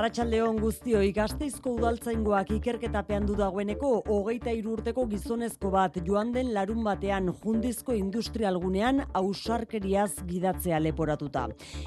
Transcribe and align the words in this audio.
Arratxaldeon 0.00 0.56
guztio 0.56 1.02
ikasteizko 1.04 1.74
udaltzaingoak 1.76 2.54
ikerketapean 2.54 3.26
du 3.28 3.34
dagoeneko 3.36 3.88
hogeita 4.08 4.54
urteko 4.72 5.02
gizonezko 5.10 5.68
bat 5.74 5.98
joan 6.06 6.30
den 6.32 6.54
larun 6.54 6.80
batean 6.86 7.26
jundizko 7.42 7.92
industrialgunean 7.92 9.02
ausarkeriaz 9.20 10.24
gidatzea 10.24 10.78
leporatuta. 10.80 11.42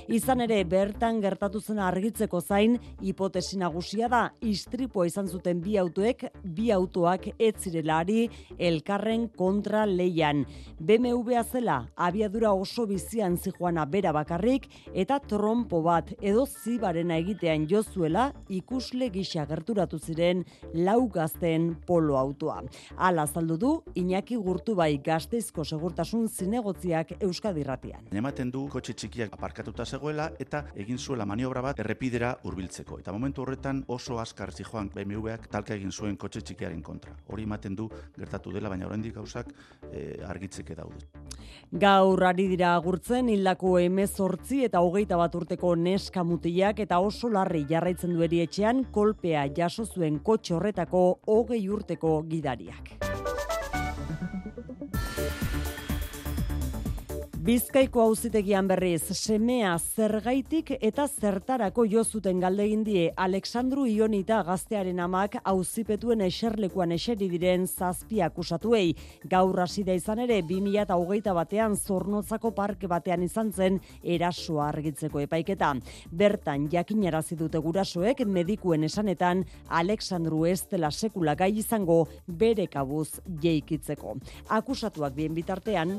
Izan 0.08 0.44
ere 0.46 0.60
bertan 0.64 1.24
gertatu 1.24 1.58
zen 1.60 1.80
argitzeko 1.82 2.42
zain 2.42 2.78
hipotesi 3.02 3.58
nagusia 3.58 4.12
da 4.14 4.22
istripoa 4.42 5.08
izan 5.10 5.28
zuten 5.28 5.66
bi 5.66 5.80
autoek 5.82 6.28
bi 6.44 6.70
autoak 6.72 7.32
ez 7.40 7.56
zirelari 7.64 8.28
elkarren 8.60 9.26
kontra 9.36 9.88
leian. 9.90 10.46
BMW 10.78 11.42
zela 11.50 11.80
abiadura 11.96 12.54
oso 12.54 12.86
bizian 12.86 13.40
zijoana 13.42 13.88
bera 13.90 14.14
bakarrik 14.14 14.70
eta 14.94 15.18
trompo 15.18 15.82
bat 15.82 16.14
edo 16.22 16.46
zibarena 16.46 17.18
egitean 17.18 17.66
joz 17.66 17.88
zuela 18.04 18.32
ikusle 18.52 19.08
gisa 19.14 19.46
gerturatu 19.48 19.98
ziren 20.00 20.44
lau 20.74 21.08
gazten 21.12 21.70
polo 21.88 22.18
autoa. 22.20 22.62
Hala 22.98 23.24
azaldu 23.24 23.58
du 23.58 23.72
Iñaki 23.96 24.36
Gurtu 24.36 24.76
bai 24.76 24.98
gazteizko 25.06 25.64
segurtasun 25.64 26.28
zinegotziak 26.28 27.16
Euskadirratian. 27.22 28.10
Ematen 28.12 28.52
du 28.52 28.66
kotxe 28.68 28.94
txikiak 28.94 29.38
aparkatuta 29.38 29.86
zegoela 29.86 30.30
eta 30.40 30.66
egin 30.76 31.00
zuela 31.00 31.26
maniobra 31.26 31.62
bat 31.62 31.80
errepidera 31.80 32.34
hurbiltzeko. 32.44 33.00
Eta 33.00 33.14
momentu 33.16 33.46
horretan 33.46 33.84
oso 33.88 34.20
askar 34.20 34.52
joan 34.64 34.90
BMWak 34.94 35.48
talka 35.48 35.76
egin 35.76 35.92
zuen 35.92 36.18
kotxe 36.18 36.42
txikiaren 36.42 36.82
kontra. 36.82 37.16
Hori 37.30 37.44
ematen 37.44 37.76
du 37.76 37.90
gertatu 38.18 38.52
dela, 38.52 38.70
baina 38.70 38.86
oraindik 38.88 39.16
gauzak 39.16 39.48
e, 39.92 40.20
argitzeke 40.28 40.76
daude. 40.76 41.08
Gaur 41.72 42.24
ari 42.24 42.48
dira 42.48 42.76
agurtzen 42.76 43.30
hildako 43.30 43.78
emezortzi 43.82 44.64
eta 44.68 44.82
hogeita 44.86 45.18
bat 45.18 45.34
urteko 45.36 45.74
neska 45.76 46.24
mutilak 46.24 46.80
eta 46.84 47.00
oso 47.00 47.30
larri 47.30 47.64
jarraitzen 47.84 48.14
du 48.16 48.22
etxean 48.24 48.86
kolpea 48.96 49.42
jaso 49.58 49.84
zuen 49.84 50.22
kotxe 50.24 50.56
horretako 50.56 51.04
hogei 51.28 51.64
urteko 51.68 52.22
gidariak. 52.30 52.94
Bizkaiko 57.44 58.00
auzitegian 58.00 58.70
berriz, 58.70 59.02
semea 59.12 59.74
zergaitik 59.76 60.70
eta 60.78 61.10
zertarako 61.12 61.84
jo 61.92 62.04
zuten 62.06 62.38
galdegin 62.40 62.86
die 62.88 63.10
Alexandru 63.20 63.84
Ionita 63.84 64.38
gaztearen 64.48 65.02
amak 65.04 65.36
auzipetuen 65.52 66.24
eserlekuan 66.24 66.94
eseri 66.96 67.28
diren 67.28 67.66
zazpi 67.68 68.22
akusatuei. 68.24 68.94
Gaur 69.28 69.60
hasi 69.60 69.84
da 69.84 69.92
izan 70.00 70.22
ere 70.24 70.38
2021 70.40 71.34
batean 71.36 71.76
Zornotzako 71.76 72.54
parke 72.56 72.88
batean 72.88 73.28
izan 73.28 73.52
zen 73.52 73.82
erasoa 74.16 74.70
argitzeko 74.70 75.20
epaiketa. 75.26 75.74
Bertan 76.24 76.70
jakinarazi 76.72 77.36
dute 77.36 77.60
gurasoek 77.60 78.24
medikuen 78.24 78.88
esanetan 78.88 79.44
Alexandru 79.68 80.46
ez 80.46 80.62
dela 80.72 80.94
sekula 80.96 81.36
gai 81.36 81.52
izango 81.58 82.06
bere 82.26 82.70
kabuz 82.72 83.20
jeikitzeko. 83.44 84.16
Akusatuak 84.62 85.20
bien 85.20 85.36
bitartean, 85.36 85.98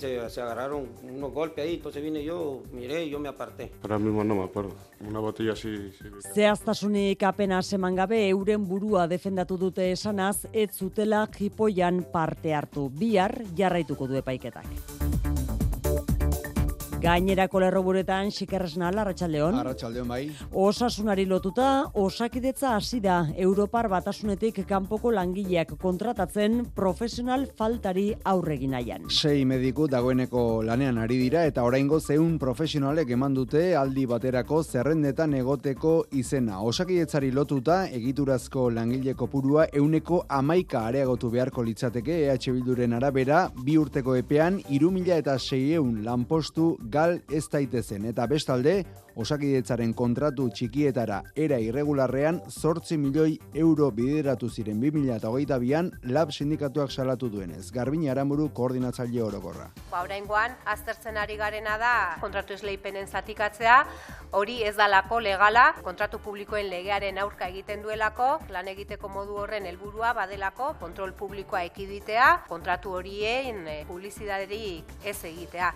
se, 0.00 0.28
se 0.30 0.40
agarraron 0.40 0.88
unos 1.02 1.32
golpes 1.32 1.64
ahí, 1.64 1.74
entonces 1.74 2.02
vine 2.02 2.24
yo, 2.24 2.62
miré 2.72 3.04
y 3.04 3.10
yo 3.10 3.20
me 3.20 3.28
aparté. 3.28 3.70
Ahora 3.82 3.98
mismo 3.98 4.24
no 4.24 4.34
me 4.34 4.44
acuerdo. 4.44 4.74
Una 5.06 5.20
botella 5.20 5.52
así... 5.52 5.92
sí. 5.92 6.04
Zehaztasunik 6.34 7.22
apenas 7.22 7.72
eman 7.72 7.94
gabe 7.94 8.28
euren 8.28 8.66
burua 8.66 9.06
defendatu 9.08 9.58
dute 9.58 9.92
esanaz, 9.92 10.46
ez 10.52 10.70
zutela 10.72 11.28
jipoian 11.36 12.04
parte 12.12 12.54
hartu. 12.54 12.90
Bihar 12.90 13.42
jarraituko 13.56 14.08
du 14.08 14.16
epaiketak. 14.16 15.29
Gainerako 17.00 17.62
lerroburetan 17.62 18.28
xikerresna 18.28 18.90
larratsaldeon. 18.92 19.54
Arratsaldeon 19.56 20.08
bai. 20.10 20.18
Osasunari 20.52 21.24
lotuta, 21.24 21.86
osakidetza 21.96 22.74
hasi 22.76 22.98
da 23.00 23.22
Europar 23.40 23.86
batasunetik 23.88 24.58
kanpoko 24.68 25.08
langileak 25.16 25.72
kontratatzen 25.80 26.58
profesional 26.76 27.46
faltari 27.56 28.10
aurregin 28.32 28.74
nahian. 28.76 29.06
Sei 29.08 29.46
mediku 29.48 29.86
dagoeneko 29.88 30.42
lanean 30.68 30.98
ari 31.00 31.16
dira 31.22 31.46
eta 31.48 31.64
oraingo 31.64 32.00
zeun 32.00 32.36
profesionalek 32.42 33.14
eman 33.16 33.38
dute 33.38 33.62
aldi 33.80 34.04
baterako 34.10 34.60
zerrendetan 34.62 35.38
egoteko 35.40 35.94
izena. 36.12 36.60
Osakidetzari 36.60 37.32
lotuta 37.32 37.86
egiturazko 37.88 38.66
langile 38.76 39.16
kopurua 39.16 39.70
euneko 39.72 40.26
amaika 40.28 40.84
areagotu 40.90 41.32
beharko 41.32 41.64
litzateke 41.64 42.20
EH 42.26 42.52
Bilduren 42.52 42.92
arabera 43.00 43.46
bi 43.64 43.80
urteko 43.80 44.20
epean 44.20 44.60
irumila 44.68 45.16
eta 45.16 45.38
seieun 45.40 46.04
lanpostu 46.04 46.74
gal 46.90 47.20
ez 47.30 47.46
daitezen 47.52 48.04
eta 48.10 48.26
bestalde 48.30 48.82
osakidetzaren 49.20 49.92
kontratu 49.94 50.48
txikietara 50.54 51.20
era 51.44 51.58
irregularrean 51.60 52.40
zortzi 52.50 52.96
milioi 52.98 53.34
euro 53.62 53.90
bideratu 53.94 54.48
ziren 54.48 54.80
2008an 54.82 55.90
lab 56.14 56.32
sindikatuak 56.32 56.90
salatu 56.90 57.28
duenez. 57.30 57.70
Garbin 57.74 58.08
Aramuru 58.10 58.48
koordinatzaile 58.54 59.22
orokorra. 59.22 59.68
Ba, 59.90 60.02
oraingoan, 60.02 60.54
aztertzen 60.64 61.18
ari 61.20 61.36
garena 61.36 61.76
da 61.78 61.92
kontratu 62.22 62.54
esleipenen 62.56 63.06
zatikatzea, 63.06 63.76
hori 64.32 64.60
ez 64.64 64.76
dalako 64.78 65.20
legala, 65.20 65.66
kontratu 65.84 66.20
publikoen 66.22 66.70
legearen 66.70 67.18
aurka 67.18 67.50
egiten 67.50 67.82
duelako, 67.82 68.30
lan 68.54 68.68
egiteko 68.72 69.10
modu 69.12 69.36
horren 69.42 69.66
helburua 69.66 70.14
badelako, 70.16 70.74
kontrol 70.80 71.12
publikoa 71.18 71.64
ekiditea, 71.68 72.30
kontratu 72.48 72.94
horien 72.98 73.66
eh, 73.68 73.82
publizidaderik 73.88 74.94
ez 75.04 75.18
egitea. 75.24 75.74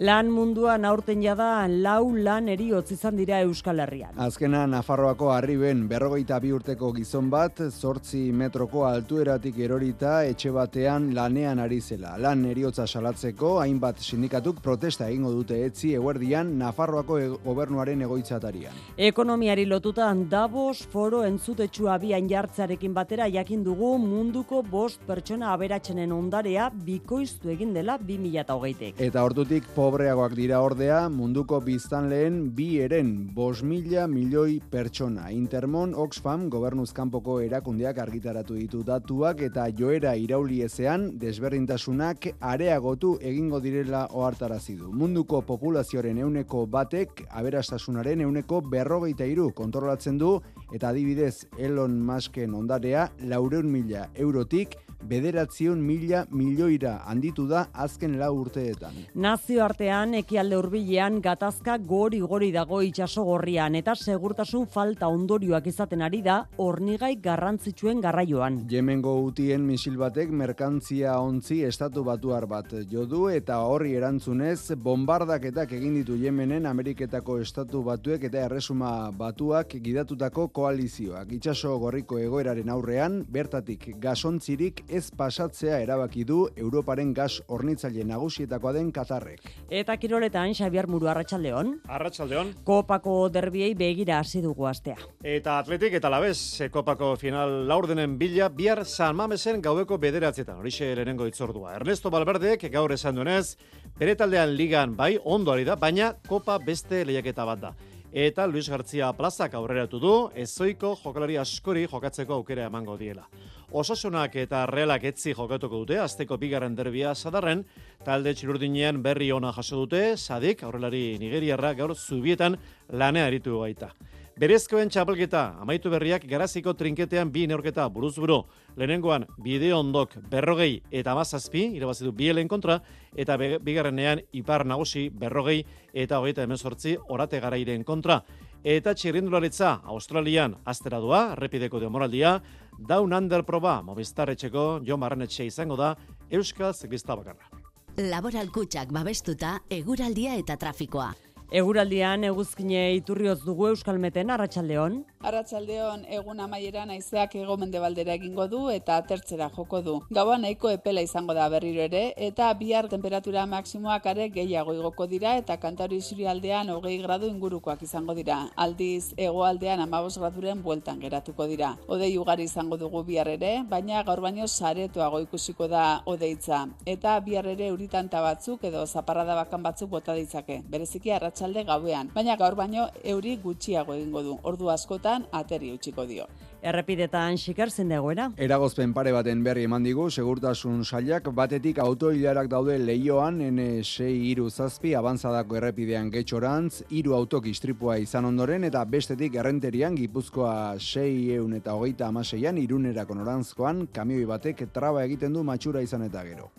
Lan 0.00 0.30
munduan 0.32 0.86
aurten 0.88 1.20
jada 1.20 1.66
lau 1.68 2.14
lan 2.16 2.46
eriotz 2.48 2.86
izan 2.94 3.18
dira 3.20 3.42
Euskal 3.44 3.82
Herrian. 3.84 4.14
Azkena 4.16 4.62
Nafarroako 4.64 5.26
arriben 5.28 5.82
berrogeita 5.90 6.38
bi 6.40 6.54
urteko 6.56 6.88
gizon 6.96 7.26
bat, 7.28 7.60
zortzi 7.68 8.20
metroko 8.32 8.86
altueratik 8.88 9.58
erorita 9.60 10.14
etxe 10.24 10.54
batean 10.56 11.10
lanean 11.12 11.60
ari 11.60 11.82
zela. 11.82 12.14
Lan 12.16 12.46
eriotza 12.48 12.86
salatzeko, 12.86 13.50
hainbat 13.60 14.00
sindikatuk 14.00 14.62
protesta 14.64 15.10
egingo 15.10 15.34
dute 15.34 15.58
etzi 15.66 15.92
eguerdian 15.98 16.54
Nafarroako 16.62 17.20
e 17.20 17.28
gobernuaren 17.44 18.00
egoitzatarian. 18.08 18.80
Ekonomiari 18.96 19.68
lotuta 19.68 20.08
Davos 20.32 20.78
foro 20.88 21.26
entzutetxua 21.28 21.98
bian 22.00 22.24
jartzearekin 22.32 22.96
batera 22.96 23.28
jakin 23.28 23.68
dugu 23.68 23.92
munduko 23.98 24.62
bost 24.62 25.04
pertsona 25.04 25.52
aberatsenen 25.52 26.16
ondarea 26.22 26.72
bikoiztu 26.88 27.52
egin 27.52 27.76
dela 27.76 28.00
2008 28.00 28.94
Eta 28.96 29.28
ordutik 29.28 29.68
po 29.76 29.89
pobreagoak 29.90 30.36
dira 30.38 30.60
ordea 30.62 30.98
munduko 31.10 31.58
biztanleen 31.66 32.34
bi 32.54 32.66
eren 32.78 33.08
bos 33.34 33.64
mila 33.66 34.04
milioi 34.06 34.60
pertsona. 34.70 35.24
Intermon 35.34 35.96
Oxfam 35.98 36.44
gobernuzkanpoko 36.52 37.40
erakundeak 37.42 37.98
argitaratu 37.98 38.54
ditu 38.54 38.84
datuak 38.86 39.42
eta 39.48 39.64
joera 39.80 40.12
irauli 40.14 40.60
ezean 40.62 41.08
desberdintasunak 41.18 42.28
areagotu 42.52 43.16
egingo 43.32 43.58
direla 43.64 44.04
ohartarazi 44.14 44.76
du. 44.78 44.92
Munduko 44.94 45.42
populazioaren 45.48 46.22
euneko 46.22 46.66
batek 46.70 47.24
aberastasunaren 47.42 48.22
euneko 48.28 48.60
berrogeita 48.62 49.26
iru 49.26 49.48
kontrolatzen 49.50 50.22
du 50.22 50.36
eta 50.70 50.92
adibidez 50.94 51.48
Elon 51.58 51.98
Musken 51.98 52.54
ondarea 52.54 53.08
laureun 53.26 53.66
mila 53.74 54.06
eurotik 54.14 54.78
bederatzion 55.02 55.80
mila 55.80 56.24
milioira 56.30 57.00
handitu 57.06 57.46
da 57.48 57.66
azken 57.72 58.18
lau 58.18 58.32
urteetan. 58.40 58.96
Nazio 59.14 59.64
artean, 59.64 60.14
ekialde 60.14 60.56
hurbilean 60.56 61.20
gatazka 61.24 61.78
gori-gori 61.78 62.50
dago 62.52 62.80
itxaso 62.82 63.24
gorrian 63.24 63.74
eta 63.78 63.94
segurtasun 63.94 64.66
falta 64.66 65.08
ondorioak 65.08 65.66
izaten 65.66 66.02
ari 66.02 66.22
da 66.22 66.40
hornigai 66.58 67.14
garrantzitsuen 67.22 68.00
garraioan. 68.00 68.60
Jemengo 68.70 69.14
utien 69.24 69.64
misil 69.66 69.96
batek 70.00 70.30
merkantzia 70.30 71.16
ontzi 71.20 71.62
estatu 71.68 72.04
batuar 72.04 72.46
bat 72.50 72.74
jodu 72.90 73.28
eta 73.32 73.60
horri 73.66 73.94
erantzunez 73.98 74.76
bombardaketak 74.76 75.72
egin 75.78 75.94
ditu 76.00 76.16
Jemenen 76.20 76.66
Ameriketako 76.66 77.38
estatu 77.40 77.82
batuek 77.86 78.24
eta 78.28 78.44
erresuma 78.46 79.10
batuak 79.16 79.74
gidatutako 79.82 80.48
koalizioak. 80.54 81.32
Itxaso 81.38 81.76
gorriko 81.78 82.18
egoeraren 82.18 82.68
aurrean, 82.70 83.20
bertatik 83.28 83.88
gasontzirik 84.00 84.84
ez 84.90 85.10
pasatzea 85.16 85.78
erabaki 85.84 86.24
du 86.26 86.40
Europaren 86.56 87.12
gas 87.14 87.40
hornitzaile 87.46 88.04
nagusietakoa 88.04 88.72
den 88.76 88.90
Katarrek. 88.92 89.44
Eta 89.70 89.96
kiroletan 89.96 90.54
Xabier 90.54 90.88
Muru 90.90 91.08
Arratsaldeon. 91.12 91.76
Arratsaldeon. 91.88 92.52
Kopako 92.64 93.28
derbiei 93.32 93.74
begira 93.74 94.18
hasi 94.18 94.42
dugu 94.42 94.66
astea. 94.66 94.96
Eta 95.22 95.58
Atletik 95.58 95.94
eta 96.00 96.10
Labez, 96.10 96.66
Kopako 96.72 97.14
final 97.20 97.68
laurdenen 97.68 98.18
bila 98.18 98.48
bihar 98.48 98.84
San 98.84 99.16
Mamesen 99.16 99.62
gaudeko 99.62 99.98
bederatzietan. 99.98 100.58
Horixe 100.58 100.94
lehenengo 100.94 101.26
itzordua. 101.30 101.76
Ernesto 101.78 102.10
Balberdeek 102.10 102.66
gaur 102.72 102.92
esan 102.92 103.14
duenez, 103.14 103.56
bere 103.98 104.16
taldean 104.16 104.56
ligan 104.56 104.96
bai 104.96 105.16
ondo 105.24 105.52
ari 105.52 105.64
da, 105.64 105.76
baina 105.76 106.14
Kopa 106.28 106.58
beste 106.58 107.04
lehiaketa 107.04 107.44
bat 107.44 107.64
da. 107.68 107.74
Eta 108.12 108.48
Luis 108.48 108.68
García 108.68 109.12
plazak 109.14 109.52
aurreratu 109.54 110.00
du, 110.02 110.14
ezoiko 110.34 110.96
jokalari 110.98 111.36
askori 111.38 111.84
jokatzeko 111.86 112.34
aukera 112.40 112.64
emango 112.66 112.96
diela. 112.98 113.28
Osasunak 113.70 114.34
eta 114.34 114.64
realak 114.66 115.04
etzi 115.06 115.30
jokatuko 115.30 115.84
dute, 115.84 115.98
azteko 116.02 116.34
bigarren 116.42 116.74
derbia 116.74 117.12
zadarren, 117.14 117.62
talde 118.02 118.32
txirurdinean 118.34 118.98
berri 119.02 119.30
ona 119.30 119.52
jaso 119.54 119.84
dute, 119.84 120.16
sadik, 120.16 120.64
aurrelari 120.66 121.18
nigeriarra 121.22 121.70
gaur 121.78 121.94
zubietan 121.94 122.58
lanea 122.90 123.28
eritu 123.30 123.60
baita. 123.60 123.92
Berezkoen 124.40 124.90
txapelketa, 124.90 125.60
amaitu 125.62 125.90
berriak 125.92 126.26
garaziko 126.26 126.72
trinketean 126.74 127.30
bi 127.30 127.46
neorketa 127.46 127.86
buruz 127.92 128.16
buru. 128.18 128.40
Lehenengoan, 128.74 129.28
bideo 129.44 129.78
ondok 129.84 130.16
berrogei 130.32 130.80
eta 130.90 131.14
mazazpi, 131.14 131.68
irabazidu 131.76 132.10
bielen 132.16 132.48
kontra, 132.48 132.80
eta 133.14 133.36
bigarrenean 133.38 134.24
ipar 134.32 134.64
nagusi 134.66 135.10
berrogei 135.10 135.60
eta 135.92 136.18
hogeita 136.18 136.42
emezortzi 136.42 136.96
orate 137.08 137.38
garairen 137.38 137.84
kontra. 137.84 138.22
Eta 138.60 138.92
txirrindularitza, 138.92 139.80
Australian, 139.88 140.58
asteradua, 140.68 141.34
repideko 141.34 141.80
demoraldia, 141.80 142.42
Down 142.76 143.14
Under 143.16 143.40
proba, 143.44 143.80
Movistar 143.82 144.28
etxeko, 144.28 144.82
Jo 144.84 144.98
Marranetxe 145.00 145.46
izango 145.48 145.78
da, 145.80 145.94
Euskal 146.30 146.74
Ziklista 146.74 147.16
bakarra. 147.16 147.48
Laboral 147.96 148.50
babestuta, 148.92 149.62
eguraldia 149.70 150.36
eta 150.36 150.56
trafikoa. 150.56 151.29
Eguraldian 151.50 152.22
eguzkine 152.22 152.80
iturrioz 152.94 153.40
dugu 153.42 153.66
Euskalmeten 153.72 154.28
arratsaldeon. 154.30 155.00
Arratsaldeon 155.26 156.04
egun 156.14 156.38
amaiera 156.44 156.84
naizeak 156.86 157.32
ego 157.40 157.56
mendebaldera 157.58 158.14
egingo 158.14 158.44
du 158.52 158.60
eta 158.70 159.00
atertzera 159.02 159.48
joko 159.56 159.80
du. 159.82 159.94
Gaua 160.14 160.36
nahiko 160.38 160.70
epela 160.70 161.02
izango 161.02 161.34
da 161.34 161.48
berriro 161.50 161.82
ere 161.82 162.02
eta 162.26 162.52
bihar 162.60 162.86
temperatura 162.92 163.46
maksimoak 163.50 164.06
are 164.12 164.28
gehiago 164.36 164.76
igoko 164.78 165.08
dira 165.10 165.32
eta 165.40 165.56
kantari 165.56 165.98
aldean 166.34 166.70
hogei 166.70 167.02
gradu 167.02 167.26
ingurukoak 167.26 167.82
izango 167.82 168.14
dira. 168.14 168.46
Aldiz 168.54 169.12
hegoaldean 169.16 169.80
amabos 169.80 170.18
graduren 170.18 170.62
bueltan 170.62 171.00
geratuko 171.00 171.48
dira. 171.48 171.76
Odei 171.88 172.16
ugari 172.16 172.44
izango 172.44 172.76
dugu 172.76 173.02
bihar 173.02 173.26
ere, 173.26 173.64
baina 173.68 174.04
gaur 174.04 174.20
baino 174.20 174.46
saretoago 174.46 175.20
ikusiko 175.26 175.66
da 175.66 176.02
odeitza. 176.06 176.68
Eta 176.86 177.18
bihar 177.18 177.46
ere 177.46 177.72
uritanta 177.72 178.20
batzuk 178.22 178.62
edo 178.62 178.86
zaparrada 178.86 179.34
bakan 179.34 179.62
batzuk 179.62 179.90
bota 179.90 180.14
ditzake. 180.14 180.62
Bereziki 180.70 181.10
arratsaldean 181.10 181.39
arratsalde 181.40 181.64
gauean, 181.64 182.10
baina 182.14 182.36
gaur 182.36 182.54
baino 182.54 182.88
euri 183.04 183.36
gutxiago 183.42 183.94
egingo 183.94 184.22
du. 184.22 184.38
Ordu 184.44 184.70
askotan 184.70 185.26
ateri 185.32 185.72
utziko 185.72 186.04
dio. 186.06 186.26
Errepidetan 186.62 187.38
xiker 187.40 187.70
zen 187.70 187.88
dagoera. 187.88 188.30
Eragozpen 188.36 188.92
pare 188.92 189.12
baten 189.12 189.42
berri 189.42 189.64
eman 189.64 189.82
digu, 189.82 190.10
segurtasun 190.10 190.84
sailak 190.84 191.30
batetik 191.32 191.78
autoilarak 191.78 192.50
daude 192.52 192.76
leioan, 192.78 193.40
N6 193.40 194.10
iru 194.30 194.50
zazpi, 194.50 194.94
abantzadako 194.94 195.56
errepidean 195.56 196.10
getxorantz, 196.10 196.82
iru 196.90 197.14
autok 197.16 197.46
istripua 197.46 197.96
izan 197.98 198.28
ondoren, 198.28 198.64
eta 198.64 198.84
bestetik 198.84 199.34
errenterian, 199.40 199.96
gipuzkoa 199.96 200.76
6 200.78 201.38
eun 201.38 201.54
eta 201.56 201.74
hogeita 201.74 202.08
amaseian, 202.08 202.58
irunerako 202.60 203.16
norantzkoan, 203.16 203.86
kamioi 203.92 204.26
batek 204.28 204.66
traba 204.74 205.06
egiten 205.08 205.32
du 205.32 205.42
matxura 205.42 205.80
izan 205.80 206.04
eta 206.10 206.26
gero. 206.28 206.50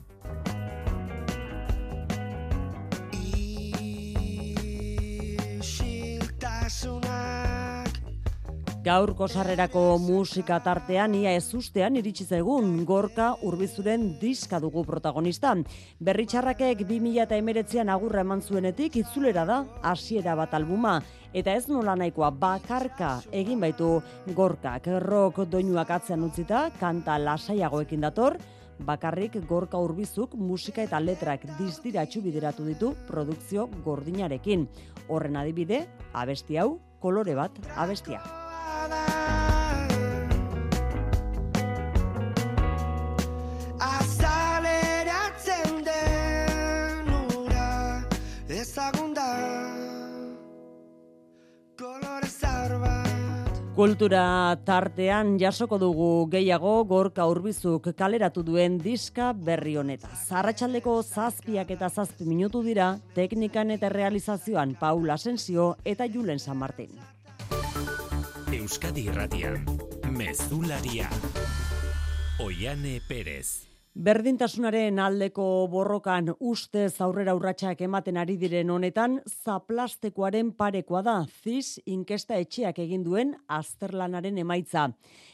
Gaurko 8.82 9.28
sarrerako 9.30 10.00
musika 10.02 10.56
tartean 10.66 11.14
ia 11.14 11.36
ez 11.38 11.54
ustean 11.54 12.00
iritsi 12.00 12.26
zaigun 12.26 12.80
gorka 12.90 13.28
urbizuren 13.46 14.08
diska 14.18 14.58
dugu 14.64 14.82
protagonista. 14.88 15.52
Berritxarrakek 16.02 16.82
2008an 16.90 17.94
agurra 17.94 18.26
eman 18.26 18.42
zuenetik 18.42 18.98
itzulera 19.04 19.46
da 19.46 19.60
hasiera 19.86 20.34
bat 20.34 20.58
albuma. 20.58 20.96
Eta 21.32 21.54
ez 21.54 21.68
nola 21.70 21.94
nahikoa 21.94 22.32
bakarka 22.32 23.14
egin 23.30 23.62
baitu 23.62 24.02
gorkak 24.34 24.90
rock 25.06 25.46
doinuak 25.46 25.94
atzean 26.00 26.26
utzita, 26.26 26.72
kanta 26.80 27.20
lasaiagoekin 27.22 28.02
dator, 28.02 28.40
bakarrik 28.80 29.38
gorka 29.46 29.78
urbizuk 29.78 30.34
musika 30.34 30.82
eta 30.82 31.00
letrak 31.00 31.46
dizdiratxu 31.60 32.26
bideratu 32.26 32.66
ditu 32.66 32.96
produkzio 33.06 33.70
gordinarekin. 33.86 34.66
Horren 35.08 35.38
adibide, 35.38 35.86
abesti 36.14 36.58
hau, 36.58 36.80
kolore 37.00 37.38
bat 37.38 37.68
abestia. 37.78 38.26
Kultura 53.82 54.60
tartean 54.62 55.40
jasoko 55.42 55.80
dugu 55.82 56.28
gehiago 56.30 56.74
gorka 56.86 57.26
urbizuk 57.26 57.88
kaleratu 57.98 58.44
duen 58.46 58.76
diska 58.78 59.32
berri 59.48 59.74
honeta. 59.82 60.12
Zarratxaldeko 60.28 60.94
zazpiak 61.02 61.72
eta 61.74 61.90
zazpi 61.90 62.28
minutu 62.30 62.62
dira, 62.62 62.92
teknikan 63.16 63.74
eta 63.74 63.90
realizazioan 63.90 64.76
Paul 64.78 65.10
Asensio 65.10 65.72
eta 65.84 66.06
Julen 66.06 66.38
San 66.38 66.62
Martin. 66.62 66.94
Euskadi 68.62 69.08
Irratian, 69.10 69.64
Mezularia, 70.14 71.08
Oiane 72.44 73.00
Perez. 73.08 73.66
Berdintasunaren 73.96 75.00
aldeko 75.02 75.46
borrokan 75.72 76.30
ustez 76.38 77.02
aurrera 77.02 77.34
urratsak 77.34 77.82
ematen 77.82 78.22
ari 78.22 78.38
diren 78.38 78.70
honetan, 78.70 79.18
zaplastekoaren 79.26 80.54
parekoa 80.54 81.02
da, 81.02 81.18
ziz 81.42 81.82
inkesta 81.90 82.38
etxeak 82.38 82.84
egin 82.86 83.02
duen 83.08 83.34
azterlanaren 83.50 84.38
emaitza. 84.46 84.92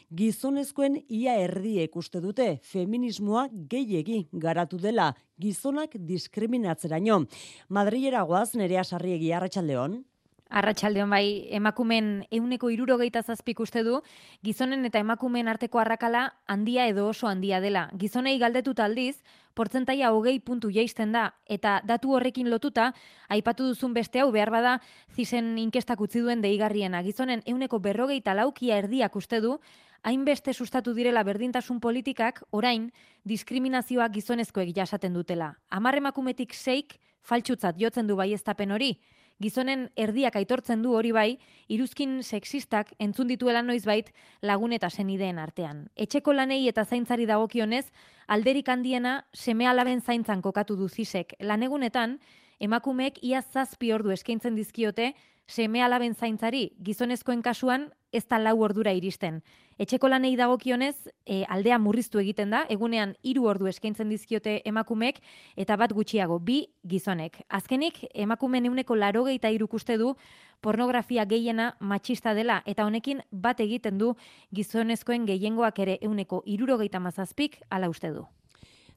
Gizonezkoen 0.08 1.02
ia 1.12 1.36
erdiek 1.44 2.00
uste 2.00 2.24
dute, 2.24 2.54
feminismoa 2.64 3.50
gehiegi 3.52 4.24
garatu 4.32 4.80
dela, 4.80 5.12
gizonak 5.36 6.00
diskriminatzeraino. 6.00 7.26
Madrilera 7.68 8.24
goaz 8.24 8.54
nerea 8.56 8.88
sarriegi 8.88 9.34
arratsaldeon. 9.36 10.00
Arratxaldeon 10.48 11.10
bai, 11.12 11.44
emakumen 11.52 12.22
euneko 12.32 12.70
irurogeita 12.72 13.20
zazpik 13.20 13.58
uste 13.60 13.82
du, 13.84 13.98
gizonen 14.42 14.86
eta 14.88 15.02
emakumen 15.02 15.48
arteko 15.48 15.80
arrakala 15.82 16.22
handia 16.48 16.86
edo 16.88 17.04
oso 17.10 17.28
handia 17.28 17.60
dela. 17.60 17.90
Gizonei 18.00 18.38
galdetuta 18.40 18.86
aldiz, 18.88 19.18
portzentaia 19.52 20.12
hogei 20.14 20.38
puntu 20.40 20.70
jaisten 20.72 21.12
da, 21.12 21.34
eta 21.44 21.82
datu 21.84 22.14
horrekin 22.16 22.48
lotuta, 22.48 22.94
aipatu 23.28 23.66
duzun 23.68 23.92
beste 23.92 24.22
hau 24.22 24.30
behar 24.32 24.50
bada, 24.54 24.78
zizen 25.12 25.58
inkestak 25.58 26.00
utzi 26.00 26.24
duen 26.24 26.40
deigarriena. 26.40 27.02
Gizonen 27.04 27.44
euneko 27.44 27.82
berrogeita 27.84 28.32
laukia 28.38 28.80
erdiak 28.80 29.20
uste 29.20 29.42
du, 29.44 29.58
hainbeste 30.02 30.54
sustatu 30.54 30.94
direla 30.94 31.26
berdintasun 31.28 31.80
politikak, 31.80 32.40
orain, 32.50 32.88
diskriminazioa 33.28 34.08
gizonezkoek 34.16 34.72
jasaten 34.76 35.12
dutela. 35.12 35.58
Amar 35.68 36.00
emakumetik 36.00 36.54
seik, 36.54 36.96
faltsutzat 37.20 37.76
jotzen 37.76 38.06
du 38.06 38.16
bai 38.16 38.32
hori, 38.32 38.94
gizonen 39.40 39.88
erdiak 39.96 40.36
aitortzen 40.36 40.82
du 40.82 40.94
hori 40.96 41.12
bai, 41.12 41.38
iruzkin 41.68 42.22
sexistak 42.22 42.92
entzun 42.98 43.28
dituela 43.30 43.62
noizbait 43.62 44.10
lagun 44.42 44.72
eta 44.72 44.90
senideen 44.90 45.38
artean. 45.38 45.86
Etxeko 45.96 46.32
lanei 46.32 46.66
eta 46.68 46.84
zaintzari 46.84 47.26
dagokionez, 47.26 47.86
alderik 48.26 48.68
handiena 48.68 49.24
seme 49.32 49.66
alaben 49.66 50.00
zaintzan 50.00 50.42
kokatu 50.42 50.76
du 50.76 50.88
zisek. 50.88 51.34
Lanegunetan, 51.40 52.18
emakumeek 52.60 53.22
ia 53.22 53.42
zazpi 53.42 53.92
ordu 53.92 54.10
eskaintzen 54.10 54.58
dizkiote, 54.58 55.12
seme 55.48 55.82
alaben 55.82 56.14
zaintzari, 56.14 56.72
gizonezkoen 56.84 57.42
kasuan, 57.42 57.88
ez 58.12 58.24
da 58.28 58.38
lau 58.38 58.60
ordura 58.64 58.92
iristen. 58.96 59.40
Etxeko 59.78 60.08
lanei 60.08 60.34
dagokionez, 60.36 61.08
e, 61.24 61.44
aldea 61.48 61.78
murriztu 61.78 62.20
egiten 62.20 62.50
da, 62.50 62.64
egunean 62.68 63.14
hiru 63.22 63.46
ordu 63.48 63.68
eskaintzen 63.70 64.08
dizkiote 64.12 64.58
emakumek, 64.68 65.20
eta 65.56 65.76
bat 65.76 65.92
gutxiago, 65.94 66.38
bi 66.38 66.60
gizonek. 66.88 67.40
Azkenik, 67.48 68.04
emakumen 68.14 68.66
euneko 68.68 68.96
larogeita 68.96 69.52
irukuste 69.54 69.98
du, 70.00 70.14
pornografia 70.60 71.24
gehiena 71.24 71.74
matxista 71.80 72.34
dela, 72.34 72.62
eta 72.66 72.86
honekin 72.86 73.22
bat 73.30 73.60
egiten 73.60 73.98
du 73.98 74.14
gizonezkoen 74.54 75.28
gehiengoak 75.28 75.78
ere 75.78 75.98
euneko 76.02 76.42
irurogeita 76.46 77.00
mazazpik 77.00 77.62
ala 77.70 77.88
uste 77.88 78.12
du. 78.12 78.26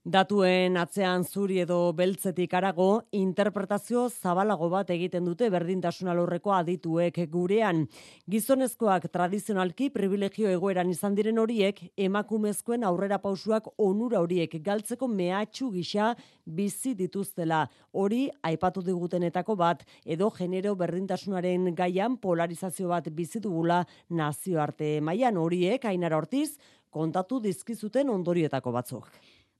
Datuen 0.01 0.79
atzean 0.81 1.22
zuri 1.22 1.60
edo 1.62 1.75
beltzetik 1.93 2.55
arago, 2.58 3.03
interpretazio 3.13 4.08
zabalago 4.10 4.65
bat 4.74 4.89
egiten 4.89 5.27
dute 5.29 5.46
berdintasun 5.53 6.08
alorreko 6.10 6.55
adituek 6.55 7.20
gurean. 7.29 7.84
Gizonezkoak 8.25 9.05
tradizionalki 9.13 9.91
privilegio 9.93 10.50
egoeran 10.50 10.89
izan 10.89 11.13
diren 11.13 11.38
horiek, 11.38 11.84
emakumezkoen 11.96 12.81
aurrera 12.84 13.20
pausuak 13.22 13.67
onura 13.77 14.24
horiek 14.25 14.55
galtzeko 14.65 15.05
mehatxu 15.05 15.70
gisa 15.75 16.15
bizi 16.46 16.96
dituztela. 16.96 17.67
Hori 17.93 18.24
aipatu 18.41 18.81
digutenetako 18.81 19.55
bat, 19.55 19.86
edo 20.03 20.31
genero 20.31 20.74
berdintasunaren 20.81 21.75
gaian 21.75 22.17
polarizazio 22.17 22.89
bat 22.89 23.12
bizi 23.13 23.39
dugula 23.39 23.84
nazioarte 24.10 24.96
mailan 25.00 25.38
horiek, 25.38 25.86
ainar 25.86 26.17
hortiz, 26.17 26.58
kontatu 26.89 27.38
dizkizuten 27.39 28.10
ondorietako 28.10 28.74
batzuk. 28.74 29.05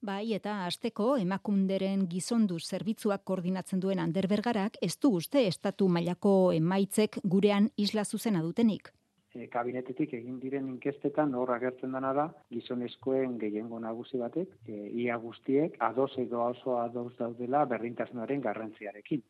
Bai, 0.02 0.34
eta 0.34 0.54
asteko 0.66 1.12
emakunderen 1.22 2.08
gizondu 2.10 2.56
zerbitzuak 2.60 3.22
koordinatzen 3.24 3.80
duen 3.84 4.00
Ander 4.02 4.26
Bergarak 4.32 4.80
ez 4.82 4.96
du 4.98 5.12
uste 5.18 5.44
estatu 5.46 5.88
mailako 5.88 6.32
emaitzek 6.56 7.20
gurean 7.24 7.70
isla 7.78 8.04
zuzena 8.04 8.42
dutenik. 8.42 8.90
e, 9.36 9.48
kabinetetik 9.48 10.14
egin 10.14 10.40
diren 10.40 10.68
inkestetan 10.74 11.36
hor 11.36 11.54
agertzen 11.54 11.94
dena 11.96 12.14
da 12.14 12.26
gizonezkoen 12.52 13.38
gehiengo 13.44 13.80
nagusi 13.80 14.18
batek 14.18 14.50
e, 14.68 14.90
ia 15.04 15.18
guztiek 15.18 15.78
ados 15.80 16.12
edo 16.18 16.42
oso 16.48 16.80
ados 16.80 17.14
daudela 17.20 17.64
berdintasunaren 17.66 18.42
garrantziarekin. 18.42 19.22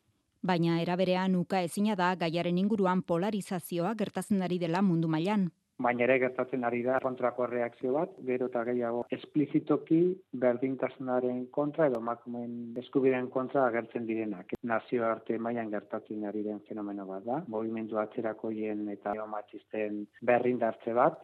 Baina 0.42 0.80
eraberean 0.82 1.36
uka 1.36 1.60
ezina 1.62 1.94
da 1.94 2.14
gaiaren 2.16 2.58
inguruan 2.58 3.02
polarizazioa 3.02 3.94
gertatzen 3.94 4.42
ari 4.42 4.58
dela 4.58 4.82
mundu 4.82 5.08
mailan 5.08 5.50
baina 5.82 6.04
ere 6.06 6.18
gertatzen 6.22 6.64
ari 6.64 6.82
da 6.86 6.98
kontrako 7.02 7.46
reakzio 7.50 7.92
bat, 7.96 8.14
gero 8.28 8.48
eta 8.50 8.64
gehiago 8.68 9.04
esplizitoki 9.16 10.00
berdintasunaren 10.44 11.46
kontra 11.56 11.88
edo 11.90 12.00
emakumeen 12.02 12.78
eskubideen 12.84 13.28
kontra 13.34 13.66
agertzen 13.66 14.06
direnak. 14.06 14.54
Nazio 14.62 15.04
arte 15.08 15.38
mailan 15.38 15.70
gertatzen 15.74 16.24
ari 16.28 16.46
den 16.46 16.62
fenomeno 16.68 17.06
bat 17.10 17.26
da, 17.26 17.42
movimendu 17.48 17.98
atzerakoien 18.02 18.88
eta 18.96 19.14
matxisten 19.36 20.06
berrindartze 20.22 20.96
bat, 20.96 21.20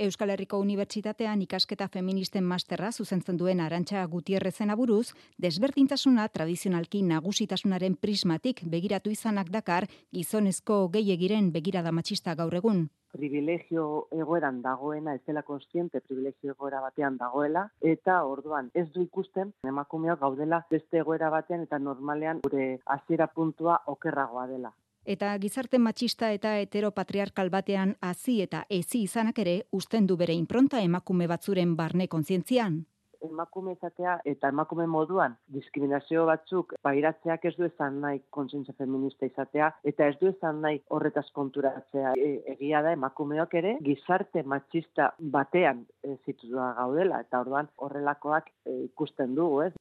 Euskal 0.00 0.30
Herriko 0.32 0.56
Unibertsitatean 0.62 1.42
ikasketa 1.44 1.88
feministen 1.92 2.46
masterra 2.46 2.88
zuzentzen 2.92 3.36
duen 3.36 3.60
Arantxa 3.60 4.04
Gutierrezen 4.08 4.70
aburuz, 4.72 5.10
desberdintasuna 5.44 6.28
tradizionalki 6.32 7.02
nagusitasunaren 7.02 7.98
prismatik 8.00 8.62
begiratu 8.76 9.12
izanak 9.12 9.50
dakar 9.52 9.88
gizonezko 10.14 10.86
gehiagiren 10.94 11.52
begirada 11.52 11.92
matxista 11.92 12.38
gaur 12.38 12.56
egun 12.62 12.86
privilegio 13.12 14.08
egoeran 14.10 14.60
dagoena, 14.62 15.14
ez 15.14 15.22
dela 15.26 15.42
konstiente 15.42 16.00
privilegio 16.00 16.54
egoera 16.54 16.80
batean 16.80 17.16
dagoela, 17.18 17.66
eta 17.80 18.22
orduan 18.24 18.70
ez 18.74 18.86
du 18.92 19.02
ikusten 19.02 19.52
emakumeak 19.66 20.20
gaudela 20.20 20.64
beste 20.70 21.02
egoera 21.02 21.30
batean 21.30 21.66
eta 21.66 21.78
normalean 21.78 22.40
gure 22.44 22.78
hasiera 22.86 23.26
puntua 23.26 23.80
okerragoa 23.86 24.46
dela. 24.46 24.72
Eta 25.04 25.32
gizarte 25.40 25.78
matxista 25.78 26.28
eta 26.32 26.58
heteropatriarkal 26.60 27.48
batean 27.50 27.96
hazi 28.00 28.40
eta 28.44 28.66
ezi 28.68 29.02
izanak 29.08 29.38
ere 29.38 29.54
usten 29.72 30.06
du 30.06 30.16
bere 30.16 30.36
inpronta 30.36 30.82
emakume 30.84 31.26
batzuren 31.26 31.74
barne 31.76 32.06
kontzientzian 32.08 32.84
emakume 33.26 33.74
izatea 33.76 34.18
eta 34.24 34.48
emakume 34.54 34.86
moduan 34.86 35.36
diskriminazio 35.54 36.26
batzuk 36.28 36.74
bairatzeak 36.84 37.44
ez 37.50 37.54
du 37.58 37.66
esan 37.68 38.00
nahi 38.04 38.22
kontzientzia 38.36 38.74
feminista 38.78 39.26
izatea 39.26 39.72
eta 39.92 40.08
ez 40.12 40.16
du 40.20 40.30
esan 40.32 40.60
nahi 40.64 40.80
horretaz 40.88 41.26
konturatzea 41.36 42.14
e, 42.16 42.30
egia 42.54 42.82
da 42.86 42.94
emakumeok 42.96 43.54
ere 43.62 43.76
gizarte 43.84 44.42
matxista 44.42 45.12
batean 45.36 45.84
e, 46.02 46.16
zitua 46.24 46.72
gaudela 46.78 47.20
eta 47.26 47.44
orduan 47.44 47.70
horrelakoak 47.76 48.50
e, 48.64 48.76
ikusten 48.90 49.34
dugu, 49.34 49.62
ez? 49.68 49.72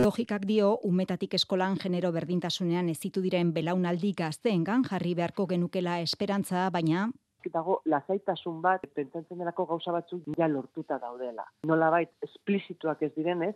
Logikak 0.00 0.42
dio, 0.46 0.72
umetatik 0.82 1.36
eskolan 1.38 1.76
genero 1.78 2.10
berdintasunean 2.12 2.88
ezitu 2.90 3.22
diren 3.22 3.52
belaunaldi 3.54 4.10
gazteengan 4.18 4.82
jarri 4.88 5.14
beharko 5.14 5.46
genukela 5.52 6.00
esperantza, 6.02 6.66
baina 6.74 7.06
dago 7.52 7.80
lasaitasun 7.84 8.60
bat 8.62 8.86
pentsatzen 8.94 9.38
delako 9.38 9.66
gauza 9.66 9.92
batzuk 9.92 10.32
ja 10.38 10.48
lortuta 10.48 10.98
daudela. 10.98 11.44
Nolabait 11.66 12.10
esplizituak 12.22 13.02
ez 13.02 13.12
direnez, 13.16 13.54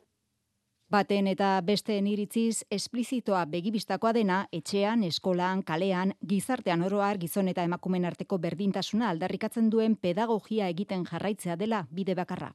Baten 0.88 1.26
eta 1.28 1.50
besteen 1.60 2.06
iritziz, 2.08 2.62
esplizitoa 2.72 3.42
begibistakoa 3.52 4.14
dena, 4.16 4.38
etxean, 4.56 5.02
eskolan, 5.04 5.60
kalean, 5.60 6.14
gizartean 6.30 6.80
oroar, 6.86 7.18
gizon 7.20 7.50
eta 7.52 7.66
emakumen 7.68 8.06
arteko 8.08 8.38
berdintasuna 8.40 9.10
aldarrikatzen 9.12 9.68
duen 9.68 9.98
pedagogia 10.00 10.70
egiten 10.72 11.04
jarraitzea 11.04 11.58
dela 11.60 11.82
bide 11.92 12.16
bakarra. 12.16 12.48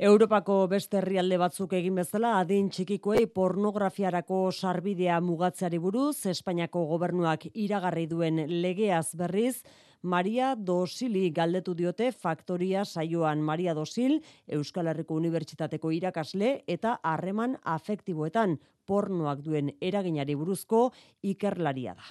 Europako 0.00 0.54
beste 0.72 0.96
herrialde 1.02 1.36
batzuk 1.36 1.74
egin 1.76 2.00
bezala 2.00 2.30
adin 2.38 2.70
txikikoei 2.72 3.26
pornografiarako 3.36 4.38
sarbidea 4.50 5.20
mugatzeari 5.20 5.76
buruz 5.76 6.24
Espainiako 6.32 6.86
gobernuak 6.94 7.44
iragarri 7.52 8.06
duen 8.08 8.40
legeaz 8.62 9.10
berriz 9.20 9.58
Maria 10.02 10.54
Dosili 10.56 11.28
galdetu 11.30 11.74
diote 11.76 12.10
faktoria 12.12 12.84
saioan 12.84 13.42
Maria 13.42 13.74
Dosil 13.74 14.22
Euskal 14.48 14.88
Herriko 14.88 15.14
Unibertsitateko 15.14 15.90
irakasle 15.92 16.62
eta 16.66 16.94
harreman 17.02 17.58
afektiboetan 17.64 18.56
pornoak 18.86 19.44
duen 19.44 19.70
eraginari 19.80 20.34
buruzko 20.34 20.90
ikerlaria 21.22 21.94
da. 21.94 22.08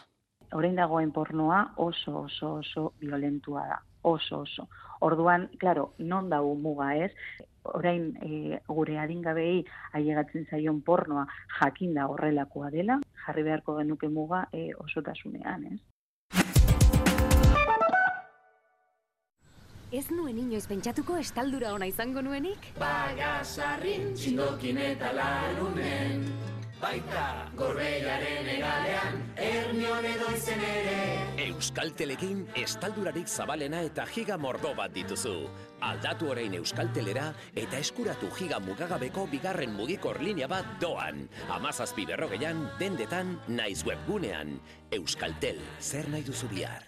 Orain 0.54 0.76
dagoen 0.76 1.12
pornoa 1.12 1.74
oso 1.78 2.26
oso 2.26 2.54
oso 2.62 2.94
violentua 3.02 3.66
da 3.68 3.82
oso 4.04 4.42
oso. 4.42 4.68
Orduan, 5.02 5.50
claro, 5.58 5.94
non 5.98 6.30
dago 6.30 6.56
muga, 6.56 6.96
ez? 6.96 7.12
orain 7.64 8.16
e, 8.24 8.60
gure 8.68 8.98
adingabei 9.00 9.66
ailegatzen 9.94 10.46
zaion 10.50 10.82
pornoa 10.82 11.26
jakinda 11.60 12.08
horrelakoa 12.08 12.72
dela, 12.72 13.00
jarri 13.26 13.44
beharko 13.44 13.78
genuke 13.78 14.08
muga 14.08 14.48
e, 14.54 14.70
osotasunean, 14.86 15.66
ez? 15.74 15.80
Ez 19.90 20.12
nuen 20.14 20.38
inoiz 20.38 20.68
pentsatuko 20.70 21.16
estaldura 21.18 21.72
ona 21.74 21.88
izango 21.90 22.22
nuenik? 22.22 22.68
Bagasarrin 22.78 24.12
txindokin 24.14 24.78
eta 24.84 25.10
larunen 25.18 26.28
baita 26.80 27.24
gorbeiaren 27.60 28.48
egalean, 28.54 29.18
ernion 29.36 30.06
edo 30.06 30.30
izen 30.36 30.62
ere. 30.64 30.94
Euskal 31.48 31.92
Telekin 31.98 32.46
estaldurarik 32.62 33.28
zabalena 33.28 33.82
eta 33.88 34.06
giga 34.14 34.38
mordo 34.38 34.76
bat 34.78 34.94
dituzu. 34.96 35.36
Aldatu 35.90 36.30
orain 36.36 36.54
Euskal 36.62 36.94
Telera 36.94 37.32
eta 37.56 37.82
eskuratu 37.82 38.30
giga 38.38 38.62
mugagabeko 38.64 39.26
bigarren 39.34 39.74
mugikor 39.76 40.22
linea 40.22 40.48
bat 40.48 40.78
doan. 40.80 41.26
Amazazpi 41.58 42.06
berrogeian, 42.06 42.68
dendetan, 42.80 43.40
naiz 43.50 43.82
webgunean. 43.90 44.60
Euskal 45.02 45.36
Tel, 45.42 45.60
zer 45.82 46.08
nahi 46.14 46.24
duzu 46.30 46.48
bihar? 46.54 46.86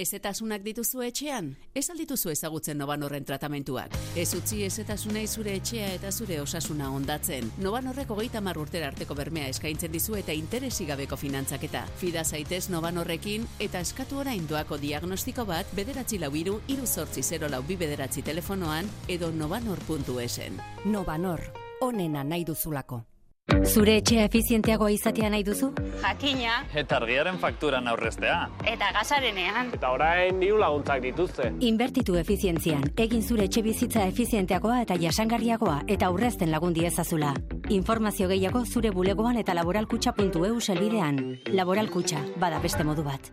Ezetasunak 0.00 0.62
dituzu 0.64 1.02
etxean? 1.04 1.50
Ez 1.76 1.90
aldituzu 1.92 2.30
ezagutzen 2.32 2.78
Novanorren 2.80 3.26
tratamentuak. 3.28 3.92
Ez 4.16 4.30
utzi 4.38 4.62
ezetasunei 4.64 5.26
zure 5.28 5.52
etxea 5.58 5.90
eta 5.98 6.12
zure 6.12 6.38
osasuna 6.40 6.88
ondatzen. 6.96 7.50
Novanorreko 7.60 8.16
geita 8.16 8.40
urtera 8.56 8.88
arteko 8.88 9.14
bermea 9.14 9.48
eskaintzen 9.52 9.92
dizu 9.92 10.16
eta 10.16 10.32
interesigabeko 10.32 11.16
finantzaketa. 11.16 11.84
Fida 12.00 12.24
zaitez 12.24 12.70
Novanorrekin 12.70 13.46
eta 13.58 13.80
eskatu 13.80 14.18
orain 14.24 14.46
doako 14.48 14.78
diagnostiko 14.78 15.44
bat 15.44 15.66
bederatzi 15.76 16.18
lau 16.18 16.34
iru, 16.34 16.60
iru 16.68 16.86
sortzi 16.86 17.22
zero 17.22 17.48
lau 17.48 17.62
bi 17.62 17.76
bederatzi 17.76 18.22
telefonoan 18.22 18.88
edo 19.08 19.30
novanor.esen. 19.30 20.60
Novanor, 20.86 21.40
onena 21.82 22.24
nahi 22.24 22.44
duzulako. 22.44 23.09
Zure 23.70 23.96
etxea 24.00 24.24
efizienteagoa 24.26 24.90
izatea 24.94 25.28
nahi 25.30 25.44
duzu? 25.46 25.68
Jakina. 26.02 26.54
Eta 26.74 26.96
argiaren 26.96 27.38
fakturan 27.38 27.88
aurreztea. 27.92 28.38
Eta 28.66 28.90
gasarenean. 28.96 29.72
Eta 29.76 29.90
orain 29.94 30.40
diru 30.42 30.58
laguntzak 30.58 31.02
dituzte. 31.04 31.50
Inbertitu 31.68 32.16
efizientzian. 32.20 32.86
Egin 32.96 33.22
zure 33.22 33.46
etxe 33.50 33.62
bizitza 33.66 34.06
efizienteagoa 34.10 34.80
eta 34.86 34.96
jasangarriagoa 35.02 35.82
eta 35.86 36.08
aurrezten 36.08 36.50
lagundi 36.50 36.86
ezazula. 36.88 37.34
Informazio 37.68 38.28
gehiago 38.32 38.64
zure 38.64 38.90
bulegoan 38.90 39.38
eta 39.42 39.54
laboralkutxa.eu 39.54 40.60
selbidean. 40.60 41.20
Laboralkutxa, 41.52 42.24
bada 42.38 42.58
beste 42.64 42.84
modu 42.84 43.06
bat. 43.06 43.30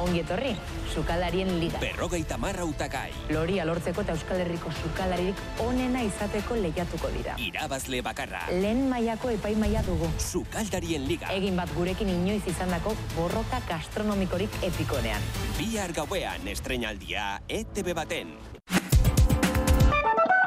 Ongi 0.00 0.22
etorri, 0.22 0.54
sukalarien 0.94 1.50
liga. 1.60 1.80
Berrogeita 1.82 2.38
marra 2.40 2.64
utakai. 2.64 3.10
Lori 3.34 3.58
alortzeko 3.60 4.04
eta 4.04 4.14
Euskal 4.16 4.40
Herriko 4.44 4.72
sukalarik 4.82 5.42
onena 5.64 6.00
izateko 6.06 6.56
lehiatuko 6.56 7.10
dira. 7.16 7.36
Irabazle 7.42 8.00
bakarra. 8.04 8.46
Lehen 8.52 8.86
mailako 8.90 9.34
epai 9.36 9.52
maila 9.60 9.82
dugu. 9.86 10.08
Sukaldarien 10.18 11.04
liga. 11.08 11.28
Egin 11.34 11.60
bat 11.60 11.72
gurekin 11.76 12.08
inoiz 12.08 12.42
izandako 12.48 12.96
borroka 13.16 13.60
gastronomikorik 13.68 14.62
epikonean. 14.62 15.28
Bihar 15.58 15.92
gauean 15.92 16.48
estrenaldia 16.48 17.36
ETV 17.48 17.92
baten. 17.94 18.34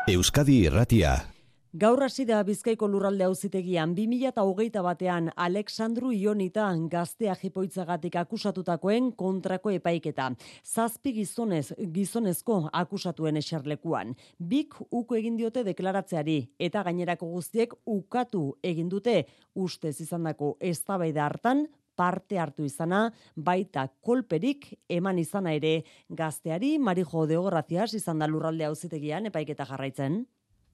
Euskadi 0.10 0.62
Irratia. 0.66 1.35
Gaur 1.76 2.00
hasi 2.06 2.24
da 2.24 2.38
Bizkaiko 2.48 2.88
lurralde 2.88 3.26
auzitegian 3.26 3.92
2021 3.98 4.80
batean 4.86 5.26
Alexandru 5.46 6.14
Ionita 6.16 6.70
gaztea 6.88 7.34
jipoitzagatik 7.36 8.14
akusatutakoen 8.16 9.10
kontrako 9.20 9.74
epaiketa. 9.76 10.30
Zazpi 10.64 11.12
gizonez 11.18 11.74
gizonezko 11.98 12.70
akusatuen 12.72 13.36
eserlekuan. 13.42 14.14
Bik 14.40 14.78
uko 14.90 15.18
egin 15.20 15.36
diote 15.36 15.66
deklaratzeari 15.68 16.38
eta 16.60 16.84
gainerako 16.88 17.28
guztiek 17.34 17.76
ukatu 17.84 18.46
egin 18.64 18.88
dute 18.88 19.26
ustez 19.54 20.00
izandako 20.00 20.54
eztabaida 20.62 21.26
hartan 21.26 21.66
parte 21.96 22.40
hartu 22.40 22.64
izana, 22.64 23.10
baita 23.36 23.90
kolperik 24.00 24.70
eman 24.88 25.20
izana 25.20 25.52
ere 25.60 25.82
gazteari 26.08 26.78
Marijo 26.80 27.28
Deograzias 27.28 27.92
izan 28.00 28.24
da 28.24 28.32
lurralde 28.32 28.64
auzitegian 28.72 29.28
epaiketa 29.34 29.68
jarraitzen. 29.68 30.24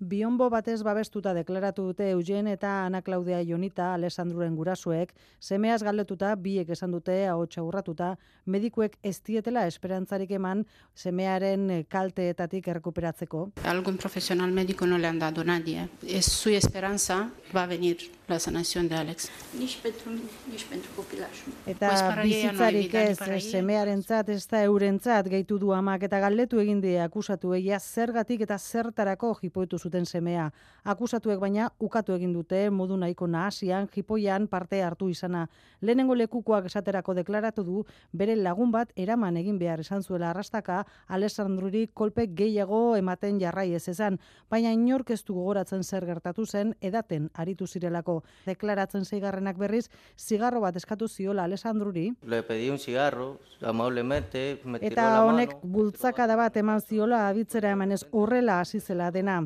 Bionbo 0.02 0.48
batez 0.50 0.80
babestuta 0.82 1.30
deklaratu 1.38 1.84
dute 1.92 2.08
Eugen 2.10 2.48
eta 2.50 2.72
Ana 2.88 3.04
Claudia 3.06 3.38
Ionita 3.46 3.92
Alessandruren 3.94 4.56
gurasuek, 4.58 5.12
semeaz 5.38 5.84
galdetuta 5.86 6.32
biek 6.42 6.72
esan 6.74 6.96
dute 6.96 7.28
ahotsa 7.30 7.62
urratuta, 7.62 8.16
medikuek 8.50 8.96
ez 9.06 9.20
dietela 9.22 9.68
esperantzarik 9.70 10.32
eman 10.40 10.64
semearen 10.98 11.86
kalteetatik 11.88 12.72
errekuperatzeko. 12.74 13.44
Algún 13.70 14.00
profesional 14.02 14.50
médico 14.52 14.88
no 14.88 14.98
le 14.98 15.06
han 15.06 15.20
dado 15.20 15.44
nadie. 15.44 15.88
Es 16.02 16.26
su 16.26 16.50
esperanza 16.50 17.30
va 17.54 17.64
a 17.64 17.68
venir 17.68 18.10
la 18.28 18.40
sanación 18.40 18.88
de 18.90 18.96
Alex. 18.96 19.30
Nici 19.60 19.78
pentru 19.82 20.10
nici 20.50 20.66
pentru 20.66 20.90
copilașul. 20.96 21.54
Eta 21.66 22.18
bizitzarik 22.24 22.94
ez 22.94 23.18
semearentzat 23.52 24.30
ez 24.30 24.48
da 24.48 24.64
eurentzat 24.64 25.28
gehitu 25.28 25.58
du 25.58 25.72
amak 25.72 26.10
eta 26.10 26.20
galdetu 26.20 26.60
egin 26.60 26.82
die 26.82 26.98
akusatu 27.02 27.54
egia 27.54 27.80
zergatik 27.80 28.42
eta 28.42 28.58
zertarako 28.58 29.36
jipoitu 29.42 29.78
zuten 29.78 29.91
semea. 30.06 30.52
Akusatuek 30.84 31.40
baina 31.40 31.70
ukatu 31.80 32.14
egin 32.16 32.34
dute 32.34 32.70
modu 32.70 32.98
nahiko 32.98 33.28
nahasian 33.28 33.88
jipoian 33.88 34.48
parte 34.48 34.82
hartu 34.82 35.10
izana. 35.10 35.48
Lehenengo 35.82 36.16
lekukoak 36.16 36.66
esaterako 36.66 37.14
deklaratu 37.14 37.64
du 37.64 37.84
bere 38.14 38.36
lagun 38.36 38.72
bat 38.72 38.92
eraman 38.96 39.38
egin 39.38 39.60
behar 39.60 39.80
esan 39.80 40.02
zuela 40.04 40.32
arrastaka 40.32 40.86
Alessandruri 41.08 41.88
kolpe 41.94 42.28
gehiago 42.28 42.96
ematen 42.96 43.40
jarrai 43.40 43.74
ez 43.74 43.88
esan, 43.90 44.18
baina 44.50 44.72
inork 44.72 45.12
ez 45.12 45.24
du 45.24 45.36
gogoratzen 45.36 45.84
zer 45.84 46.06
gertatu 46.06 46.46
zen 46.46 46.74
edaten 46.82 47.30
aritu 47.34 47.68
zirelako 47.68 48.24
deklaratzen 48.46 49.06
zeigarrenak 49.06 49.58
berriz, 49.58 49.88
zigarro 50.18 50.62
bat 50.62 50.76
eskatu 50.76 51.08
ziola 51.08 51.44
Alessandruri. 51.44 52.12
Le 52.24 52.42
pedí 52.44 52.70
un 52.70 52.80
cigarro, 52.80 53.40
amablemente, 53.62 54.62
me 54.66 54.80
Eta 54.82 55.24
honek 55.26 55.58
bultzakada 55.64 56.36
bat 56.36 56.58
eman 56.58 56.82
ziola 56.82 57.28
abitzera 57.28 57.72
emanez 57.72 58.04
horrela 58.12 58.60
hasi 58.62 58.80
zela 58.80 59.12
dena. 59.12 59.42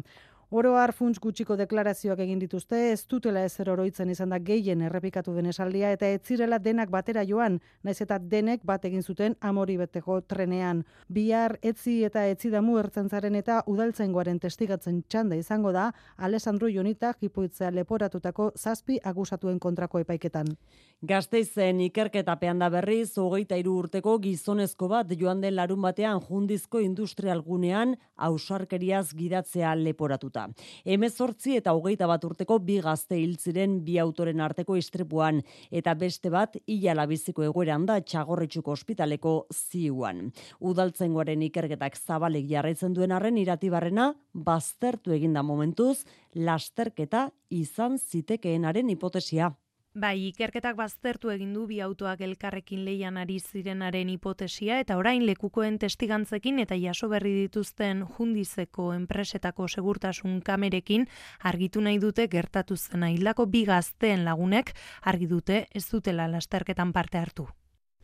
Oro 0.52 0.76
har 0.78 0.92
funts 0.94 1.18
gutxiko 1.18 1.56
deklarazioak 1.58 2.20
egin 2.22 2.38
dituzte, 2.38 2.78
ez 2.92 3.08
dutela 3.10 3.42
ezer 3.48 3.70
oroitzen 3.74 4.12
izan 4.14 4.30
da 4.30 4.38
gehien 4.38 4.84
errepikatu 4.86 5.34
den 5.34 5.48
esaldia 5.50 5.90
eta 5.92 6.06
ez 6.14 6.22
zirela 6.22 6.60
denak 6.60 6.92
batera 6.94 7.24
joan, 7.26 7.58
naiz 7.84 7.98
eta 8.02 8.20
denek 8.20 8.62
bat 8.64 8.86
egin 8.86 9.02
zuten 9.02 9.36
amori 9.42 9.78
beteko 9.78 10.20
trenean. 10.22 10.84
Bihar 11.10 11.58
etzi 11.64 12.04
eta 12.06 12.28
etzi 12.30 12.52
damu 12.54 12.78
ertzentzaren 12.78 13.36
eta 13.36 13.64
udaltzaingoaren 13.66 14.40
testigatzen 14.40 15.02
txanda 15.10 15.36
izango 15.36 15.72
da, 15.72 15.92
Alessandro 16.18 16.70
Jonita 16.70 17.16
jipoitzea 17.20 17.72
leporatutako 17.72 18.52
zazpi 18.56 19.00
agusatuen 19.04 19.60
kontrako 19.60 20.04
epaiketan. 20.06 20.54
Gazteizen 21.02 21.82
ikerketapean 21.90 22.62
da 22.62 22.70
berriz, 22.70 23.18
hogeita 23.18 23.58
iru 23.58 23.80
urteko 23.82 24.20
gizonezko 24.20 24.88
bat 24.94 25.10
joan 25.18 25.42
den 25.42 25.56
larun 25.56 25.82
batean 25.82 26.22
jundizko 26.22 26.80
industrialgunean 26.86 27.98
ausarkeriaz 28.16 29.10
gidatzea 29.18 29.74
leporatuta 29.76 30.35
gertatuta. 30.36 30.50
Hemezortzi 30.86 31.56
eta 31.58 31.74
hogeita 31.74 32.08
bat 32.08 32.24
urteko 32.24 32.60
bi 32.60 32.80
gazte 32.82 33.18
hil 33.18 33.36
ziren 33.38 33.84
bi 33.86 33.98
autoren 34.00 34.42
arteko 34.42 34.76
istripuan 34.76 35.42
eta 35.72 35.94
beste 35.96 36.30
bat 36.30 36.58
hilala 36.68 37.06
biziko 37.08 37.44
egoeran 37.44 37.86
da 37.86 38.00
txagorritxuko 38.02 38.72
ospitaleko 38.72 39.48
ziuan. 39.54 40.32
Udaltzengoaren 40.60 41.42
ikerketak 41.50 41.98
zabalik 41.98 42.48
jarraitzen 42.50 42.94
duen 42.94 43.12
arren 43.12 43.38
iratibarrena 43.38 44.14
baztertu 44.34 45.12
eginda 45.12 45.44
momentuz 45.44 46.06
lasterketa 46.36 47.30
izan 47.50 47.98
zitekeenaren 47.98 48.90
hipotesia. 48.90 49.54
Bai, 49.96 50.26
ikerketak 50.28 50.76
baztertu 50.76 51.30
egin 51.32 51.54
du 51.56 51.62
bi 51.70 51.78
autoak 51.80 52.20
elkarrekin 52.26 52.82
leian 52.84 53.16
ari 53.16 53.38
zirenaren 53.40 54.10
hipotesia 54.12 54.82
eta 54.84 54.98
orain 55.00 55.24
lekukoen 55.24 55.78
testigantzekin 55.80 56.60
eta 56.60 56.76
jaso 56.76 57.08
berri 57.08 57.32
dituzten 57.38 58.02
jundizeko 58.18 58.90
enpresetako 58.92 59.70
segurtasun 59.72 60.42
kamerekin 60.44 61.08
argitu 61.40 61.80
nahi 61.80 62.02
dute 62.04 62.28
gertatu 62.28 62.76
zena 62.76 63.08
hildako 63.14 63.46
bi 63.54 63.64
gazteen 63.72 64.26
lagunek 64.28 64.74
argi 65.14 65.32
dute 65.32 65.62
ez 65.72 65.88
dutela 65.88 66.28
lasterketan 66.28 66.92
parte 66.92 67.18
hartu. 67.18 67.48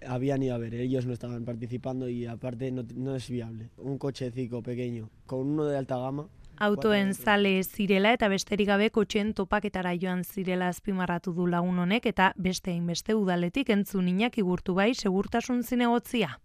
Habían 0.08 0.44
ido 0.44 0.56
a 0.56 0.60
ver, 0.60 0.74
ellos 0.76 1.06
no 1.06 1.12
estaban 1.12 1.44
participando 1.44 2.08
y 2.08 2.26
aparte 2.26 2.72
no, 2.72 2.86
no 2.96 3.18
es 3.18 3.30
viable. 3.30 3.70
Un 3.76 3.98
cochecito 3.98 4.64
pequeño 4.64 5.10
con 5.26 5.46
uno 5.46 5.66
de 5.66 5.78
alta 5.78 5.98
gama 5.98 6.30
autoen 6.62 7.14
zale 7.14 7.64
zirela 7.64 8.12
eta 8.14 8.28
besterik 8.30 8.68
gabe 8.70 8.92
kotxen 8.94 9.34
topaketara 9.34 9.96
joan 9.98 10.22
zirela 10.24 10.68
azpimarratu 10.70 11.34
du 11.34 11.48
lagun 11.50 11.80
honek 11.82 12.06
eta 12.14 12.32
beste 12.38 12.76
beste 12.86 13.16
udaletik 13.18 13.74
entzun 13.74 14.08
inak 14.08 14.38
igurtu 14.38 14.78
bai 14.78 14.94
segurtasun 14.94 15.64
zinegotzia 15.64 16.38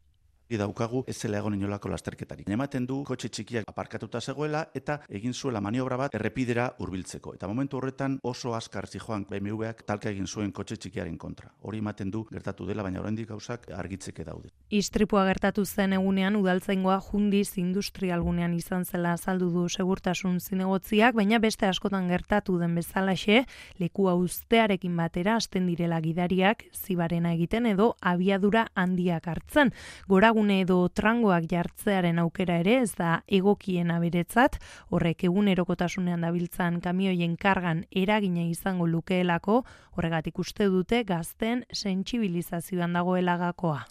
daukagu 0.54 1.02
ez 1.10 1.16
zela 1.18 1.38
egon 1.38 1.54
inolako 1.54 1.90
lasterketarik. 1.90 2.48
Ematen 2.48 2.86
du 2.86 3.00
kotxe 3.04 3.28
txikiak 3.28 3.66
aparkatuta 3.66 4.20
zegoela 4.20 4.68
eta 4.74 5.00
egin 5.10 5.34
zuela 5.34 5.60
maniobra 5.60 5.96
bat 5.96 6.14
errepidera 6.14 6.68
hurbiltzeko. 6.78 7.34
Eta 7.34 7.48
momentu 7.50 7.80
horretan 7.80 8.20
oso 8.22 8.54
askar 8.54 8.86
zijoan 8.86 9.26
BMWak 9.28 9.82
talka 9.86 10.10
egin 10.10 10.26
zuen 10.26 10.52
kotxe 10.52 10.76
txikiaren 10.76 11.18
kontra. 11.18 11.50
Hori 11.62 11.82
ematen 11.82 12.10
du 12.10 12.22
gertatu 12.30 12.66
dela, 12.66 12.84
baina 12.86 13.00
oraindik 13.00 13.28
gauzak 13.28 13.66
argitzeke 13.74 14.24
daude. 14.24 14.52
Istripua 14.70 15.24
gertatu 15.26 15.64
zen 15.66 15.96
egunean 15.98 16.36
udaltzaingoa 16.36 17.00
jundiz 17.10 17.58
industrialgunean 17.58 18.54
izan 18.54 18.84
zela 18.84 19.16
azaldu 19.16 19.50
du 19.50 19.66
segurtasun 19.68 20.38
zinegotziak, 20.40 21.16
baina 21.18 21.40
beste 21.42 21.66
askotan 21.66 22.06
gertatu 22.08 22.58
den 22.60 22.74
bezalaxe, 22.78 23.42
lekua 23.80 24.14
ustearekin 24.14 24.96
batera 24.96 25.36
hasten 25.40 25.66
direla 25.66 26.00
gidariak 26.00 26.64
zibarena 26.72 27.32
egiten 27.34 27.66
edo 27.66 27.94
abiadura 28.00 28.68
handiak 28.74 29.26
hartzen. 29.32 29.72
Gora 30.06 30.35
gune 30.36 30.58
edo 30.60 30.76
trangoak 30.92 31.46
jartzearen 31.48 32.18
aukera 32.20 32.58
ere 32.60 32.74
ez 32.82 32.92
da 32.98 33.12
egokien 33.38 33.92
aberetzat, 33.94 34.58
horrek 34.92 35.24
egunerokotasunean 35.30 36.26
dabiltzan 36.26 36.80
kamioien 36.84 37.38
kargan 37.40 37.84
eragina 38.04 38.44
izango 38.44 38.88
lukeelako, 38.90 39.62
horregatik 39.96 40.42
uste 40.44 40.68
dute 40.72 41.04
gazten 41.08 41.64
sentsibilizazioan 41.72 42.92
dagoela 42.98 43.38
gakoa. 43.40 43.86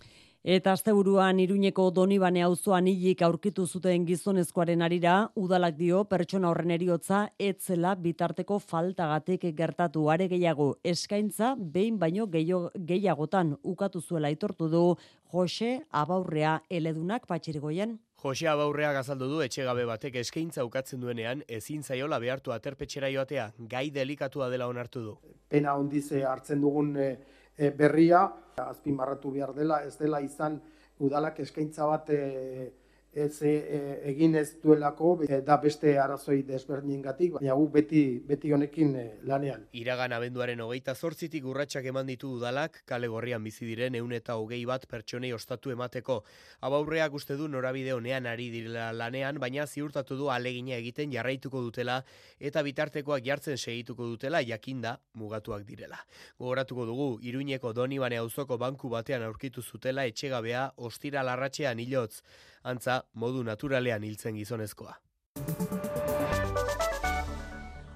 Eta 0.45 0.75
asteburuan 0.77 1.39
Iruñeko 1.41 1.87
Donibane 1.89 2.43
auzoan 2.45 2.85
hilik 2.85 3.23
aurkitu 3.25 3.63
zuten 3.65 4.03
gizonezkoaren 4.05 4.83
arira, 4.85 5.13
udalak 5.41 5.73
dio 5.79 6.03
pertsona 6.05 6.51
horren 6.51 6.69
eriotza 6.75 7.23
etzela 7.41 7.95
bitarteko 7.97 8.59
faltagatik 8.61 9.47
gertatu 9.57 10.05
are 10.13 10.27
gehiago 10.29 10.67
eskaintza 10.83 11.55
behin 11.57 11.97
baino 11.97 12.27
gehiagotan 12.29 13.55
ukatu 13.63 14.01
zuela 14.01 14.29
aitortu 14.29 14.69
du 14.69 14.83
Jose 15.33 15.79
Abaurrea 15.89 16.59
eledunak 16.69 17.25
patxirigoien. 17.25 17.97
Jose 18.21 18.45
Abaurrea 18.47 18.93
gazaldu 18.93 19.25
du 19.31 19.41
etxegabe 19.41 19.87
batek 19.89 20.19
eskaintza 20.21 20.63
ukatzen 20.63 21.01
duenean 21.01 21.41
ezin 21.47 21.81
zaiola 21.81 22.19
behartu 22.19 22.53
aterpetxera 22.53 23.09
joatea, 23.09 23.51
gai 23.57 23.89
delikatua 23.89 24.51
dela 24.53 24.69
onartu 24.69 25.01
du. 25.07 25.17
Pena 25.49 25.73
ondize 25.73 26.21
hartzen 26.21 26.61
dugun 26.61 26.93
eh, 27.01 27.15
e, 27.57 27.69
berria 27.71 28.25
azpimarratu 28.55 29.31
behar 29.31 29.53
dela, 29.55 29.81
ez 29.83 29.95
dela 29.97 30.21
izan 30.21 30.59
udalak 30.99 31.39
eskaintza 31.43 31.87
bat 31.89 32.09
e, 32.09 32.19
ez 33.15 33.41
e, 33.41 33.53
egin 34.11 34.35
ez 34.35 34.57
duelako 34.61 35.13
da 35.47 35.55
beste 35.63 35.95
arazoi 35.99 36.41
desberdinengatik 36.43 37.37
baina 37.37 37.55
gu 37.55 37.67
beti 37.71 38.01
beti 38.27 38.51
honekin 38.51 38.95
e, 38.99 39.05
lanean. 39.23 39.63
Iragan 39.71 40.11
abenduaren 40.13 40.59
hogeita 40.61 40.95
zortzitik 40.95 41.45
urratsak 41.47 41.87
eman 41.91 42.09
ditu 42.11 42.33
udalak, 42.35 42.81
kale 42.85 43.07
gorrian 43.07 43.43
bizi 43.43 43.65
diren 43.65 43.95
eun 43.95 44.11
eta 44.11 44.35
hogei 44.35 44.63
bat 44.67 44.85
pertsonei 44.91 45.31
ostatu 45.33 45.71
emateko. 45.71 46.21
Abaurreak 46.67 47.13
uste 47.15 47.37
du 47.39 47.47
norabide 47.47 47.93
honean 47.95 48.27
ari 48.27 48.49
direla 48.51 48.91
lanean, 48.93 49.39
baina 49.39 49.65
ziurtatu 49.65 50.17
du 50.19 50.29
alegina 50.29 50.75
egiten 50.75 51.13
jarraituko 51.13 51.61
dutela 51.63 52.01
eta 52.39 52.63
bitartekoak 52.67 53.23
jartzen 53.23 53.57
segituko 53.57 54.09
dutela 54.11 54.43
jakinda 54.43 54.97
mugatuak 55.13 55.63
direla. 55.63 56.01
Gogoratuko 56.37 56.85
dugu, 56.85 57.09
Iruñeko 57.23 57.71
Donibane 57.73 58.19
auzoko 58.19 58.57
banku 58.57 58.89
batean 58.89 59.23
aurkitu 59.23 59.63
zutela 59.63 60.05
etxegabea 60.05 60.71
ostira 60.77 61.23
larratxean 61.23 61.79
hilotz 61.79 62.21
antza 62.65 63.04
modu 63.13 63.43
naturalean 63.43 64.03
hiltzen 64.03 64.35
gizonezkoa. 64.35 64.95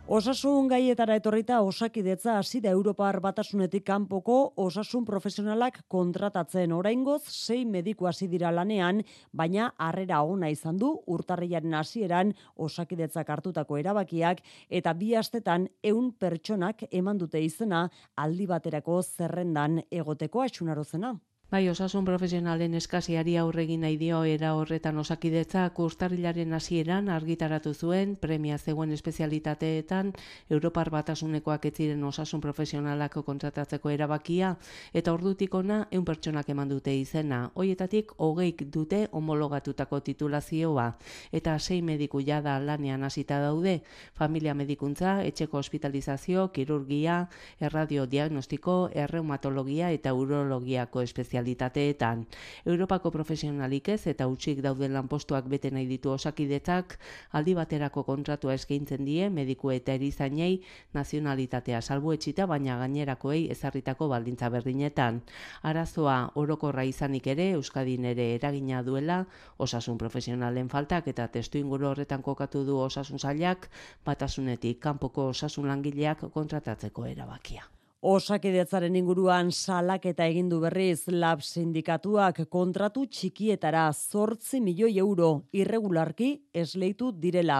Osasun 0.10 0.66
gaietara 0.72 1.20
etorrita 1.20 1.60
osakidetza 1.62 2.40
hasi 2.40 2.58
da 2.64 2.72
Europar 2.74 3.20
batasunetik 3.22 3.84
kanpoko 3.86 4.38
osasun 4.64 5.06
profesionalak 5.06 5.78
kontratatzen 5.88 6.74
oraingoz 6.74 7.20
sei 7.30 7.60
mediku 7.76 8.10
hasi 8.10 8.26
dira 8.32 8.50
lanean, 8.50 9.04
baina 9.32 9.70
harrera 9.78 10.24
ona 10.26 10.50
izan 10.50 10.82
du 10.82 10.90
urtarrilaren 11.06 11.78
hasieran 11.78 12.34
osakidetzak 12.56 13.30
hartutako 13.30 13.78
erabakiak 13.78 14.42
eta 14.82 14.98
bi 14.98 15.14
astetan 15.14 15.70
ehun 15.84 16.10
pertsonak 16.18 16.88
eman 16.90 17.22
dute 17.22 17.46
izena 17.46 17.86
aldi 18.18 18.50
baterako 18.50 19.04
zerrendan 19.04 19.84
egoteko 19.92 20.42
asunarozena. 20.50 21.20
Bai, 21.50 21.64
osasun 21.66 22.06
profesionalen 22.06 22.76
eskasiari 22.78 23.32
aurregin 23.42 23.82
nahi 23.82 23.96
dio 23.98 24.20
era 24.30 24.52
horretan 24.54 25.00
osakidetza 25.02 25.64
kustarrilaren 25.74 26.52
hasieran 26.54 27.08
argitaratu 27.10 27.72
zuen 27.74 28.12
premia 28.22 28.60
zegoen 28.60 28.92
espezialitateetan 28.94 30.12
Europar 30.54 30.92
batasunekoak 30.94 31.66
ez 31.66 31.72
ziren 31.74 32.04
osasun 32.06 32.44
profesionalako 32.44 33.24
kontratatzeko 33.26 33.90
erabakia 33.90 34.52
eta 34.94 35.14
ordutik 35.18 35.56
ona 35.58 35.80
100 35.90 36.06
pertsonak 36.06 36.52
eman 36.54 36.70
dute 36.70 36.94
izena. 36.94 37.40
Hoietatik 37.56 38.14
hogeik 38.18 38.62
dute 38.70 39.08
homologatutako 39.12 40.02
titulazioa 40.06 40.88
eta 41.32 41.58
sei 41.58 41.82
mediku 41.82 42.22
jada 42.22 42.60
lanean 42.60 43.04
hasita 43.04 43.42
daude, 43.42 43.82
familia 44.14 44.54
medikuntza, 44.54 45.24
etxeko 45.26 45.58
hospitalizazio, 45.58 46.52
kirurgia, 46.54 47.28
erradio 47.60 48.06
diagnostiko, 48.06 48.92
erreumatologia 48.94 49.90
eta 49.90 50.14
urologiako 50.14 51.02
espezialitatea 51.02 51.39
espezialitateetan. 51.40 52.26
Europako 52.66 53.12
profesionalik 53.12 53.90
ez 53.90 54.08
eta 54.08 54.28
utxik 54.28 54.62
dauden 54.62 54.94
lanpostuak 54.94 55.48
bete 55.50 55.72
nahi 55.72 55.88
ditu 55.88 56.12
osakidetzak, 56.12 56.98
aldi 57.32 57.56
baterako 57.56 58.04
kontratua 58.04 58.54
eskaintzen 58.54 59.06
die 59.06 59.30
mediku 59.30 59.72
eta 59.72 59.94
erizainei 59.94 60.62
nazionalitatea 60.94 61.82
salbuetxita 61.82 62.48
baina 62.48 62.78
gainerakoei 62.80 63.50
ezarritako 63.52 64.10
baldintza 64.10 64.50
berdinetan. 64.50 65.22
Arazoa 65.64 66.32
orokorra 66.36 66.84
izanik 66.84 67.28
ere 67.28 67.52
Euskadin 67.52 68.06
ere 68.06 68.36
eragina 68.36 68.84
duela 68.84 69.26
osasun 69.58 69.98
profesionalen 69.98 70.70
faltak 70.70 71.08
eta 71.08 71.28
testu 71.28 71.58
inguru 71.58 71.90
horretan 71.90 72.22
kokatu 72.22 72.66
du 72.66 72.78
osasun 72.78 73.20
zailak 73.20 73.70
batasunetik 74.06 74.80
kanpoko 74.80 75.30
osasun 75.30 75.68
langileak 75.68 76.30
kontratatzeko 76.34 77.06
erabakia. 77.06 77.79
Osakidetzaren 78.00 78.96
inguruan 78.96 79.50
salaketa 79.52 80.24
egin 80.32 80.48
du 80.48 80.62
berriz 80.64 81.02
lab 81.12 81.42
sindikatuak 81.44 82.46
kontratu 82.48 83.02
txikietara 83.12 83.82
zortzi 83.92 84.62
milioi 84.64 84.94
euro 85.02 85.44
irregularki 85.52 86.30
esleitu 86.56 87.12
direla. 87.12 87.58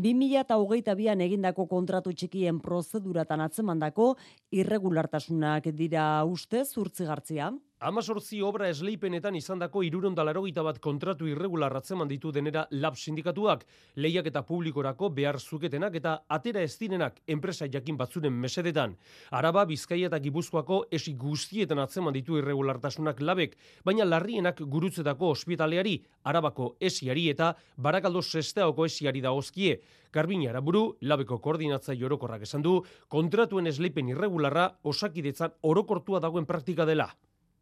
2008an 0.00 1.20
egindako 1.26 1.66
kontratu 1.68 2.14
txikien 2.16 2.62
prozeduratan 2.64 3.44
atzemandako 3.44 4.14
irregulartasunak 4.50 5.68
dira 5.76 6.24
uste 6.24 6.64
zurtzigartzia. 6.64 7.50
Amazortzi 7.82 8.38
obra 8.46 8.68
esleipenetan 8.70 9.34
izandako 9.34 9.80
irurondalarogeita 9.82 10.62
bat 10.62 10.76
kontratu 10.78 11.26
irregular 11.26 11.74
atzeman 11.74 12.06
ditu 12.06 12.30
denera 12.30 12.60
lab 12.70 12.94
sindikatuak, 12.94 13.64
lehiak 13.98 14.28
eta 14.30 14.44
publikorako 14.46 15.08
behar 15.16 15.40
zuketenak 15.40 15.96
eta 15.98 16.12
atera 16.36 16.62
ez 16.62 16.76
direnak 16.78 17.16
enpresa 17.26 17.66
jakin 17.66 17.96
batzuren 17.98 18.36
mesedetan. 18.44 18.94
Araba, 19.32 19.64
Bizkaia 19.66 20.06
eta 20.06 20.20
Gipuzkoako 20.22 20.78
esi 20.98 21.16
guztietan 21.18 21.82
atzeman 21.82 22.14
ditu 22.14 22.38
irregulartasunak 22.38 23.18
labek, 23.20 23.58
baina 23.82 24.06
larrienak 24.06 24.62
gurutzetako 24.62 25.32
ospitaleari, 25.34 25.96
Arabako 26.22 26.76
esiari 26.78 27.26
eta 27.34 27.50
Barakaldo 27.76 28.22
Sesteaoko 28.22 28.86
esiari 28.86 29.24
dagozkie. 29.26 29.80
Garbina 30.14 30.52
Araburu, 30.54 30.84
labeko 31.00 31.40
koordinatza 31.42 31.98
orokorrak 31.98 32.46
esan 32.46 32.62
du, 32.62 32.78
kontratuen 33.08 33.66
esleipen 33.66 34.14
irregularra 34.14 34.70
osakidetzan 34.84 35.58
orokortua 35.62 36.22
dagoen 36.22 36.46
praktika 36.46 36.86
dela. 36.86 37.10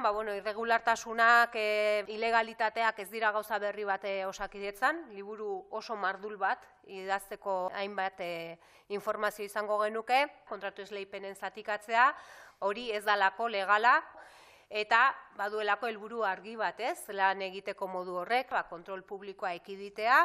Ba, 0.03 0.13
bueno, 0.13 0.33
irregulartasunak, 0.35 1.53
e, 1.61 2.05
ilegalitateak 2.09 3.03
ez 3.03 3.11
dira 3.13 3.29
gauza 3.37 3.59
berri 3.61 3.85
bat 3.85 4.07
e, 4.09 4.25
osakidetzan, 4.25 5.03
liburu 5.13 5.67
oso 5.77 5.93
mardul 5.93 6.39
bat, 6.41 6.65
idazteko 6.89 7.57
hainbat 7.77 8.23
e, 8.25 8.31
informazio 8.97 9.45
izango 9.45 9.77
genuke, 9.83 10.23
kontratu 10.49 10.81
esleipenen 10.87 11.37
zatikatzea, 11.37 12.07
hori 12.65 12.87
ez 12.97 13.03
dalako 13.05 13.51
legala, 13.53 13.99
eta 14.71 15.03
baduelako 15.37 15.93
helburu 15.93 16.25
argi 16.25 16.57
bat, 16.57 16.81
ez, 16.81 17.05
lan 17.13 17.45
egiteko 17.45 17.85
modu 17.93 18.17
horrek, 18.23 18.55
ba, 18.57 18.65
kontrol 18.73 19.05
publikoa 19.05 19.53
ekiditea, 19.61 20.23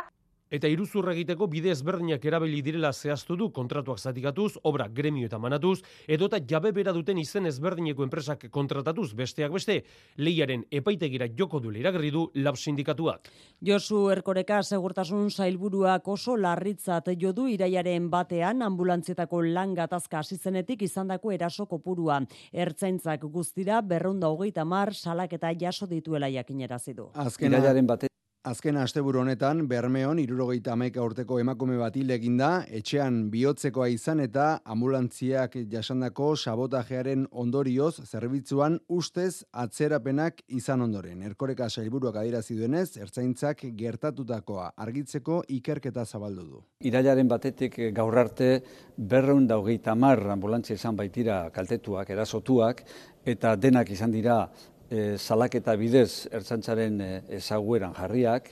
Eta 0.54 0.70
iruzur 0.70 1.08
egiteko 1.10 1.48
bide 1.50 1.72
ezberdinak 1.74 2.26
erabili 2.30 2.60
direla 2.62 2.92
zehaztu 2.94 3.36
du 3.36 3.48
kontratuak 3.50 3.98
zatikatuz, 3.98 4.60
obra 4.64 4.86
gremio 4.88 5.26
eta 5.26 5.40
manatuz, 5.42 5.80
edota 6.08 6.38
jabe 6.38 6.72
bera 6.72 6.94
duten 6.94 7.18
izen 7.18 7.50
ezberdineko 7.50 8.06
enpresak 8.06 8.46
kontratatuz 8.54 9.08
besteak 9.18 9.52
beste, 9.56 9.80
lehiaren 10.18 10.68
epaitegira 10.70 11.28
joko 11.38 11.60
du 11.60 11.74
iragarri 11.74 12.12
du 12.14 12.28
lab 12.36 12.62
sindikatuak. 12.62 13.32
Josu 13.66 14.04
Erkoreka 14.14 14.62
segurtasun 14.62 15.32
zailburuak 15.32 16.08
oso 16.08 16.38
larritzat 16.38 17.10
jo 17.20 17.34
du 17.34 17.48
iraiaren 17.50 18.10
batean 18.14 18.62
ambulantzietako 18.62 19.42
lan 19.50 19.74
gatazka 19.74 20.22
hasizenetik 20.22 20.86
izandako 20.86 21.32
eraso 21.32 21.66
kopurua. 21.66 22.22
Ertzaintzak 22.54 23.26
guztira 23.34 23.82
berrunda 23.82 24.30
hogeita 24.30 24.66
mar 24.66 24.94
salak 24.94 25.34
eta 25.34 25.56
jaso 25.60 25.88
dituela 25.88 26.30
jakinerazi 26.30 26.94
du. 26.94 27.10
Azken 27.16 27.58
iraiaren 27.58 27.88
batean 27.88 28.14
Azken 28.46 28.78
asteburu 28.78 29.24
honetan, 29.24 29.64
Bermeon, 29.66 30.20
irurogeita 30.22 30.76
amaika 30.76 31.02
urteko 31.02 31.40
emakume 31.42 31.80
bat 31.80 31.96
da, 32.38 32.50
etxean 32.70 33.32
bihotzekoa 33.32 33.88
izan 33.90 34.20
eta 34.20 34.60
ambulantziak 34.64 35.56
jasandako 35.72 36.36
sabotajearen 36.36 37.26
ondorioz, 37.32 38.06
zerbitzuan 38.06 38.78
ustez 38.88 39.46
atzerapenak 39.52 40.44
izan 40.48 40.82
ondoren. 40.82 41.24
Erkoreka 41.24 41.70
sailburuak 41.70 42.18
adirazi 42.18 42.56
duenez, 42.60 42.98
ertzaintzak 42.98 43.66
gertatutakoa 43.76 44.74
argitzeko 44.78 45.42
ikerketa 45.50 46.06
zabaldu 46.06 46.46
du. 46.46 46.64
Irailaren 46.86 47.28
batetik 47.28 47.80
gaur 47.96 48.20
arte, 48.20 48.62
berreun 48.96 49.48
daugeita 49.48 49.96
mar 49.96 50.22
ambulantzia 50.22 50.78
izan 50.78 50.96
baitira 50.96 51.50
kaltetuak, 51.50 52.14
erasotuak, 52.14 52.86
eta 53.26 53.56
denak 53.58 53.90
izan 53.90 54.14
dira 54.14 54.44
e, 54.90 55.18
salaketa 55.18 55.76
bidez 55.80 56.28
ertzantzaren 56.32 57.00
e, 57.02 57.12
ezagueran 57.40 57.94
jarriak, 57.98 58.52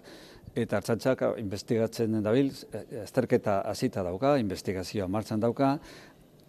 eta 0.54 0.78
ertzantzak 0.78 1.24
investigatzen 1.42 2.20
dabil, 2.22 2.52
azterketa 3.02 3.62
hasita 3.70 4.04
dauka, 4.06 4.36
investigazioa 4.42 5.08
martxan 5.10 5.42
dauka, 5.42 5.78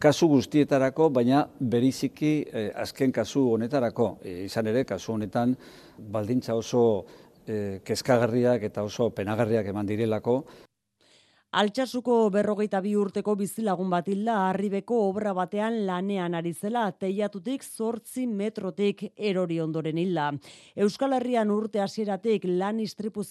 kasu 0.05 0.29
guztietarako, 0.29 1.09
baina 1.15 1.45
beriziki 1.61 2.35
e, 2.45 2.69
azken 2.85 3.13
kasu 3.15 3.47
honetarako, 3.55 4.19
e, 4.23 4.43
izan 4.45 4.69
ere, 4.69 4.85
kasu 4.85 5.15
honetan 5.15 5.55
baldintza 6.13 6.57
oso 6.59 6.85
e, 7.47 7.81
kezkagarriak 7.87 8.67
eta 8.69 8.85
oso 8.85 9.09
penagarriak 9.17 9.71
eman 9.73 9.89
direlako, 9.89 10.43
Altxasuko 11.55 12.15
berrogeita 12.35 12.81
bi 12.83 12.97
urteko 12.99 13.37
bizilagun 13.39 13.87
bat 13.93 14.09
hilda 14.11 14.35
arribeko 14.49 14.97
obra 15.07 15.31
batean 15.39 15.77
lanean 15.87 16.35
ari 16.35 16.51
zela 16.51 16.83
teiatutik 16.99 17.63
zortzi 17.63 18.25
metrotik 18.27 19.05
erori 19.15 19.61
ondoren 19.63 20.01
hilda. 20.03 20.33
Euskal 20.75 21.15
Herrian 21.15 21.53
urte 21.55 21.79
hasieratik 21.79 22.49
lan 22.49 22.81
istripu 22.81 23.23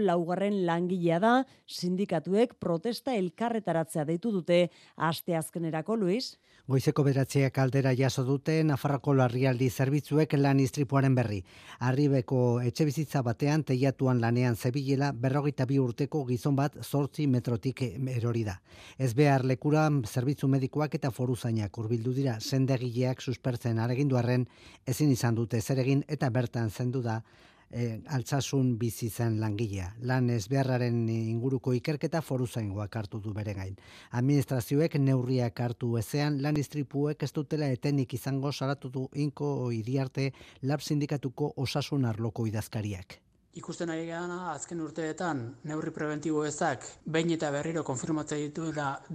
laugarren 0.00 0.64
langilea 0.64 1.18
da, 1.18 1.44
sindikatuek 1.66 2.54
protesta 2.58 3.12
elkarretaratzea 3.12 4.06
deitu 4.06 4.32
dute 4.32 4.70
aste 4.96 5.36
azkenerako, 5.36 5.96
Luis? 5.96 6.38
Goizeko 6.66 7.04
beratzeak 7.04 7.58
aldera 7.58 7.92
jaso 7.94 8.24
dute 8.24 8.64
Nafarroko 8.64 9.12
larrialdi 9.14 9.68
zerbitzuek 9.70 10.32
lan 10.32 10.58
istripuaren 10.58 11.14
berri. 11.14 11.44
Arribeko 11.78 12.60
etxe 12.60 12.84
bizitza 12.84 13.22
batean 13.22 13.62
teiatuan 13.62 14.20
lanean 14.20 14.56
zebilela 14.56 15.12
berrogeita 15.12 15.66
bi 15.66 15.78
urteko 15.78 16.24
gizon 16.26 16.56
bat 16.56 16.80
zortzi 16.82 17.28
metrotik 17.28 17.65
erori 18.12 18.44
da. 18.44 18.60
Ez 18.98 19.12
behar 19.14 19.44
lekura 19.44 19.88
zerbitzu 20.04 20.48
medikoak 20.48 20.94
eta 20.94 21.10
foruzainak 21.10 21.78
urbildu 21.78 22.12
dira 22.12 22.38
sendegileak 22.40 23.20
suspertzen 23.20 23.78
areginduarren 23.78 24.46
ezin 24.86 25.10
izan 25.10 25.34
dute 25.34 25.60
zeregin 25.60 26.04
eta 26.08 26.30
bertan 26.30 26.70
zendu 26.70 27.02
da 27.02 27.22
e, 27.70 28.00
altzasun 28.06 28.76
bizi 28.78 29.08
zen 29.10 29.40
langilea. 29.40 29.88
Lan 30.00 30.30
ezbeharraren 30.30 31.08
inguruko 31.08 31.74
ikerketa 31.76 32.22
foru 32.22 32.46
zaingoak 32.46 32.96
hartu 32.96 33.20
du 33.20 33.34
bere 33.34 33.54
gain. 33.54 33.76
Administrazioek 34.20 34.98
neurriak 35.02 35.60
hartu 35.60 35.96
ezean 35.98 36.40
lan 36.42 36.56
istripuek 36.62 37.22
ez 37.22 37.32
dutela 37.32 37.70
etenik 37.72 38.14
izango 38.14 38.52
salatu 38.52 38.90
du 38.90 39.08
inko 39.14 39.70
iriarte 39.72 40.32
lab 40.62 40.80
sindikatuko 40.80 41.52
osasun 41.56 42.04
arloko 42.04 42.46
idazkariak. 42.46 43.20
Ikusten 43.56 43.88
ari 43.88 44.04
gana 44.04 44.50
azken 44.52 44.82
urteetan 44.84 45.38
neurri 45.68 45.92
preventibo 45.98 46.42
ezak 46.44 46.82
behin 47.14 47.30
eta 47.36 47.48
berriro 47.54 47.84
konfirmatzea 47.88 48.42
ditu 48.42 48.68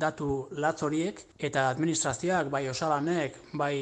datu 0.04 0.30
latz 0.66 0.82
horiek 0.88 1.22
eta 1.50 1.68
administrazioak 1.74 2.50
bai 2.56 2.64
osalanek, 2.72 3.38
bai 3.54 3.76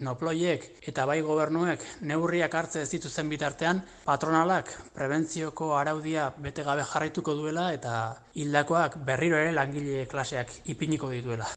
noploiek 0.00 0.64
eta 0.92 1.04
bai 1.12 1.20
gobernuek 1.28 1.84
neurriak 2.08 2.58
hartze 2.62 2.86
ez 2.86 2.90
dituzten 2.96 3.28
bitartean 3.28 3.84
patronalak 4.08 4.72
prebentzioko 4.96 5.74
araudia 5.76 6.32
bete 6.48 6.64
gabe 6.64 6.88
jarraituko 6.94 7.36
duela 7.42 7.70
eta 7.76 7.94
hildakoak 8.32 9.00
berriro 9.12 9.36
ere 9.44 9.52
langile 9.52 10.06
klaseak 10.08 10.62
ipiniko 10.64 11.12
dituela. 11.12 11.52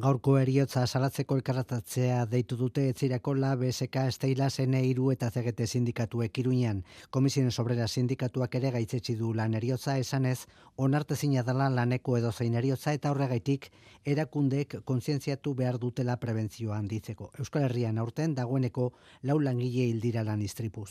Gaurko 0.00 0.38
eriotza 0.40 0.86
salatzeko 0.86 1.36
elkarratatzea 1.36 2.20
deitu 2.32 2.56
dute 2.56 2.86
etzirako 2.88 3.34
la 3.36 3.50
BSK 3.60 4.04
Esteila 4.08 4.46
Sene 4.54 4.80
iru 4.88 5.10
eta 5.12 5.28
zegete 5.28 5.66
sindikatuek 5.66 6.38
iruñan. 6.42 6.80
Komisiones 7.10 7.58
obrera 7.60 7.88
sindikatuak 7.88 8.54
ere 8.60 8.70
gaitzetsi 8.76 9.16
du 9.18 9.34
lan 9.34 9.58
eriotza 9.58 9.98
esanez, 10.00 10.46
onarte 10.76 11.16
zina 11.16 11.42
dela 11.42 11.68
laneko 11.68 12.16
edo 12.16 12.32
zein 12.32 12.56
eriotza 12.62 12.94
eta 12.96 13.12
horregaitik 13.12 13.68
erakundek 14.14 14.78
kontzientziatu 14.92 15.52
behar 15.58 15.76
dutela 15.82 16.16
prebentzioan 16.16 16.88
ditzeko. 16.88 17.32
Euskal 17.38 17.68
Herrian 17.68 17.98
aurten 17.98 18.34
dagoeneko 18.40 18.92
lau 19.22 19.38
langile 19.38 19.90
hildira 19.90 20.24
lan 20.24 20.40
istripuz. 20.40 20.90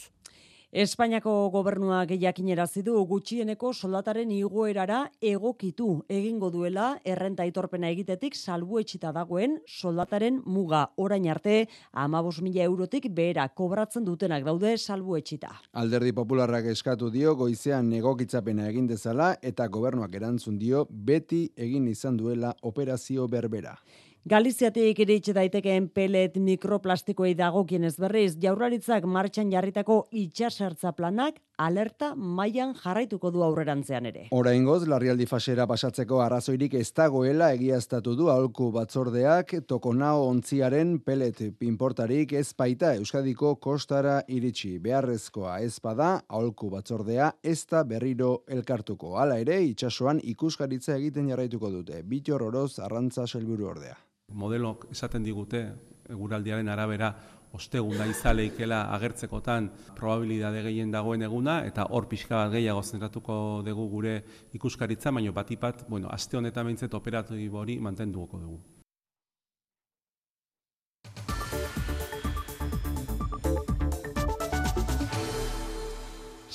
Espainiako 0.69 1.49
gobernuak 1.49 2.11
jakinerazi 2.21 2.83
du 2.85 2.93
gutxieneko 3.09 3.71
soldataren 3.73 4.29
igoerara 4.29 4.99
egokitu 5.19 5.87
egingo 6.13 6.51
duela 6.53 6.99
errenta 7.03 7.41
aitorpena 7.41 7.89
egitetik 7.89 8.35
salbuetxita 8.37 9.09
dagoen 9.11 9.55
soldataren 9.65 10.37
muga 10.45 10.83
orain 10.97 11.25
arte 11.33 11.55
15.000 11.95 12.61
eurotik 12.61 13.07
behera 13.09 13.47
kobratzen 13.49 14.05
dutenak 14.05 14.45
daude 14.45 14.75
salbuetxita. 14.77 15.49
Alderdi 15.73 16.13
popularrak 16.13 16.69
eskatu 16.69 17.09
dio 17.09 17.33
goizean 17.33 17.89
egokitzapena 17.91 18.69
egin 18.69 18.85
dezala 18.85 19.31
eta 19.41 19.67
gobernuak 19.67 20.13
erantzun 20.21 20.59
dio 20.59 20.85
beti 20.91 21.47
egin 21.57 21.87
izan 21.87 22.21
duela 22.21 22.53
operazio 22.61 23.27
berbera. 23.27 23.73
Galiziatik 24.29 24.99
iritsi 25.01 25.33
daitekeen 25.33 25.87
pelet 25.89 26.35
mikroplastikoei 26.37 27.31
dagokienez 27.33 27.95
berriz, 27.97 28.35
jaurlaritzak 28.37 29.05
martxan 29.09 29.49
jarritako 29.49 29.95
itxasertza 30.21 30.91
planak 30.93 31.39
alerta 31.57 32.11
mailan 32.15 32.75
jarraituko 32.77 33.31
du 33.33 33.41
aurrerantzean 33.41 34.05
ere. 34.05 34.27
Oraingoz 34.37 34.83
larrialdi 34.91 35.25
fasera 35.25 35.65
pasatzeko 35.71 36.19
arrazoirik 36.21 36.75
ez 36.77 36.91
dagoela 36.99 37.47
egiaztatu 37.55 38.13
du 38.19 38.27
aholku 38.29 38.67
batzordeak 38.75 39.55
tokonao 39.71 40.27
ontziaren 40.27 40.99
pelet 41.07 41.41
pinportarik 41.57 42.35
ez 42.37 42.51
baita 42.53 42.91
Euskadiko 42.99 43.55
kostara 43.55 44.19
iritsi. 44.27 44.75
Beharrezkoa 44.83 45.55
ez 45.65 45.79
bada 45.81 46.11
aholku 46.27 46.69
batzordea 46.75 47.31
ez 47.41 47.63
da 47.71 47.81
berriro 47.81 48.43
elkartuko. 48.45 49.15
Hala 49.17 49.39
ere 49.41 49.57
itsasoan 49.71 50.21
ikuskaritza 50.35 50.99
egiten 50.99 51.33
jarraituko 51.33 51.73
dute. 51.79 52.03
Bitor 52.03 52.45
oroz 52.51 52.77
arrantza 52.77 53.25
selburu 53.25 53.71
ordea. 53.73 53.97
Modelok 54.31 54.87
esaten 54.91 55.23
digute 55.23 55.63
eguraldiaren 56.09 56.69
arabera 56.69 57.13
ostegun 57.53 57.97
da 57.97 58.05
izaleikela 58.05 58.81
agertzekotan 58.93 59.69
probabilidade 59.97 60.61
gehien 60.67 60.91
dagoen 60.91 61.25
eguna 61.25 61.59
eta 61.65 61.87
hor 61.89 62.07
pixka 62.09 62.35
bat 62.35 62.51
gehiago 62.53 62.83
zentratuko 62.83 63.61
dugu 63.65 63.87
gure 63.89 64.17
ikuskaritza, 64.53 65.11
baino 65.11 65.33
batipat, 65.33 65.87
bueno, 65.89 66.09
aste 66.11 66.37
honetan 66.37 66.69
behintzet 66.69 66.93
operatu 66.93 67.39
hori 67.61 67.79
mantenduko 67.79 68.37
dugu. 68.39 68.78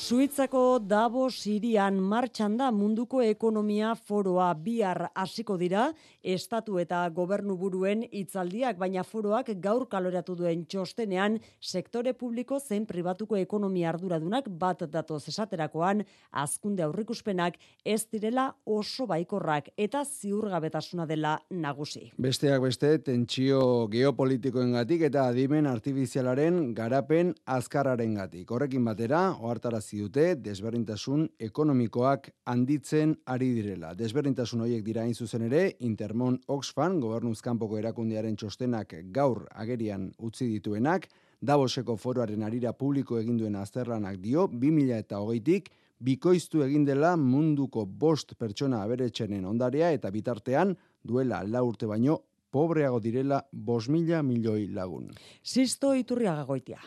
Suitzako 0.05 0.81
Davos 0.85 1.39
Sirian 1.41 1.97
martxan 1.97 2.59
da 2.61 2.67
munduko 2.69 3.23
ekonomia 3.25 3.95
foroa 3.97 4.51
bihar 4.65 4.99
hasiko 5.17 5.55
dira 5.57 5.85
estatu 6.21 6.77
eta 6.83 6.99
gobernu 7.17 7.55
buruen 7.57 8.03
hitzaldiak 8.11 8.77
baina 8.83 9.01
foroak 9.09 9.49
gaur 9.65 9.87
kaloratu 9.89 10.35
duen 10.37 10.67
txostenean 10.69 11.39
sektore 11.59 12.13
publiko 12.13 12.59
zein 12.61 12.85
pribatuko 12.85 13.39
ekonomia 13.41 13.89
arduradunak 13.95 14.51
bat 14.65 14.83
datoz 14.93 15.23
esaterakoan 15.33 16.05
azkunde 16.43 16.85
aurrikuspenak 16.85 17.57
ez 17.83 18.03
direla 18.13 18.51
oso 18.67 19.09
baikorrak 19.09 19.73
eta 19.79 20.05
ziurgabetasuna 20.05 21.09
dela 21.09 21.39
nagusi. 21.49 22.11
Besteak 22.19 22.61
beste 22.67 22.93
tentsio 23.09 23.89
geopolitikoengatik 23.97 25.09
eta 25.09 25.25
adimen 25.33 25.65
artifizialaren 25.73 26.75
garapen 26.77 27.33
azkarrarengatik. 27.57 28.51
Horrekin 28.53 28.85
batera, 28.85 29.25
ohartarazi 29.41 29.94
dute 29.99 30.35
desberdintasun 30.41 31.27
ekonomikoak 31.47 32.31
handitzen 32.51 33.15
ari 33.27 33.51
direla. 33.57 33.93
Desberdintasun 33.95 34.65
horiek 34.65 34.85
dira 34.87 35.03
hain 35.03 35.15
zuzen 35.15 35.47
ere, 35.47 35.77
Intermon 35.81 36.41
Oxfam, 36.49 36.99
gobernuzkanpoko 37.01 37.79
erakundearen 37.79 38.37
txostenak 38.37 38.97
gaur 39.13 39.47
agerian 39.55 40.11
utzi 40.19 40.49
dituenak, 40.51 41.09
Davoseko 41.45 41.99
foroaren 42.01 42.43
arira 42.47 42.73
publiko 42.73 43.19
eginduen 43.21 43.57
azterlanak 43.61 44.17
dio, 44.23 44.47
2000 44.49 45.01
eta 45.05 45.19
hogeitik, 45.21 45.69
bikoiztu 46.01 46.63
egin 46.65 46.85
dela 46.89 47.15
munduko 47.21 47.85
bost 47.87 48.35
pertsona 48.41 48.83
aberetxenen 48.85 49.45
ondarea 49.45 49.91
eta 49.93 50.11
bitartean 50.11 50.75
duela 51.03 51.43
la 51.45 51.63
urte 51.63 51.87
baino 51.87 52.19
pobreago 52.55 53.01
direla 53.03 53.43
bos 53.53 53.89
mila 53.89 54.23
milioi 54.23 54.69
lagun. 54.73 55.11
Sisto 55.43 55.95
iturriaga 55.95 56.45
goitia. 56.49 56.81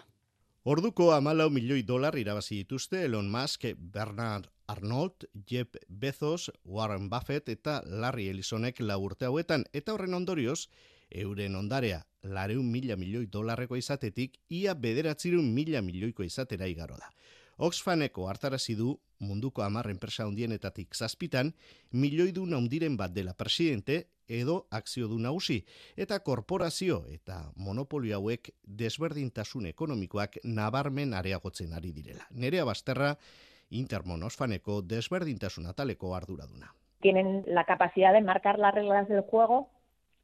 Orduko 0.68 1.14
amalau 1.16 1.46
milioi 1.48 1.86
dolar 1.88 2.18
irabazi 2.20 2.58
dituzte 2.58 3.06
Elon 3.06 3.30
Musk, 3.32 3.64
Bernard 3.94 4.50
Arnold, 4.68 5.24
Jeff 5.48 5.78
Bezos, 5.88 6.52
Warren 6.66 7.06
Buffett 7.10 7.48
eta 7.54 7.78
Larry 7.86 8.26
Ellisonek 8.28 8.82
laurte 8.84 9.30
hauetan 9.30 9.64
eta 9.72 9.94
horren 9.96 10.18
ondorioz, 10.18 10.68
euren 11.24 11.56
ondarea 11.56 12.02
lareun 12.22 12.68
mila 12.68 12.98
milioi 13.00 13.30
dolarreko 13.32 13.80
izatetik, 13.80 14.42
ia 14.50 14.74
bederatzirun 14.76 15.54
mila 15.56 15.80
milioiko 15.82 16.28
izatera 16.28 16.68
igaro 16.68 17.00
da. 17.00 17.14
Oxfaneko 17.58 18.28
hartarazi 18.30 18.76
du 18.78 19.00
munduko 19.20 19.64
hamar 19.66 19.90
enpresa 19.90 20.28
hundienetatik 20.30 20.94
zazpitan, 20.94 21.54
milioi 21.92 22.32
du 22.32 22.46
naundiren 22.46 22.98
bat 22.98 23.14
dela 23.16 23.34
presidente 23.34 24.04
edo 24.28 24.68
akzio 24.72 25.08
du 25.08 25.18
nausi, 25.20 25.64
eta 25.96 26.20
korporazio 26.20 27.04
eta 27.10 27.40
monopolio 27.56 28.20
hauek 28.20 28.52
desberdintasun 28.62 29.66
ekonomikoak 29.72 30.38
nabarmen 30.44 31.16
areagotzen 31.18 31.74
ari 31.74 31.94
direla. 31.96 32.28
Nerea 32.32 32.66
Basterra, 32.66 33.16
Intermon 33.70 34.24
Osfaneko 34.24 34.82
desberdintasun 34.82 35.66
ataleko 35.68 36.14
arduraduna. 36.16 36.74
Tienen 37.02 37.44
la 37.48 37.66
capacidad 37.66 38.14
de 38.14 38.22
marcar 38.22 38.60
las 38.60 38.74
reglas 38.74 39.08
del 39.10 39.22
juego, 39.22 39.70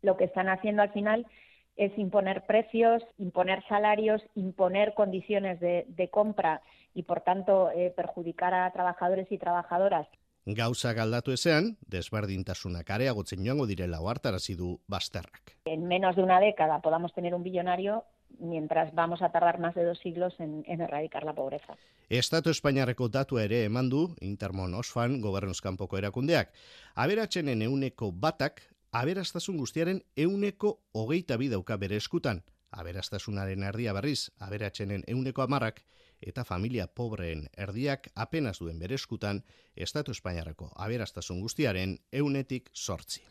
lo 0.02 0.17
que 0.17 0.26
están 0.26 0.50
haciendo 0.50 0.82
al 0.82 0.91
final 0.91 1.26
es 1.75 1.97
imponer 1.97 2.45
precios, 2.45 3.03
imponer 3.17 3.63
salarios, 3.67 4.21
imponer 4.36 4.93
condiciones 4.93 5.59
de, 5.59 5.86
de 5.88 6.09
compra 6.09 6.62
y 6.93 7.03
por 7.03 7.21
tanto 7.21 7.71
eh, 7.71 7.91
perjudicar 7.95 8.53
a 8.53 8.71
trabajadores 8.71 9.31
y 9.31 9.38
trabajadoras. 9.38 10.07
Gauza 10.45 10.91
galdatu 10.91 11.31
ezean, 11.31 11.77
desberdintasunak 11.88 12.89
areagotzen 12.91 13.45
joango 13.45 13.65
direla 13.65 14.01
oartarazi 14.01 14.55
du 14.59 14.81
Basterrak. 14.88 15.55
En 15.65 15.88
menos 15.88 16.17
de 16.17 16.23
una 16.23 16.41
década 16.41 16.81
podamos 16.81 17.13
tener 17.13 17.33
un 17.33 17.43
billonario 17.43 18.03
mientras 18.39 18.93
vamos 18.93 19.21
a 19.21 19.31
tardar 19.31 19.59
más 19.59 19.73
de 19.73 19.86
dos 19.86 19.99
siglos 19.99 20.33
en, 20.39 20.65
en 20.67 20.81
erradicar 20.81 21.23
la 21.23 21.33
pobreza. 21.33 21.77
Estatu 22.09 22.49
Espainiarreko 22.49 23.07
datu 23.07 23.39
ere 23.39 23.63
eman 23.63 23.89
du 23.89 24.15
Intermon 24.19 24.73
Osfan 24.75 25.21
gobernuzkanpoko 25.21 25.97
erakundeak. 25.97 26.51
Aberatzenen 26.95 27.62
euneko 27.62 28.12
batak, 28.12 28.62
aberastasun 28.93 29.58
guztiaren 29.58 30.01
euneko 30.17 30.84
hogeita 30.93 31.38
bidauka 31.38 31.77
bere 31.82 31.97
eskutan. 31.97 32.43
Aberastasunaren 32.71 33.63
erdia 33.65 33.93
berriz, 33.93 34.29
aberatzenen 34.39 35.03
euneko 35.08 35.41
amarrak, 35.41 35.82
eta 36.21 36.43
familia 36.45 36.88
pobreen 36.88 37.47
erdiak 37.58 38.10
apenas 38.15 38.60
duen 38.60 38.79
bereskutan 38.79 39.43
Estatu 39.75 40.12
Espainiarreko 40.12 40.71
aberastasun 40.75 41.41
guztiaren 41.41 41.97
eunetik 42.12 42.69
sortzi. 42.73 43.21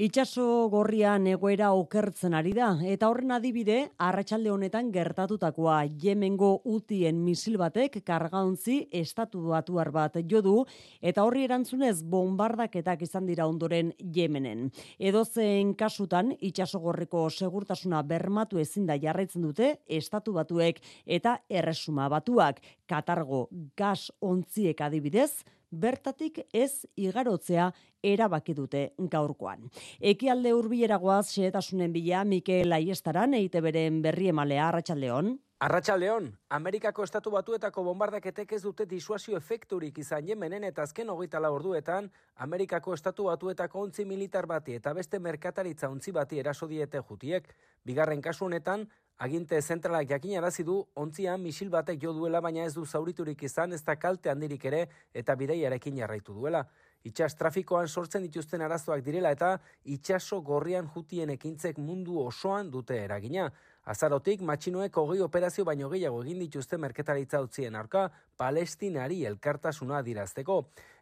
Itxaso 0.00 0.70
gorrian 0.72 1.26
egoera 1.28 1.66
okertzen 1.76 2.32
ari 2.32 2.54
da, 2.56 2.70
eta 2.88 3.10
horren 3.12 3.34
adibide, 3.36 3.90
arratsalde 4.00 4.48
honetan 4.48 4.88
gertatutakoa 4.94 5.82
Yemengo 6.00 6.62
utien 6.64 7.18
misil 7.20 7.58
batek 7.60 7.98
kargauntzi 8.00 8.78
estatu 9.02 9.42
batuar 9.50 9.92
bat 9.92 10.16
jodu, 10.24 10.64
eta 11.02 11.26
horri 11.28 11.44
erantzunez 11.44 11.98
bombardaketak 12.08 13.04
izan 13.04 13.28
dira 13.28 13.44
ondoren 13.44 13.92
Yemenen. 14.00 14.70
Edozen 14.96 15.76
kasutan, 15.76 16.32
itxaso 16.40 16.80
gorriko 16.80 17.28
segurtasuna 17.28 18.00
bermatu 18.00 18.64
ezin 18.64 18.88
da 18.88 18.96
jarraitzen 18.96 19.44
dute, 19.44 19.74
estatu 19.84 20.32
batuek 20.32 20.80
eta 21.04 21.42
erresuma 21.50 22.08
batuak, 22.08 22.64
katargo 22.88 23.50
gas 23.76 24.08
ontziek 24.24 24.80
adibidez, 24.80 25.44
bertatik 25.72 26.38
ez 26.52 26.86
igarotzea 26.96 27.70
erabaki 28.02 28.54
dute 28.54 28.82
gaurkoan. 28.98 29.70
Ekialde 30.00 30.52
hurbileragoaz 30.52 31.30
xehetasunen 31.32 31.92
bila 31.92 32.24
Mikel 32.24 32.72
Aiestaran 32.72 33.34
eite 33.34 33.60
beren 33.64 34.02
berri 34.02 34.28
emalea 34.28 34.68
Arratsaldeon. 34.68 35.38
Arratsaldeon, 35.62 36.24
Amerikako 36.50 37.04
estatu 37.06 37.30
batuetako 37.30 37.84
bombardaketek 37.86 38.52
ez 38.56 38.64
dute 38.64 38.82
disuasio 38.90 39.36
efekturik 39.38 40.00
izan 40.02 40.26
Yemenen 40.26 40.64
eta 40.66 40.82
azken 40.82 41.12
hogeita 41.12 41.38
orduetan, 41.38 42.08
Amerikako 42.34 42.94
estatu 42.94 43.28
batuetako 43.28 43.84
ontzi 43.86 44.04
militar 44.04 44.48
bati 44.50 44.74
eta 44.74 44.92
beste 44.92 45.20
merkataritza 45.20 45.88
ontzi 45.88 46.10
bati 46.10 46.40
eraso 46.42 46.66
diete 46.66 46.98
jutiek. 47.08 47.46
Bigarren 47.84 48.20
kasu 48.20 48.46
honetan, 48.46 48.88
aginte 49.18 49.60
zentralak 49.62 50.08
jakin 50.08 50.38
arazi 50.38 50.64
du 50.64 50.78
ontzian 50.94 51.40
misil 51.42 51.70
batek 51.70 52.00
jo 52.02 52.12
duela 52.12 52.40
baina 52.40 52.64
ez 52.64 52.74
du 52.74 52.84
zauriturik 52.86 53.42
izan 53.42 53.72
ez 53.72 53.82
da 53.82 53.96
kalte 53.96 54.30
handirik 54.30 54.64
ere 54.64 54.88
eta 55.14 55.34
bideiarekin 55.34 55.96
jarraitu 55.96 56.34
duela. 56.34 56.66
Itxas 57.04 57.34
trafikoan 57.34 57.88
sortzen 57.88 58.22
dituzten 58.22 58.62
arazoak 58.62 59.02
direla 59.02 59.32
eta 59.34 59.56
itxaso 59.84 60.40
gorrian 60.40 60.86
jutien 60.94 61.30
ekintzek 61.34 61.78
mundu 61.78 62.20
osoan 62.22 62.70
dute 62.70 62.98
eragina. 63.02 63.48
Azarotik, 63.82 64.44
matxinoek 64.46 64.96
hogei 65.00 65.18
operazio 65.24 65.64
baino 65.66 65.88
gehiago 65.90 66.20
egin 66.22 66.38
dituzte 66.38 66.78
merketaritza 66.78 67.40
utzien 67.42 67.74
arka, 67.74 68.04
palestinari 68.38 69.24
elkartasuna 69.26 70.02
dirazteko. 70.06 70.60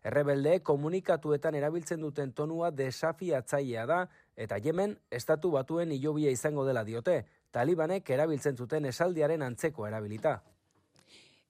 Errebelde 0.08 0.54
komunikatuetan 0.64 1.58
erabiltzen 1.60 2.00
duten 2.00 2.32
tonua 2.32 2.70
desafiatzailea 2.70 3.84
da, 3.86 4.00
eta 4.34 4.56
Yemen, 4.56 4.96
estatu 5.10 5.50
batuen 5.52 5.92
hilobia 5.92 6.32
izango 6.32 6.64
dela 6.64 6.84
diote, 6.88 7.18
talibanek 7.50 8.10
erabiltzen 8.10 8.56
zuten 8.56 8.84
esaldiaren 8.90 9.42
antzeko 9.42 9.86
erabilita. 9.86 10.40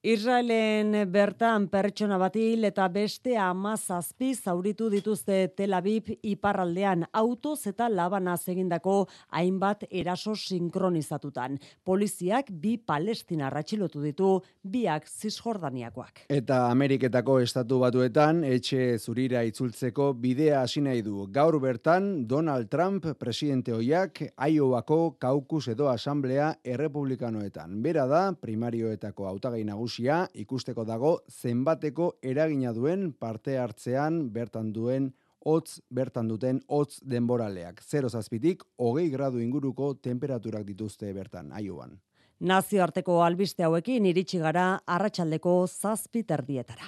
Israelen 0.01 0.95
bertan 1.13 1.67
pertsona 1.69 2.17
batil 2.17 2.65
eta 2.65 2.87
beste 2.89 3.35
ama 3.37 3.75
zazpi 3.77 4.31
zauritu 4.33 4.87
dituzte 4.89 5.51
Tel 5.53 5.75
Aviv 5.77 6.07
iparraldean 6.25 7.05
autoz 7.13 7.67
eta 7.69 7.91
labana 7.93 8.39
egindako 8.49 8.95
hainbat 9.29 9.85
eraso 9.91 10.33
sinkronizatutan. 10.35 11.59
Poliziak 11.85 12.49
bi 12.51 12.79
palestina 12.79 13.51
ratxilotu 13.51 14.01
ditu 14.01 14.31
biak 14.65 15.05
zisjordaniakoak. 15.07 16.25
Eta 16.31 16.71
Ameriketako 16.71 17.39
estatu 17.41 17.83
batuetan 17.85 18.43
etxe 18.43 18.97
zurira 18.97 19.45
itzultzeko 19.45 20.15
bidea 20.15 20.63
hasi 20.63 20.81
nahi 20.81 21.03
du. 21.03 21.27
Gaur 21.29 21.61
bertan 21.61 22.27
Donald 22.27 22.71
Trump 22.71 23.05
presidente 23.19 23.77
hoiak 23.77 24.23
Iowako 24.49 25.19
kaukus 25.21 25.69
edo 25.69 25.93
asamblea 25.93 26.55
errepublikanoetan. 26.65 27.83
Bera 27.83 28.07
da 28.07 28.33
primarioetako 28.33 29.29
hautagai 29.29 29.63
nagusi 29.63 29.89
nagusia 29.90 30.29
ikusteko 30.35 30.85
dago 30.85 31.20
zenbateko 31.29 32.18
eragina 32.22 32.72
duen 32.72 33.12
parte 33.12 33.59
hartzean 33.59 34.31
bertan 34.33 34.72
duen 34.72 35.12
hotz 35.44 35.81
bertan 35.90 36.29
duten 36.29 36.61
hotz 36.68 37.00
denboraleak. 37.03 37.83
Zero 37.83 38.09
zazpitik, 38.09 38.62
hogei 38.79 39.11
gradu 39.11 39.40
inguruko 39.40 39.94
temperaturak 39.94 40.64
dituzte 40.64 41.12
bertan, 41.12 41.50
aioan. 41.53 41.98
Nazioarteko 42.40 43.22
albiste 43.24 43.64
hauekin 43.64 44.07
iritsi 44.07 44.38
gara 44.38 44.81
arratsaldeko 44.87 45.66
zazpiterdietara. 45.66 46.87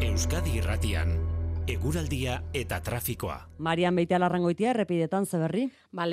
Euskadi 0.00 0.58
Irratian 0.60 1.23
eguraldia 1.66 2.42
eta 2.52 2.76
trafikoa. 2.84 3.38
Marian 3.64 3.96
Beitea 3.96 4.18
larrangoitia 4.20 4.72
errepidetan 4.74 5.24
zeberri? 5.24 5.70
Ba, 5.94 6.04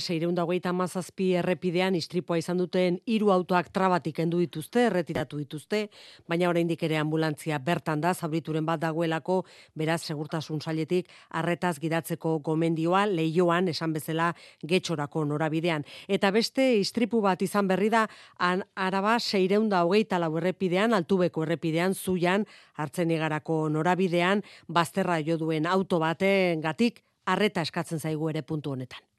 seireunda 0.00 0.42
hogeita 0.42 0.72
mazazpi 0.72 1.34
errepidean 1.34 1.94
istripua 1.94 2.38
izan 2.38 2.56
duten 2.58 2.98
hiru 3.06 3.30
autoak 3.30 3.68
trabatik 3.72 4.18
endu 4.18 4.38
dituzte, 4.38 4.86
erretiratu 4.86 5.38
dituzte, 5.38 5.88
baina 6.26 6.48
oraindik 6.48 6.82
ere 6.82 6.96
ambulantzia 6.96 7.58
bertan 7.58 8.00
da, 8.00 8.14
zabrituren 8.14 8.66
bat 8.66 8.80
dagoelako, 8.80 9.44
beraz, 9.74 10.02
segurtasun 10.02 10.60
sailetik 10.60 11.08
arretaz 11.30 11.78
gidatzeko 11.78 12.38
gomendioa, 12.40 13.06
lehioan, 13.06 13.68
esan 13.68 13.92
bezala, 13.92 14.34
getxorako 14.62 15.24
norabidean. 15.24 15.84
Eta 16.08 16.30
beste, 16.30 16.74
istripu 16.80 17.20
bat 17.20 17.42
izan 17.42 17.68
berri 17.68 17.90
da, 17.90 18.08
an, 18.38 18.64
araba, 18.74 19.18
seireunda 19.20 19.84
hogeita 19.84 20.18
lau 20.18 20.36
errepidean, 20.38 20.94
altubeko 20.94 21.44
errepidean, 21.44 21.94
zuian, 21.94 22.46
hartzen 22.74 23.10
egarako 23.10 23.68
norabidean, 23.68 24.42
bazterra 24.72 25.20
jo 25.20 25.38
duen 25.38 25.66
auto 25.66 25.98
baten 26.02 26.60
gatik, 26.60 27.02
arreta 27.24 27.62
eskatzen 27.62 28.00
zaigu 28.00 28.28
ere 28.30 28.42
puntu 28.42 28.72
honetan. 28.72 29.11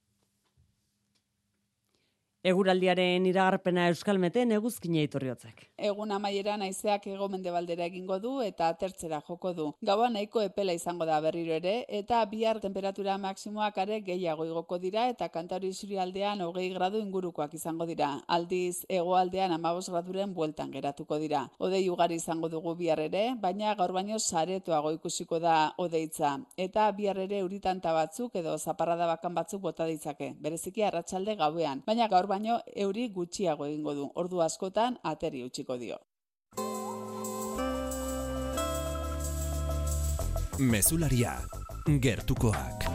Eguraldiaren 2.44 3.24
iragarpena 3.24 3.86
euskalmeten 3.88 4.50
eguzkine 4.52 5.06
iturriotzek. 5.06 5.62
Egun 5.90 6.10
amaiera 6.12 6.58
naizeak 6.60 7.06
ego 7.08 7.30
mendebaldera 7.32 7.86
egingo 7.88 8.18
du 8.20 8.34
eta 8.44 8.68
tertzera 8.82 9.22
joko 9.24 9.54
du. 9.56 9.68
Gaua 9.90 10.10
nahiko 10.12 10.42
epela 10.44 10.76
izango 10.76 11.08
da 11.08 11.22
berriro 11.24 11.54
ere 11.56 11.86
eta 12.00 12.20
bihar 12.28 12.60
temperatura 12.60 13.16
maksimoak 13.18 13.78
are 13.86 14.02
gehiago 14.10 14.44
igoko 14.50 14.78
dira 14.78 15.06
eta 15.14 15.30
kantari 15.30 15.70
zuri 15.72 16.02
aldean 16.06 16.42
hogei 16.44 16.66
gradu 16.74 17.00
ingurukoak 17.00 17.54
izango 17.56 17.88
dira. 17.88 18.10
Aldiz 18.28 18.84
egoaldean 18.90 19.56
amabos 19.56 19.88
graduren 19.88 20.34
bueltan 20.34 20.76
geratuko 20.76 21.22
dira. 21.24 21.46
Odei 21.60 21.88
ugari 21.90 22.20
izango 22.20 22.52
dugu 22.52 22.76
bihar 22.76 23.00
ere, 23.06 23.24
baina 23.40 23.72
gaur 23.76 23.96
baino 23.96 24.20
saretoago 24.20 24.92
ikusiko 24.98 25.40
da 25.40 25.72
odeitza. 25.78 26.34
Eta 26.58 26.92
bihar 26.92 27.24
ere 27.24 27.42
uritanta 27.48 27.96
batzuk 27.96 28.36
edo 28.36 28.58
zaparrada 28.58 29.08
bakan 29.16 29.34
batzuk 29.40 29.64
bota 29.70 29.88
ditzake. 29.88 30.34
Bereziki 30.44 30.84
arratsalde 30.84 31.40
gauean. 31.40 31.88
Baina 31.88 32.12
gaur 32.12 32.33
baino 32.34 32.60
euri 32.86 33.08
gutxiago 33.18 33.70
egingo 33.70 33.96
du. 34.00 34.10
Ordu 34.24 34.42
askotan 34.48 34.98
ateri 35.14 35.46
utziko 35.50 35.78
dio. 35.86 36.02
Mesularia, 40.74 41.38
gertukoak. 42.08 42.93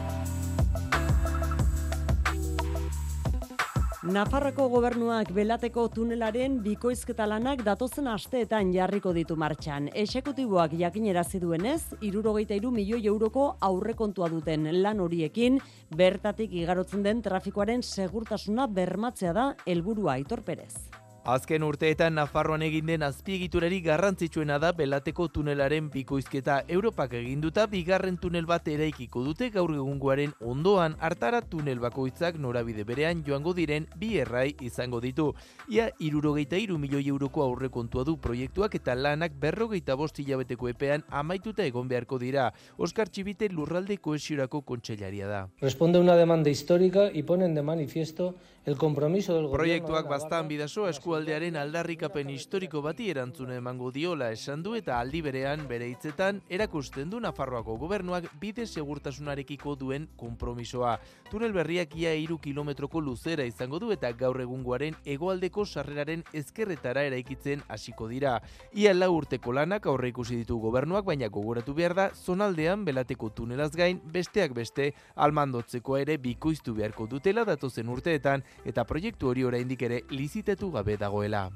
Nafarroko 3.99 4.69
gobernuak 4.71 5.33
belateko 5.35 5.89
tunelaren 5.91 6.53
bikoizketa 6.63 7.25
lanak 7.27 7.65
datozen 7.67 8.05
asteetan 8.07 8.69
jarriko 8.71 9.11
ditu 9.11 9.35
martxan. 9.35 9.89
Exekutiboak 9.91 10.71
jakinerazi 10.79 11.41
duenez, 11.43 11.81
irurogeita 11.99 12.55
iru 12.55 12.71
milioi 12.71 13.01
euroko 13.11 13.49
aurrekontua 13.59 14.29
duten 14.31 14.69
lan 14.79 15.01
horiekin, 15.03 15.59
bertatik 15.91 16.55
igarotzen 16.61 17.03
den 17.03 17.19
trafikoaren 17.25 17.83
segurtasuna 17.83 18.69
bermatzea 18.71 19.35
da 19.35 19.49
helburua 19.65 20.13
Aitor 20.15 20.45
Perez. 20.47 20.88
Azken 21.29 21.61
urteetan 21.61 22.15
Nafarroan 22.17 22.63
egin 22.65 22.87
den 22.89 23.03
azpiegiturari 23.05 23.77
garrantzitsuena 23.85 24.55
da 24.57 24.71
belateko 24.73 25.27
tunelaren 25.29 25.91
bikoizketa 25.93 26.55
Europak 26.75 27.11
eginduta 27.19 27.67
bigarren 27.69 28.15
tunel 28.17 28.47
bat 28.49 28.65
eraikiko 28.71 29.21
dute 29.27 29.51
gaur 29.53 29.69
egungoaren 29.75 30.33
ondoan 30.41 30.95
hartara 31.05 31.43
tunel 31.51 31.77
bakoitzak 31.83 32.39
norabide 32.41 32.81
berean 32.87 33.21
joango 33.27 33.53
diren 33.53 33.85
bi 34.01 34.15
errai 34.23 34.55
izango 34.65 35.03
ditu. 35.05 35.27
Ia 35.69 35.91
irurogeita 35.99 36.57
iru 36.57 36.79
milioi 36.81 37.05
euroko 37.13 37.45
aurrekontua 37.45 38.07
du 38.09 38.17
proiektuak 38.17 38.79
eta 38.81 38.95
lanak 38.97 39.37
berrogeita 39.39 39.95
bost 40.01 40.17
hilabeteko 40.17 40.71
epean 40.73 41.05
amaituta 41.11 41.61
egon 41.61 41.91
beharko 41.93 42.17
dira. 42.17 42.49
Oskar 42.77 43.09
Txibite 43.09 43.51
lurralde 43.53 43.99
koesiorako 44.01 44.63
kontseilaria 44.63 45.27
da. 45.27 45.47
Responde 45.61 45.99
una 45.99 46.15
demanda 46.15 46.49
histórica 46.49 47.11
y 47.13 47.21
ponen 47.21 47.53
de 47.53 47.61
manifiesto 47.61 48.33
el 48.69 48.77
compromiso 48.77 49.33
del. 49.33 49.49
Proiektuak 49.49 50.07
bastan 50.07 50.47
bidazo 50.47 50.83
eskualdearen 50.89 51.55
aldarrikapen 51.57 52.29
historiko 52.29 52.83
bati 52.85 53.07
erantzune 53.09 53.55
emango 53.57 53.89
diola 53.91 54.27
esan 54.29 54.61
du 54.61 54.75
eta 54.77 54.99
aldi 55.01 55.23
berean 55.25 55.63
bere 55.67 55.87
hitzetan 55.89 56.43
erakusten 56.53 57.09
du 57.09 57.19
Nafarroako 57.19 57.79
gobernuak 57.81 58.27
bide 58.39 58.67
segurtasunarekiko 58.67 59.73
duen 59.75 60.05
konpromisoa. 60.17 60.99
Tunel 61.31 61.53
berriak 61.55 61.95
ia 61.97 62.13
iru 62.13 62.37
kilometroko 62.37 63.01
luzera 63.01 63.47
izango 63.49 63.79
du 63.81 63.89
eta 63.95 64.11
gaur 64.13 64.37
egungoaren 64.43 64.99
hegoaldeko 65.03 65.65
sarreraren 65.65 66.21
ezkerretara 66.33 67.07
eraikitzen 67.09 67.65
hasiko 67.67 68.07
dira. 68.07 68.35
Ia 68.77 68.93
lau 68.93 69.15
urteko 69.15 69.51
lanak 69.57 69.89
aurre 69.89 70.13
ikusi 70.13 70.37
ditu 70.43 70.59
gobernuak 70.61 71.09
baina 71.09 71.27
gogoratu 71.27 71.73
behar 71.73 71.97
da 71.97 72.07
zonaldean 72.13 72.85
belateko 72.85 73.31
tunelaz 73.33 73.71
gain 73.73 73.97
besteak 74.13 74.53
beste 74.53 74.91
almandotzeko 75.15 75.97
ere 75.97 76.19
bikoiztu 76.21 76.77
beharko 76.77 77.09
dutela 77.09 77.49
datozen 77.49 77.89
urteetan 77.89 78.45
eta 78.65 78.83
proiektu 78.83 79.29
hori 79.29 79.43
oraindik 79.43 79.81
ere 79.81 80.03
lizitetu 80.09 80.71
gabe 80.71 80.97
dagoela. 80.97 81.49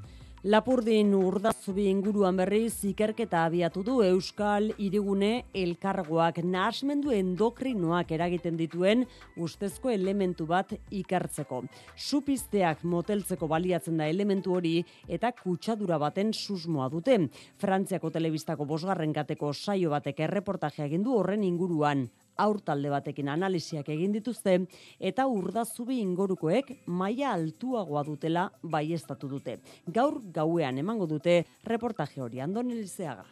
Lapurdin 0.44 1.14
urdazubi 1.16 1.86
inguruan 1.88 2.36
berriz 2.36 2.84
ikerketa 2.84 3.46
abiatu 3.48 3.80
du 3.80 3.94
Euskal 4.04 4.66
Irigune 4.76 5.46
elkargoak 5.56 6.42
nahasmendu 6.44 7.14
endokrinoak 7.16 8.12
eragiten 8.12 8.58
dituen 8.58 9.06
ustezko 9.40 9.88
elementu 9.88 10.44
bat 10.50 10.74
ikertzeko. 10.92 11.62
Supizteak 11.96 12.84
moteltzeko 12.84 13.48
baliatzen 13.48 13.96
da 13.96 14.10
elementu 14.12 14.52
hori 14.58 14.74
eta 15.08 15.30
kutsadura 15.38 15.96
baten 15.96 16.34
susmoa 16.36 16.90
dute. 16.92 17.16
Frantziako 17.56 18.12
telebistako 18.12 18.68
bosgarren 18.68 19.16
gateko 19.16 19.54
saio 19.54 19.96
batek 19.96 20.20
erreportajea 20.28 20.92
egin 20.92 21.08
du 21.08 21.16
horren 21.16 21.48
inguruan 21.48 22.04
aurtalde 22.36 22.90
batekin 22.90 23.28
analiziak 23.28 23.88
egin 23.88 24.12
dituzte 24.12 24.58
eta 25.00 25.26
urdazubi 25.26 26.00
ingorukoek 26.00 26.74
maila 26.86 27.32
altuagoa 27.32 28.04
dutela 28.04 28.50
baiestatu 28.62 29.28
dute. 29.28 29.58
Gaur 29.86 30.20
gauean 30.32 30.78
emango 30.78 31.06
dute 31.06 31.44
reportaje 31.64 32.22
hori 32.22 32.40
Andoni 32.40 32.74
Lizeaga. 32.74 33.24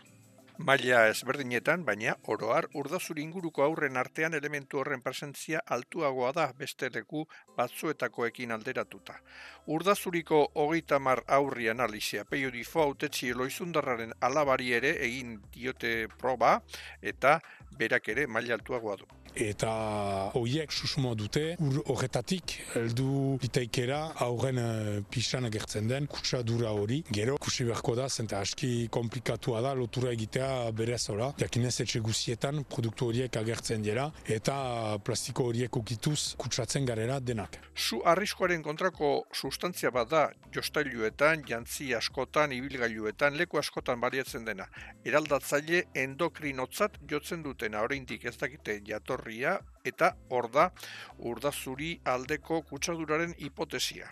Maila 0.63 1.07
ezberdinetan, 1.09 1.81
baina 1.83 2.13
oroar 2.33 2.67
urdazuri 2.79 3.23
inguruko 3.25 3.65
aurren 3.65 3.97
artean 3.97 4.35
elementu 4.39 4.79
horren 4.79 5.01
presentzia 5.03 5.63
altuagoa 5.77 6.33
da 6.37 6.45
beste 6.59 6.91
leku 6.95 7.25
batzuetakoekin 7.57 8.53
alderatuta. 8.53 9.17
Urdazuriko 9.67 10.43
hogeita 10.55 10.99
mar 10.99 11.23
aurri 11.39 11.71
analizia 11.73 12.25
peio 12.25 12.53
difo 12.53 12.83
autetzi 12.83 13.33
eloizundarraren 13.33 14.13
alabari 14.21 14.73
ere 14.79 14.93
egin 15.09 15.39
diote 15.57 15.95
proba 16.21 16.53
eta 17.15 17.39
berak 17.79 18.09
ere 18.09 18.27
maila 18.27 18.55
altuagoa 18.59 18.97
du. 18.97 19.09
Eta 19.33 19.71
horiek 20.37 20.73
susmo 20.73 21.15
dute, 21.17 21.55
ur 21.65 21.79
horretatik 21.95 22.53
heldu 22.75 23.39
litaikera 23.41 24.01
aurren 24.27 24.59
uh, 24.61 24.99
pisan 25.09 25.49
agertzen 25.49 25.89
den 25.89 26.07
kutsadura 26.07 26.75
hori. 26.77 27.01
Gero, 27.09 27.39
kusi 27.41 27.65
beharko 27.65 27.95
da, 27.97 28.11
zenta 28.11 28.43
aski 28.45 28.89
komplikatua 28.93 29.63
da 29.65 29.73
lotura 29.79 30.13
egitea 30.13 30.71
berez 30.77 31.07
ora. 31.15 31.31
Jakinez 31.41 31.75
etxe 31.87 32.03
guzietan 32.05 32.61
produktu 32.69 33.09
horiek 33.09 33.37
agertzen 33.41 33.83
dira 33.83 34.11
eta 34.29 34.99
plastiko 35.05 35.49
horiek 35.49 35.81
ukituz 35.81 36.35
kutsatzen 36.37 36.85
garera 36.89 37.19
denak. 37.21 37.57
Zu 37.75 38.03
arriskoaren 38.05 38.63
kontrako 38.63 39.25
sustantzia 39.33 39.91
bat 39.91 40.11
da 40.13 40.27
jostailuetan, 40.53 41.47
jantzi 41.49 41.95
askotan, 41.97 42.53
ibilgailuetan, 42.53 43.39
leku 43.41 43.59
askotan 43.59 44.01
baliatzen 44.01 44.45
dena. 44.45 44.69
Eraldatzaile 45.09 45.87
endokrinotzat 46.05 47.01
jotzen 47.09 47.43
dute 47.43 47.62
dutena 47.63 47.83
oraindik 47.83 48.25
ez 48.25 48.37
dakite 48.37 48.81
jatorria 48.85 49.61
eta 49.85 50.17
hor 50.31 50.49
da 50.51 50.71
urdazuri 51.19 52.01
aldeko 52.05 52.63
kutsaduraren 52.67 53.35
hipotesia. 53.39 54.09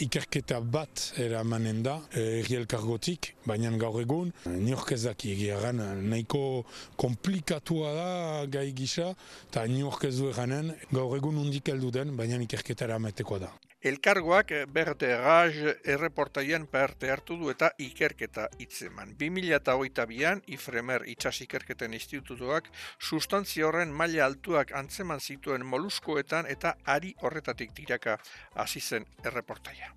Ikerketa 0.00 0.62
bat 0.64 1.12
eramanen 1.20 1.82
da 1.84 1.98
erri 2.16 2.56
elkargotik, 2.56 3.34
baina 3.44 3.68
gaur 3.76 4.00
egun 4.00 4.32
niork 4.46 4.94
ez 4.96 5.02
daki 5.04 5.34
egiaran 5.34 5.82
nahiko 6.08 6.64
komplikatua 6.96 7.92
da 7.92 8.46
gai 8.48 8.72
gisa 8.72 9.10
eta 9.50 9.66
niork 9.68 10.08
ez 10.08 10.16
du 10.16 10.30
eganen 10.30 10.72
gaur 10.90 11.12
egun 11.18 11.36
undik 11.44 11.68
heldu 11.68 11.90
den, 11.90 12.16
baina 12.16 12.40
ikerketa 12.40 12.88
eramateko 12.88 13.38
da. 13.44 13.52
Elkargoak 13.84 14.52
berde 14.72 15.08
gaz 15.20 15.74
erreportaian 15.94 16.62
parte 16.72 17.10
hartu 17.12 17.36
du 17.36 17.50
eta 17.52 17.68
ikerketa 17.86 18.46
hitzeman. 18.56 19.12
2008an 19.20 20.40
Ifremer 20.56 21.04
itxas 21.12 21.34
ikerketen 21.44 21.92
institutuak 21.98 22.70
sustantzia 22.98 23.66
horren 23.68 23.92
maila 23.92 24.24
altuak 24.24 24.72
antzeman 24.80 25.20
zituen 25.20 25.66
moluskoetan 25.68 26.48
eta 26.56 26.78
ari 26.96 27.12
horretatik 27.20 27.76
diraka 27.76 28.16
hasi 28.54 28.80
zen 28.80 29.04
erreportaia. 29.22 29.92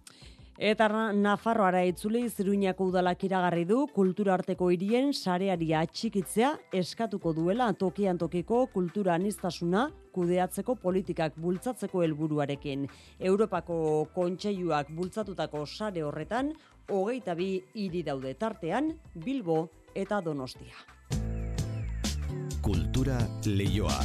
Eta 0.58 0.88
Nafarroara 1.14 1.84
itzuli 1.86 2.24
ziruñako 2.34 2.88
udalak 2.90 3.24
iragarri 3.28 3.64
du 3.70 3.84
kultura 3.94 4.34
arteko 4.34 4.72
hirien 4.74 5.12
sareari 5.14 5.68
atxikitzea 5.78 6.50
eskatuko 6.74 7.34
duela 7.38 7.68
tokian 7.78 8.18
tokiko 8.18 8.66
kultura 8.74 9.14
anistasuna 9.14 9.92
kudeatzeko 10.18 10.76
politikak 10.82 11.38
bultzatzeko 11.38 12.02
helburuarekin. 12.02 12.88
Europako 13.20 14.08
kontseiluak 14.16 14.90
bultzatutako 14.98 15.66
sare 15.68 16.02
horretan 16.02 16.54
hogeita 16.90 17.36
bi 17.36 17.62
hiri 17.76 18.02
daude 18.02 18.34
tartean 18.34 18.96
Bilbo 19.14 19.70
eta 19.94 20.22
Donostia. 20.26 20.74
Kultura 22.66 23.22
leioa. 23.46 24.02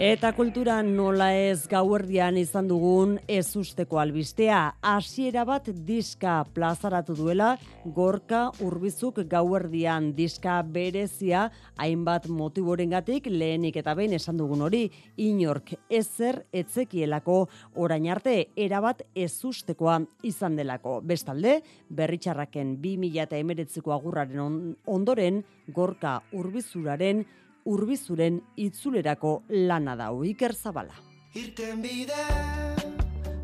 Eta 0.00 0.30
kultura 0.32 0.78
nola 0.80 1.26
ez 1.36 1.66
gauerdian 1.68 2.38
izan 2.40 2.64
dugun 2.70 3.18
ez 3.28 3.50
usteko 3.60 3.98
albistea. 4.00 4.60
Hasiera 4.80 5.42
bat 5.44 5.66
diska 5.84 6.38
plazaratu 6.56 7.12
duela, 7.18 7.50
gorka 7.84 8.46
urbizuk 8.64 9.18
gauerdian 9.28 10.06
diska 10.16 10.54
berezia, 10.64 11.42
hainbat 11.76 12.30
motiborengatik 12.32 13.28
lehenik 13.28 13.76
eta 13.76 13.92
behin 13.98 14.14
esan 14.16 14.40
dugun 14.40 14.62
hori, 14.64 14.86
inork 15.20 15.74
ezer 15.90 16.46
etzekielako 16.48 17.36
orain 17.76 18.08
arte 18.08 18.38
erabat 18.56 19.02
ez 19.12 19.34
ustekoa 19.44 19.98
izan 20.24 20.56
delako. 20.56 21.02
Bestalde, 21.04 21.58
berritxarraken 21.90 22.78
2000 22.80 23.36
emeretziko 23.44 23.92
agurraren 23.92 24.72
ondoren, 24.88 25.44
gorka 25.76 26.22
urbizuraren 26.32 27.26
urbizuren 27.70 28.40
itzulerako 28.56 29.34
lana 29.70 29.96
da 29.96 30.10
Iker 30.32 30.54
Zabala. 30.54 30.96
Irten 31.34 31.82
bide 31.84 32.24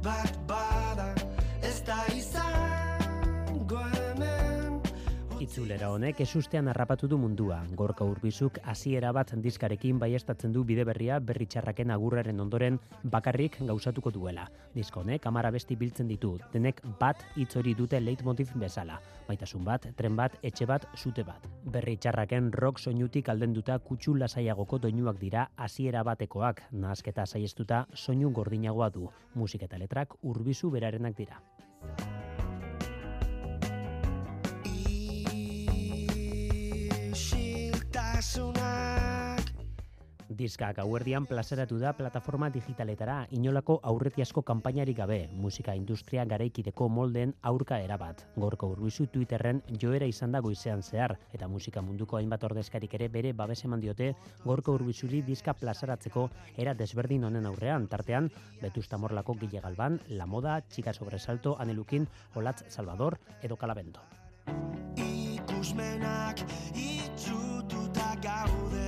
bat 0.03 0.43
bada 0.49 0.76
Itzulera 5.47 5.93
honek 5.95 6.19
esustean 6.25 6.67
harrapatu 6.67 7.07
du 7.07 7.17
mundua. 7.23 7.61
Gorka 7.79 8.05
urbizuk 8.05 8.57
hasiera 8.67 9.13
bat 9.15 9.29
diskarekin 9.45 10.01
baiestatzen 10.03 10.51
du 10.53 10.65
bide 10.67 10.83
berria 10.89 11.21
berritxarraken 11.29 11.93
agurraren 11.95 12.43
ondoren 12.43 12.81
bakarrik 13.13 13.61
gauzatuko 13.69 14.11
duela. 14.11 14.49
Disko 14.75 15.05
honek 15.05 15.29
amara 15.31 15.53
besti 15.55 15.77
biltzen 15.77 16.11
ditu, 16.11 16.33
denek 16.53 16.83
bat 16.99 17.23
itzori 17.37 17.77
dute 17.79 18.01
leitmotiv 18.03 18.51
bezala. 18.59 18.99
Maitasun 19.29 19.63
bat, 19.63 19.87
tren 19.95 20.19
bat, 20.19 20.35
etxe 20.43 20.67
bat, 20.67 20.89
zute 20.99 21.23
bat. 21.23 21.47
Berritxarraken 21.79 22.51
rock 22.59 22.83
soinutik 22.83 23.31
aldenduta 23.31 23.79
kutsu 23.79 24.19
lasaiagoko 24.19 24.83
doinuak 24.83 25.23
dira 25.23 25.47
hasiera 25.55 26.03
batekoak, 26.03 26.65
nahazketa 26.73 27.23
saiestuta 27.25 27.85
soinu 27.95 28.35
gordinagoa 28.35 28.91
du. 28.91 29.13
Musik 29.35 29.63
eta 29.63 29.79
letrak 29.79 30.19
urbizu 30.25 30.75
berarenak 30.75 31.15
dira. 31.15 31.39
Diska 40.37 40.73
gauerdian 40.77 41.25
plazaratu 41.25 41.79
da 41.81 41.93
plataforma 41.97 42.51
digitaletara 42.53 43.27
inolako 43.33 43.79
aurretiazko 43.89 44.43
kanpainarik 44.43 44.99
gabe, 44.99 45.19
musika 45.33 45.75
industria 45.75 46.25
garaikideko 46.29 46.89
molden 46.93 47.33
aurka 47.43 47.79
erabat. 47.81 48.25
Gorko 48.37 48.69
urbizu 48.75 49.07
Twitterren 49.15 49.63
joera 49.81 50.07
izan 50.11 50.37
da 50.37 50.43
goizean 50.45 50.83
zehar, 50.83 51.17
eta 51.33 51.49
musika 51.49 51.81
munduko 51.81 52.19
hainbat 52.19 52.45
ordezkarik 52.45 52.99
ere 52.99 53.09
bere 53.09 53.33
babes 53.33 53.63
eman 53.65 53.81
diote 53.81 54.13
gorko 54.45 54.77
urbizuri 54.77 55.23
diska 55.23 55.55
plazaratzeko 55.55 56.29
era 56.57 56.75
desberdin 56.75 57.25
honen 57.25 57.47
aurrean, 57.47 57.89
tartean 57.89 58.31
Betusta 58.61 58.99
Morlako 58.99 59.39
Gile 59.41 59.61
Galban, 59.61 60.01
La 60.09 60.27
Moda, 60.27 60.61
Txika 60.61 60.93
Sobresalto, 60.93 61.57
Anelukin, 61.59 62.09
Olatz 62.35 62.65
Salvador, 62.69 63.19
edo 63.43 63.57
Kalabendo. 63.57 64.05
Ikusmenak 64.97 66.45
itxututa 66.75 67.06
gaude 68.23 68.87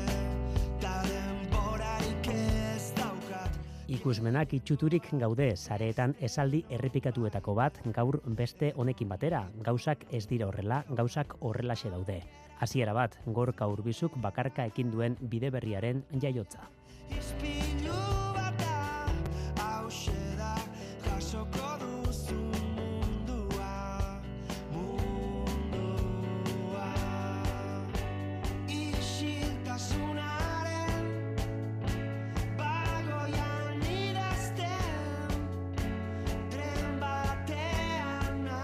Ikusmenak 3.89 4.51
itxuturik 4.53 5.07
gaude 5.16 5.47
sareetan 5.57 6.12
esaldi 6.20 6.59
errepikatuetako 6.76 7.55
bat 7.57 7.79
gaur 7.97 8.18
beste 8.37 8.74
honekin 8.76 9.09
batera. 9.09 9.41
Gauzak 9.64 10.05
ez 10.12 10.26
dira 10.29 10.47
horrela, 10.51 10.83
gauzak 10.91 11.33
horrelaxe 11.41 11.89
daude. 11.89 12.18
Hasiera 12.61 12.93
bat, 12.93 13.16
gorka 13.24 13.66
urbizuk 13.66 14.20
bakarka 14.20 14.68
ekin 14.68 14.93
duen 14.93 15.16
bide 15.20 15.49
berriaren 15.51 16.05
jaiotza. 16.20 16.68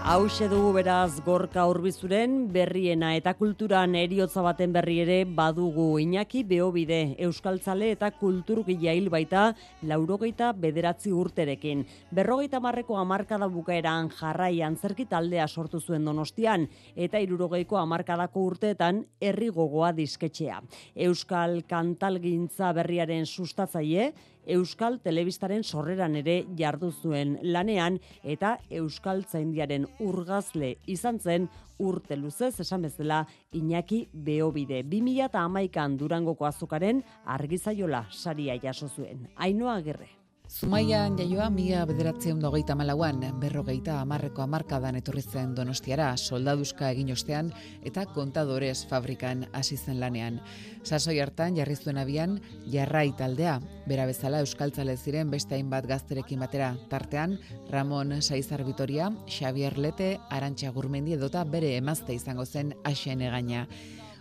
Hau 0.05 0.27
dugu 0.29 0.69
beraz 0.75 1.17
gorka 1.25 1.63
urbizuren 1.65 2.33
berriena 2.53 3.15
eta 3.17 3.31
kulturan 3.33 3.95
eriotza 3.97 4.43
baten 4.45 4.69
berri 4.71 4.99
ere 5.01 5.15
badugu 5.25 5.97
Iñaki 5.97 6.43
Beobide 6.45 7.15
Euskaltzale 7.25 7.89
eta 7.89 8.11
kulturgila 8.11 8.93
hil 8.93 9.09
baita 9.09 9.55
laurogeita 9.81 10.51
bederatzi 10.53 11.09
urterekin. 11.09 11.81
Berrogeita 12.11 12.59
marreko 12.61 12.99
amarkada 13.01 13.47
bukaeran 13.49 14.11
jarraian 14.13 14.77
zerki 14.77 15.07
taldea 15.09 15.47
sortu 15.47 15.81
zuen 15.81 16.05
donostian 16.05 16.67
eta 16.95 17.17
irurogeiko 17.17 17.81
amarkadako 17.81 18.45
urteetan 18.51 19.01
herri 19.19 19.49
gogoa 19.49 19.89
disketxea. 19.91 20.61
Euskal 20.93 21.63
kantalgintza 21.65 22.71
berriaren 22.77 23.25
sustatzaile 23.25 24.11
Euskal 24.47 24.99
Telebistaren 25.03 25.63
sorreran 25.63 26.15
ere 26.15 26.43
jardu 26.57 26.91
zuen 26.91 27.37
lanean 27.43 27.99
eta 28.23 28.57
Euskal 28.69 29.23
Zaindiaren 29.25 29.87
urgazle 29.99 30.75
izan 30.85 31.19
zen 31.19 31.49
urte 31.79 32.15
luzez 32.15 32.53
esan 32.59 32.85
bezala 32.87 33.25
Iñaki 33.53 34.07
Beobide. 34.13 34.83
2011an 34.83 35.97
Durangoko 35.97 36.45
azokaren 36.45 37.03
argizaiola 37.25 38.05
saria 38.11 38.59
jaso 38.61 38.89
zuen. 38.89 39.27
Ainoa 39.35 39.81
Gerre. 39.81 40.24
Zumaian 40.45 41.17
jaioa 41.17 41.49
mila 41.49 41.81
bederatzen 41.89 42.37
dogeita 42.39 42.75
malauan, 42.77 43.23
berrogeita 43.41 43.95
amarreko 44.01 44.43
amarkadan 44.43 44.95
etorri 44.99 45.23
zen 45.25 45.55
donostiara, 45.57 46.11
soldaduzka 46.17 46.91
egin 46.93 47.09
ostean 47.11 47.49
eta 47.83 48.05
kontadores 48.05 48.85
fabrikan 48.85 49.47
hasi 49.53 49.77
zen 49.77 49.99
lanean. 49.99 50.39
Sasoi 50.83 51.17
hartan 51.19 51.57
jarri 51.57 51.75
zuen 51.75 51.97
abian 51.97 52.37
jarrai 52.71 53.11
taldea, 53.17 53.57
bera 53.89 54.05
bezala 54.05 54.43
euskaltzale 54.45 54.95
ziren 54.97 55.33
beste 55.33 55.57
hainbat 55.57 55.89
gazterekin 55.89 56.39
batera, 56.39 56.75
tartean 56.89 57.39
Ramon 57.71 58.21
Saizar 58.21 58.63
Vitoria, 58.63 59.09
Xavier 59.27 59.79
Lete, 59.79 60.19
Arantxa 60.29 60.71
Gurmendi 60.71 61.17
edota 61.17 61.43
bere 61.43 61.75
emazte 61.75 62.13
izango 62.13 62.45
zen 62.45 62.75
Aixen 62.83 63.25
egaina. 63.25 63.65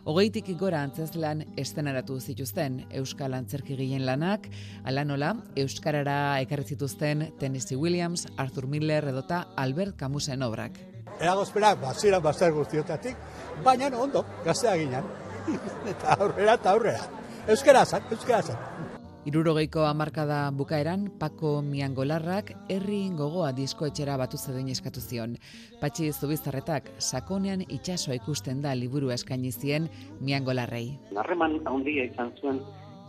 Hogeitik 0.04 0.50
gora 0.60 0.82
antzeslan 0.84 1.38
estenaratu 1.56 2.18
zituzten 2.20 2.82
Euskal 2.98 3.32
Antzerki 3.32 3.72
gehien 3.78 4.02
lanak, 4.04 4.50
ala 4.84 5.00
nola 5.08 5.30
Euskarara 5.56 6.16
ekarri 6.44 6.74
zituzten 6.74 7.30
Tennessee 7.40 7.78
Williams, 7.80 8.26
Arthur 8.36 8.66
Miller 8.68 9.08
edota 9.08 9.46
Albert 9.56 9.96
Camusen 9.96 10.44
obrak. 10.44 10.76
Eragozpenak 11.16 11.80
baziran 11.80 12.20
bazter 12.22 12.52
guztiotatik, 12.52 13.16
baina 13.64 13.88
ondo, 13.96 14.26
gaztea 14.44 14.76
ginen. 14.82 15.08
eta 15.94 16.18
aurrera 16.18 16.58
eta 16.60 16.76
aurrera. 16.76 17.08
Euskara 17.48 17.86
zan, 17.86 18.04
euskara 18.12 18.42
zan. 18.42 18.93
Irurogeiko 19.24 19.86
amarkada 19.88 20.50
bukaeran, 20.52 21.06
Pako 21.16 21.62
Miangolarrak 21.64 22.50
herri 22.68 23.08
gogoa 23.16 23.54
diskoetxera 23.56 24.18
batu 24.20 24.36
zedin 24.36 24.68
eskatu 24.68 25.00
zion. 25.00 25.38
Patxi 25.80 26.10
Zubizarretak 26.12 26.90
sakonean 26.98 27.64
itsasoa 27.64 28.18
ikusten 28.18 28.60
da 28.60 28.74
liburu 28.76 29.08
eskaini 29.16 29.52
zien 29.52 29.88
Miangolarrei. 30.20 30.98
Harreman 31.16 31.56
handia 31.64 32.04
izan 32.10 32.34
zuen 32.36 32.60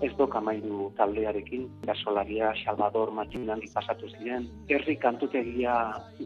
ez 0.03 0.11
dok 0.17 0.35
amairu 0.35 0.89
taldearekin, 0.97 1.67
gasolaria, 1.87 2.51
Salvador, 2.63 3.11
Matxinan 3.15 3.61
pasatu 3.73 4.09
ziren, 4.17 4.47
herri 4.67 4.97
kantutegia 4.99 5.75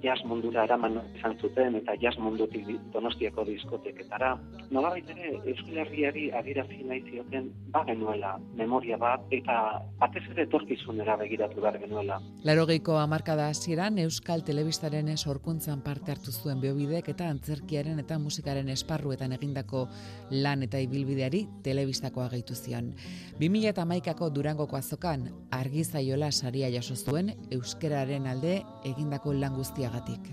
jazz 0.01 0.20
mundura 0.26 0.63
eraman 0.65 0.97
izan 1.17 1.36
zuten 1.39 1.78
eta 1.78 1.93
jazz 2.01 2.17
mundutik 2.17 2.65
donostiako 2.93 3.45
diskoteketara. 3.45 4.32
Nola 4.74 4.95
ere, 4.97 5.36
Euskal 5.51 5.78
Herriari 5.84 6.30
adirazi 6.39 6.82
nahi 6.86 7.03
zioten 7.09 7.51
ba 7.74 7.84
genuela, 7.86 8.36
memoria 8.57 8.97
bat, 8.97 9.22
eta 9.32 9.59
batez 10.01 10.26
ere 10.34 10.47
torkizunera 10.49 11.17
begiratu 11.22 11.61
behar 11.61 11.80
genuela. 11.82 12.20
Larogeiko 12.45 12.97
amarkada 12.97 13.49
hasieran 13.53 13.99
Euskal 13.99 14.43
Telebistaren 14.45 15.09
sorkuntzan 15.17 15.82
parte 15.86 16.11
hartu 16.11 16.32
zuen 16.32 16.61
beobidek 16.61 17.09
eta 17.13 17.30
antzerkiaren 17.30 17.99
eta 17.99 18.17
musikaren 18.20 18.70
esparruetan 18.70 19.34
egindako 19.38 19.88
lan 20.32 20.63
eta 20.63 20.82
ibilbideari 20.82 21.45
telebistakoa 21.63 22.30
gehitu 22.34 22.55
zion. 22.55 22.93
2000 23.39 23.59
eta 23.66 23.84
maikako 23.86 24.30
durangoko 24.30 24.78
azokan 24.78 25.24
argi 25.51 25.84
zaiola 25.84 26.32
saria 26.32 26.70
jaso 26.70 26.95
zuen 26.95 27.32
euskeraren 27.51 28.28
alde 28.28 28.62
egindako 28.86 29.34
lan 29.34 29.55
guztiagatik. 29.55 30.30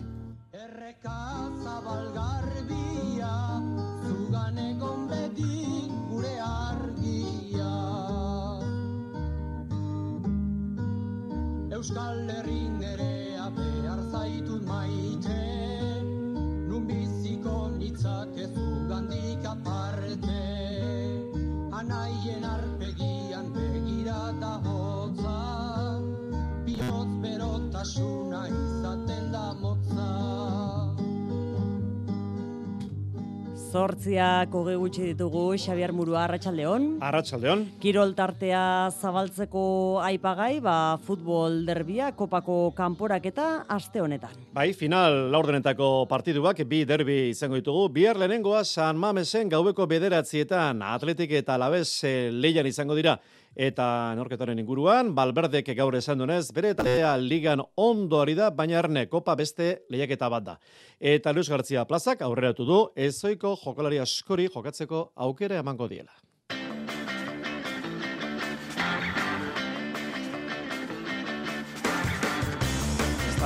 Erreka 0.52 1.16
zabalgarbia, 1.64 3.32
zugan 4.04 4.58
egon 4.58 5.08
beti 5.08 5.88
gure 6.10 6.34
argia. 6.48 7.72
Euskal 11.78 12.30
Herrin 12.36 12.78
ere 12.92 13.10
behar 13.56 14.04
zaitut 14.12 14.62
maite, 14.68 15.40
nun 16.68 16.86
biziko 16.86 17.70
nitzak 17.78 18.36
ez 18.36 18.52
aparte, 19.46 20.40
anaien 21.72 22.44
arpegi 22.44 22.65
berotasuna 27.86 28.46
izaten 28.48 29.32
da 29.32 29.52
motza 29.60 30.06
Zortziak 33.66 34.54
hoge 34.56 34.76
gutxi 34.80 35.02
ditugu 35.10 35.52
Xabiar 35.60 35.92
Murua 35.92 36.22
Arratsaldeon. 36.24 36.86
Arratsaldeon. 37.04 37.64
Kirol 37.82 38.14
tartea 38.16 38.88
zabaltzeko 38.88 40.00
aipagai, 40.00 40.62
ba 40.64 40.96
futbol 41.04 41.58
derbia 41.66 42.12
kopako 42.16 42.70
kanporaketa 42.72 43.66
aste 43.68 44.00
honetan. 44.00 44.32
Bai, 44.54 44.70
final 44.72 45.26
laurdenetako 45.34 46.06
partiduak 46.08 46.62
bi 46.64 46.84
derbi 46.88 47.18
izango 47.34 47.60
ditugu. 47.60 47.90
Bihar 47.92 48.16
lehenengoa 48.16 48.64
San 48.64 48.96
Mamesen 48.96 49.50
gaueko 49.52 49.84
bederatzietan 49.86 50.80
Atletik 50.80 51.36
eta 51.42 51.58
Alabez 51.58 51.90
eh, 52.04 52.30
leian 52.32 52.70
izango 52.70 52.96
dira 52.96 53.18
eta 53.56 54.12
norketaren 54.14 54.60
inguruan, 54.60 55.14
Balberdek 55.16 55.72
gaur 55.76 55.96
esan 55.96 56.20
dunez, 56.20 56.52
bere 56.52 56.74
eta 56.76 57.16
ligan 57.16 57.62
ondo 57.74 58.20
ari 58.20 58.36
da, 58.36 58.50
baina 58.50 58.78
erne 58.82 59.06
kopa 59.08 59.34
beste 59.34 59.86
lehiaketa 59.90 60.28
bat 60.28 60.44
da. 60.44 60.58
Eta 61.00 61.32
Luis 61.32 61.48
Gartzia 61.48 61.86
plazak 61.88 62.22
aurreratu 62.22 62.68
du, 62.68 62.80
ezoiko 62.94 63.56
jokalari 63.64 63.98
askori 63.98 64.48
jokatzeko 64.52 65.12
aukera 65.16 65.58
emango 65.64 65.88
diela. 65.88 66.12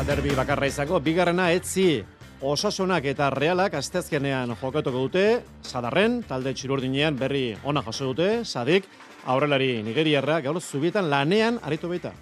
Ez 0.01 0.07
derbi 0.07 0.35
bakarra 0.35 0.67
izango, 0.67 0.99
bigarrena 0.99 1.53
etzi 1.53 2.03
Osasunak 2.41 3.05
eta 3.05 3.27
realak 3.35 3.75
astezkenean 3.77 4.55
jokatuko 4.57 5.03
dute, 5.05 5.25
sadarren, 5.61 6.23
talde 6.25 6.55
txirurdinean 6.57 7.19
berri 7.21 7.51
ona 7.69 7.83
jaso 7.85 8.15
dute, 8.15 8.47
sadik, 8.49 8.89
aurrelari 9.27 9.83
nigeriarra 9.83 10.41
gaur 10.41 10.61
zubietan 10.61 11.11
lanean 11.11 11.61
aritu 11.63 11.89
baita. 11.89 12.13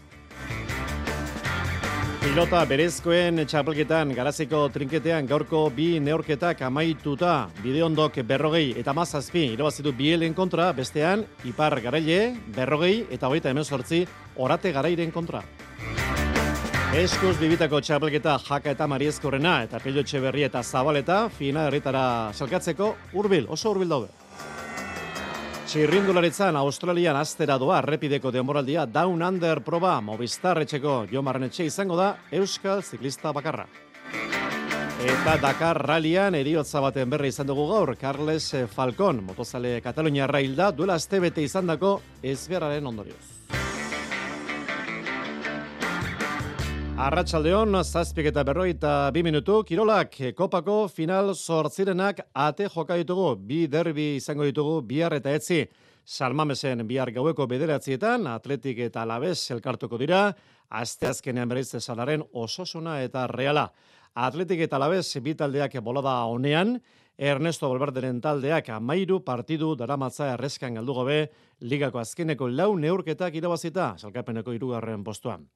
Pilota 2.19 2.61
berezkoen 2.69 3.41
txapelketan 3.49 4.11
garaziko 4.13 4.65
trinketean 4.75 5.27
gaurko 5.31 5.63
bi 5.73 5.87
neorketak 6.03 6.61
amaituta 6.67 7.49
bideondok 7.63 8.19
berrogei 8.27 8.75
eta 8.77 8.93
mazazpi 8.93 9.47
irabazitu 9.55 9.95
bielen 9.97 10.35
kontra, 10.35 10.73
bestean 10.77 11.25
ipar 11.49 11.79
garaile 11.81 12.37
berrogei 12.57 13.07
eta 13.11 13.31
hogeita 13.31 13.55
hemen 13.55 13.65
sortzi 13.65 14.03
orate 14.37 14.75
garairen 14.77 15.11
kontra. 15.15 15.43
Eskuz 16.99 17.37
bibitako 17.41 17.81
txapelketa 17.81 18.39
jaka 18.45 18.77
eta 18.77 18.87
mariezkorrena 18.89 19.63
eta 19.65 19.81
pilotxe 19.81 20.21
berri 20.21 20.45
eta 20.47 20.63
zabaleta 20.63 21.29
fina 21.31 21.67
herritara 21.69 22.33
salkatzeko 22.35 22.95
urbil, 23.13 23.47
oso 23.49 23.71
urbil 23.73 23.89
daude. 23.89 24.28
Txirrindularitzan 25.69 26.57
Australian 26.57 27.19
astera 27.21 27.59
doa 27.61 27.83
repideko 27.85 28.31
denboraldia 28.33 28.87
Down 28.89 29.21
Under 29.21 29.61
proba 29.61 29.99
Movistar 30.01 30.63
etxeko 30.63 30.95
Jomarren 31.11 31.45
etxe 31.45 31.67
izango 31.69 31.99
da 31.99 32.07
Euskal 32.33 32.81
ziklista 32.81 33.35
bakarra. 33.37 33.67
Eta 35.13 35.37
Dakar 35.43 35.83
Rallyan 35.85 36.39
eriotza 36.41 36.81
baten 36.81 37.13
berri 37.13 37.29
izan 37.29 37.53
dugu 37.53 37.69
gaur 37.69 37.93
Carles 38.01 38.49
Falcon, 38.73 39.21
motozale 39.27 39.83
Katalunia 39.85 40.27
railda 40.27 40.71
duela 40.73 40.97
astebete 40.97 41.45
izan 41.45 41.69
dako 41.69 41.99
ezberaren 42.23 42.89
ondorioz. 42.89 43.38
Arratxaldeon, 46.99 47.77
zazpik 47.87 48.27
eta 48.27 48.43
berroi 48.43 48.73
eta 48.73 48.93
bi 49.15 49.21
minutu, 49.23 49.61
Kirolak, 49.63 50.17
kopako 50.35 50.89
final 50.91 51.31
sortzirenak 51.31 52.25
ate 52.35 52.67
joka 52.67 52.97
ditugu, 52.99 53.37
bi 53.39 53.69
derbi 53.71 54.17
izango 54.17 54.43
ditugu, 54.43 54.81
bihar 54.83 55.15
eta 55.15 55.31
etzi, 55.39 55.61
salmamesen 56.03 56.83
bihar 56.89 57.13
gaueko 57.15 57.47
bederatzietan, 57.47 58.27
atletik 58.27 58.81
eta 58.89 59.05
alabez 59.07 59.39
elkartuko 59.55 59.95
dira, 60.03 60.33
asteazkenean 60.75 61.47
berriz 61.49 61.71
salaren 61.79 62.25
ososuna 62.33 62.99
eta 63.07 63.29
reala. 63.31 63.69
Atletik 64.19 64.67
eta 64.67 64.83
alabez 64.83 65.07
bitaldeak 65.23 65.79
bolada 65.79 66.19
honean, 66.27 66.81
Ernesto 67.19 67.67
Balbarderen 67.67 68.21
taldeak 68.23 68.69
amairu 68.71 69.17
partidu 69.27 69.73
daramatza 69.75 70.29
errezkan 70.37 70.77
galdu 70.79 70.95
gobe 70.95 71.17
ligako 71.67 71.99
azkeneko 71.99 72.47
lau 72.47 72.77
neurketak 72.79 73.35
irabazita 73.35 73.89
salkapeneko 73.99 74.55
irugarren 74.55 75.03
postuan. 75.03 75.49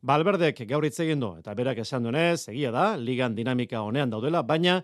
Balberdek 0.00 0.62
gaur 0.66 0.86
egin 0.88 1.20
du 1.20 1.34
eta 1.36 1.54
berak 1.54 1.82
esan 1.84 2.02
duenez, 2.02 2.48
egia 2.48 2.70
da, 2.72 2.96
ligan 2.96 3.34
dinamika 3.34 3.82
honean 3.82 4.08
daudela, 4.08 4.42
baina 4.42 4.82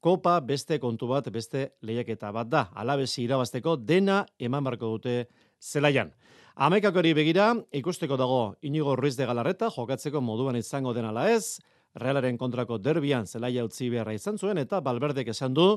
kopa 0.00 0.40
beste 0.40 0.78
kontu 0.78 1.08
bat 1.08 1.30
beste 1.32 1.72
lehiaketa 1.80 2.32
bat 2.32 2.48
da. 2.48 2.68
Alabesi 2.74 3.22
irabazteko 3.24 3.76
dena 3.76 4.26
eman 4.38 4.64
barko 4.64 4.92
dute 4.98 5.28
zelaian. 5.58 6.12
Amekakori 6.56 7.14
begira, 7.14 7.54
ikusteko 7.72 8.16
dago 8.18 8.56
inigo 8.60 8.94
ruiz 8.94 9.16
de 9.16 9.24
galarreta, 9.24 9.70
jokatzeko 9.70 10.20
moduan 10.20 10.56
izango 10.56 10.92
denala 10.92 11.30
ez, 11.30 11.60
Realaren 11.98 12.38
kontrako 12.38 12.78
derbian 12.78 13.26
zelaia 13.26 13.64
utzi 13.64 13.90
beharra 13.90 14.14
izan 14.14 14.38
zuen 14.38 14.58
eta 14.58 14.80
Balberdek 14.80 15.28
esan 15.34 15.54
du 15.54 15.76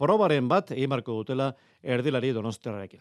probaren 0.00 0.48
bat 0.48 0.72
egin 0.72 0.90
marko 0.90 1.14
dutela 1.20 1.52
erdilari 1.82 2.32
donostiarrekin. 2.32 3.00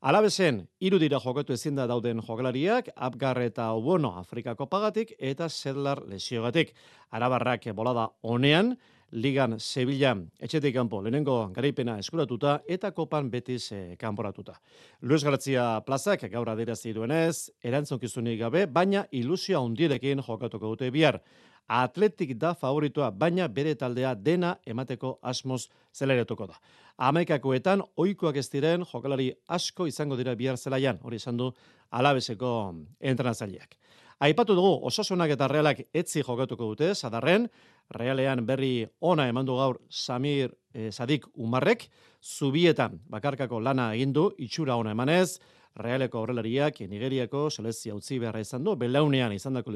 Alabezen, 0.00 0.62
hiru 0.80 1.00
dira 1.02 1.18
jokatu 1.18 1.52
ezin 1.52 1.74
da 1.74 1.88
dauden 1.90 2.22
jokalariak, 2.22 2.92
Abgar 2.96 3.40
eta 3.42 3.72
Obono 3.74 4.12
Afrikako 4.20 4.68
pagatik 4.70 5.16
eta 5.18 5.48
Sedlar 5.48 6.04
lesiogatik. 6.06 6.74
Arabarrak 7.10 7.66
bolada 7.74 8.08
honean, 8.22 8.76
Ligan 9.10 9.56
Sevilla 9.58 10.12
etxetik 10.38 10.74
kanpo 10.74 11.00
lehenengo 11.00 11.48
garaipena 11.56 11.94
eskuratuta 11.98 12.58
eta 12.68 12.90
kopan 12.92 13.30
betiz 13.32 13.72
e, 13.72 13.96
kanporatuta. 13.96 14.58
Luis 15.00 15.24
García 15.24 15.80
plazak 15.86 16.26
gaur 16.28 16.50
adirazi 16.52 16.92
duenez, 16.92 17.50
erantzonkizunik 17.64 18.38
gabe, 18.40 18.66
baina 18.66 19.06
ilusioa 19.10 19.62
hundirekin 19.64 20.20
jokatuko 20.26 20.74
dute 20.74 20.90
bihar. 20.92 21.22
Atletik 21.68 22.32
da 22.40 22.54
favoritoa, 22.56 23.10
baina 23.10 23.48
bere 23.48 23.74
taldea 23.76 24.14
dena 24.14 24.54
emateko 24.66 25.18
asmoz 25.22 25.66
zeleretuko 25.94 26.46
da. 26.48 26.56
Amaikakoetan, 26.96 27.82
oikoak 27.96 28.38
ez 28.40 28.48
diren 28.48 28.86
jokalari 28.88 29.28
asko 29.46 29.86
izango 29.86 30.16
dira 30.16 30.34
bihar 30.34 30.56
zelaian, 30.56 30.98
hori 31.02 31.20
esan 31.20 31.36
du 31.36 31.50
alabeseko 31.90 32.52
entranazaliak. 33.00 33.76
Aipatu 34.18 34.56
dugu, 34.56 34.72
osasunak 34.88 35.30
eta 35.30 35.46
realak 35.46 35.84
etzi 35.94 36.24
jokatuko 36.26 36.72
dute, 36.72 36.94
sadarren, 36.94 37.46
realean 37.94 38.42
berri 38.46 38.88
ona 39.00 39.28
emandu 39.28 39.54
gaur 39.60 39.78
Samir 39.88 40.50
e, 40.74 40.90
Sadik 40.90 41.28
Umarrek, 41.36 41.86
zubietan 42.22 42.98
bakarkako 43.06 43.60
lana 43.60 43.92
egindu, 43.94 44.32
itxura 44.38 44.74
ona 44.76 44.96
emanez, 44.96 45.38
realeko 45.78 46.24
horrelariak 46.24 46.80
Nigeriako 46.80 47.48
selezia 47.50 47.94
utzi 47.94 48.18
beharra 48.18 48.40
izan 48.42 48.64
du, 48.64 48.74
belaunean 48.74 49.32
izan 49.32 49.54
dako 49.54 49.70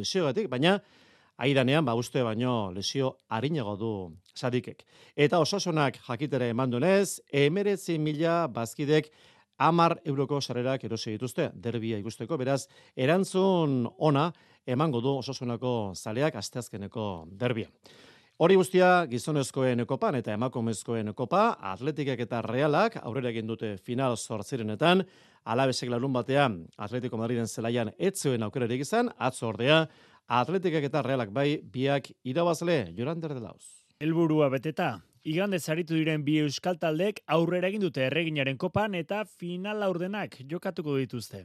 baina 0.49 0.81
aidanean 1.37 1.85
ba 1.85 1.95
uste 1.95 2.23
baino 2.23 2.73
lesio 2.73 3.19
arinago 3.29 3.77
du 3.77 3.93
sadikek. 4.35 4.85
Eta 5.17 5.39
osasunak 5.39 5.99
jakitere 6.07 6.49
eman 6.53 6.71
dunez, 6.71 7.21
emeretzi 7.33 7.99
mila 7.99 8.47
bazkidek 8.49 9.11
amar 9.59 9.99
euroko 10.05 10.41
sarrerak 10.41 10.85
erosi 10.85 11.13
dituzte, 11.17 11.51
derbia 11.55 11.99
ikusteko, 11.99 12.37
beraz, 12.37 12.67
erantzun 12.97 13.87
ona 13.99 14.31
emango 14.67 15.01
du 15.01 15.19
osasunako 15.19 15.93
zaleak 15.97 16.37
asteazkeneko 16.37 17.27
derbia. 17.39 17.69
Hori 18.43 18.57
guztia 18.59 19.05
gizonezkoen 19.07 19.85
kopan 19.87 20.17
eta 20.19 20.33
emakumezkoen 20.35 21.13
kopa, 21.15 21.59
atletikak 21.73 22.25
eta 22.25 22.41
realak 22.43 22.97
aurrera 23.03 23.31
egin 23.31 23.47
dute 23.47 23.77
final 23.77 24.17
zortzirenetan, 24.17 25.05
alabesek 25.45 25.91
larun 25.91 26.15
batean 26.15 26.57
Atletico 26.79 27.19
Madriden 27.21 27.47
zelaian 27.47 27.93
etzuen 27.99 28.43
aukerarik 28.43 28.83
izan, 28.83 29.11
atzo 29.19 29.49
ordea, 29.53 29.85
atletikak 30.27 30.85
eta 30.91 31.03
realak 31.03 31.33
bai 31.33 31.61
biak 31.63 32.13
irabazle, 32.25 32.93
Jorander 32.97 33.35
de 33.35 33.41
Lauz. 33.41 33.65
Elburua 34.01 34.49
beteta, 34.49 35.01
Igande 35.23 35.61
zaritu 35.63 35.95
diren 35.95 36.25
bi 36.27 36.41
euskal 36.43 36.81
taldek 36.83 37.21
aurrera 37.31 37.69
egin 37.71 37.85
dute 37.85 38.01
erreginaren 38.03 38.57
kopan 38.59 38.97
eta 38.99 39.21
final 39.39 39.79
laurdenak 39.79 40.35
jokatuko 40.51 40.97
dituzte. 40.99 41.45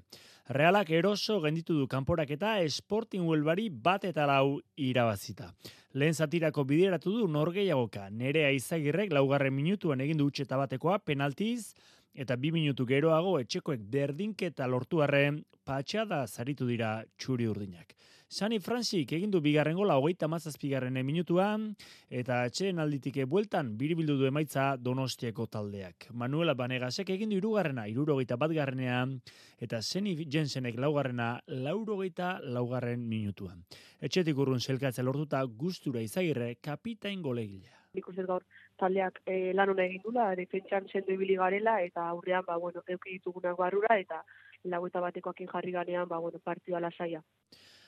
Realak 0.50 0.90
eroso 0.90 1.38
genditu 1.44 1.76
du 1.78 1.86
kanporak 1.88 2.32
eta 2.34 2.56
Sporting 2.74 3.28
Huelbari 3.30 3.68
bat 3.70 4.08
eta 4.10 4.26
lau 4.26 4.58
irabazita. 4.82 5.52
Lehen 5.94 6.18
zatirako 6.18 6.64
bideratu 6.66 7.14
du 7.20 7.28
norgeiagoka. 7.30 8.08
Nerea 8.10 8.50
izagirrek 8.50 9.14
laugarren 9.14 9.54
minutuan 9.54 10.02
egin 10.02 10.18
du 10.18 10.26
utxeta 10.32 10.58
batekoa 10.58 10.98
penaltiz 10.98 11.76
eta 12.18 12.36
bi 12.36 12.52
minutu 12.52 12.86
geroago 12.90 13.38
etxekoek 13.40 13.86
berdinketa 13.94 14.68
lortu 14.68 15.04
arren 15.06 15.44
patxada 15.68 16.26
zaritu 16.28 16.66
dira 16.66 17.04
txuri 17.18 17.48
urdinak. 17.48 17.94
Sani 18.28 18.58
Fransik 18.60 19.14
egin 19.16 19.32
du 19.32 19.40
bigarren 19.40 19.78
gola 19.80 19.96
hogeita 19.96 20.28
mazazpigarren 20.28 20.98
minutuan, 21.08 21.70
eta 22.12 22.42
atxeen 22.44 22.82
alditike 22.84 23.24
bueltan 23.24 23.70
biribildu 23.80 24.18
du 24.20 24.26
emaitza 24.28 24.66
donostiako 24.76 25.46
taldeak. 25.48 26.10
Manuela 26.12 26.54
Banegasek 26.54 27.14
egin 27.16 27.32
du 27.32 27.38
irugarrena, 27.38 27.88
irurogeita 27.88 28.36
bat 28.36 28.52
garrenean, 28.52 29.22
eta 29.64 29.80
Seni 29.82 30.18
Jensenek 30.26 30.76
laugarrena, 30.76 31.40
laurogeita 31.48 32.42
laugarren 32.44 33.08
minutuan. 33.08 33.64
Etxetik 34.02 34.38
urrun 34.38 34.60
zelkatzea 34.60 35.08
lortuta 35.08 35.46
gustura 35.48 36.04
izagirre 36.04 36.58
kapitain 36.60 37.22
golegilea. 37.22 37.80
Nik 37.96 38.12
gaur 38.28 38.44
taldeak 38.80 39.22
e, 39.26 39.54
lan 39.58 39.72
hona 39.74 39.86
egin 39.86 40.04
dula, 40.04 40.28
defentsan 40.40 40.88
sendo 40.92 41.14
ibili 41.14 41.38
garela, 41.40 41.80
eta 41.82 42.08
aurrean, 42.14 42.46
ba, 42.48 42.58
bueno, 42.58 42.84
euki 42.88 43.18
ditugunak 43.18 43.58
barrura, 43.58 43.98
eta 44.04 44.24
lagueta 44.64 45.02
batekoakin 45.02 45.50
jarri 45.54 45.74
ganean, 45.76 46.08
ba, 46.08 46.20
bueno, 46.20 46.40
partioa 46.44 46.82
lasaia. 46.84 47.24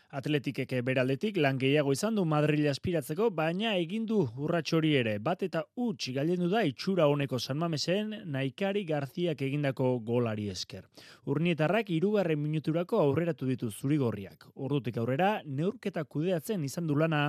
Atletikeke 0.09 0.79
beraldetik 0.81 1.35
lan 1.37 1.59
gehiago 1.61 1.91
izan 1.93 2.15
du 2.17 2.23
Madrid 2.25 2.65
aspiratzeko, 2.71 3.27
baina 3.29 3.75
egin 3.77 4.07
du 4.09 4.23
urratxori 4.41 4.95
ere. 4.97 5.11
Bat 5.21 5.43
eta 5.45 5.61
utx 5.77 6.15
gailendu 6.15 6.47
da 6.49 6.63
itxura 6.65 7.05
honeko 7.05 7.37
San 7.37 7.59
Mamesen 7.61 8.15
Naikari 8.25 8.81
Garziak 8.89 9.43
egindako 9.45 9.91
golari 10.07 10.47
esker. 10.49 10.87
Urnietarrak 11.29 11.91
irugarren 11.93 12.41
minuturako 12.41 13.03
aurreratu 13.03 13.45
ditu 13.45 13.69
zurigorriak. 13.69 14.47
Ordutik 14.55 14.97
aurrera, 14.97 15.43
neurketa 15.45 16.03
kudeatzen 16.09 16.65
izan 16.65 16.89
du 16.89 16.97
lana, 16.97 17.21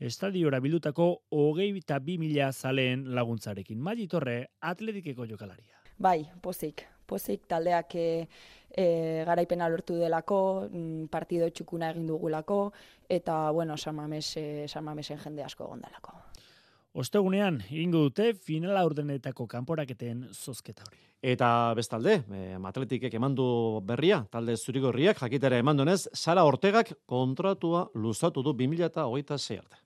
estadiora 0.00 0.58
bildutako 0.58 1.06
hogei 1.30 1.70
eta 1.78 2.00
bi 2.00 2.18
mila 2.18 2.50
zaleen 2.50 3.06
laguntzarekin. 3.14 3.78
Magitorre, 3.78 4.40
atletikeko 4.58 5.30
jokalaria. 5.30 5.78
Bai, 6.02 6.24
pozik. 6.42 6.82
Pozik 7.06 7.44
taldeak 7.46 7.94
e, 8.00 8.26
e, 8.74 9.22
garaipena 9.26 9.68
lortu 9.70 9.96
delako, 10.00 10.68
mm, 10.70 11.06
partido 11.12 11.48
txukuna 11.50 11.92
egin 11.94 12.08
dugulako, 12.10 12.72
eta, 13.08 13.50
bueno, 13.50 13.76
San 13.76 13.96
Mames, 13.96 14.36
e, 14.36 14.68
San 14.68 14.84
Mamesen 14.84 15.18
jende 15.18 15.44
asko 15.44 15.68
gondalako. 15.70 16.18
Ostegunean, 16.94 17.60
ingo 17.70 18.04
dute 18.06 18.34
finala 18.34 18.84
urdenetako 18.86 19.48
kanporaketen 19.50 20.28
zozketa 20.32 20.84
hori. 20.86 21.00
Eta 21.24 21.48
bestalde, 21.74 22.18
e, 22.36 22.42
atletikek 22.70 23.14
emandu 23.14 23.80
berria, 23.82 24.20
talde 24.30 24.56
zurigorriak, 24.56 25.22
jakitera 25.22 25.58
emandonez, 25.58 26.08
Sara 26.12 26.44
Ortegak 26.44 26.92
kontratua 27.06 27.88
luzatu 27.94 28.42
du 28.42 28.52
2008 28.52 29.58
arte. 29.58 29.83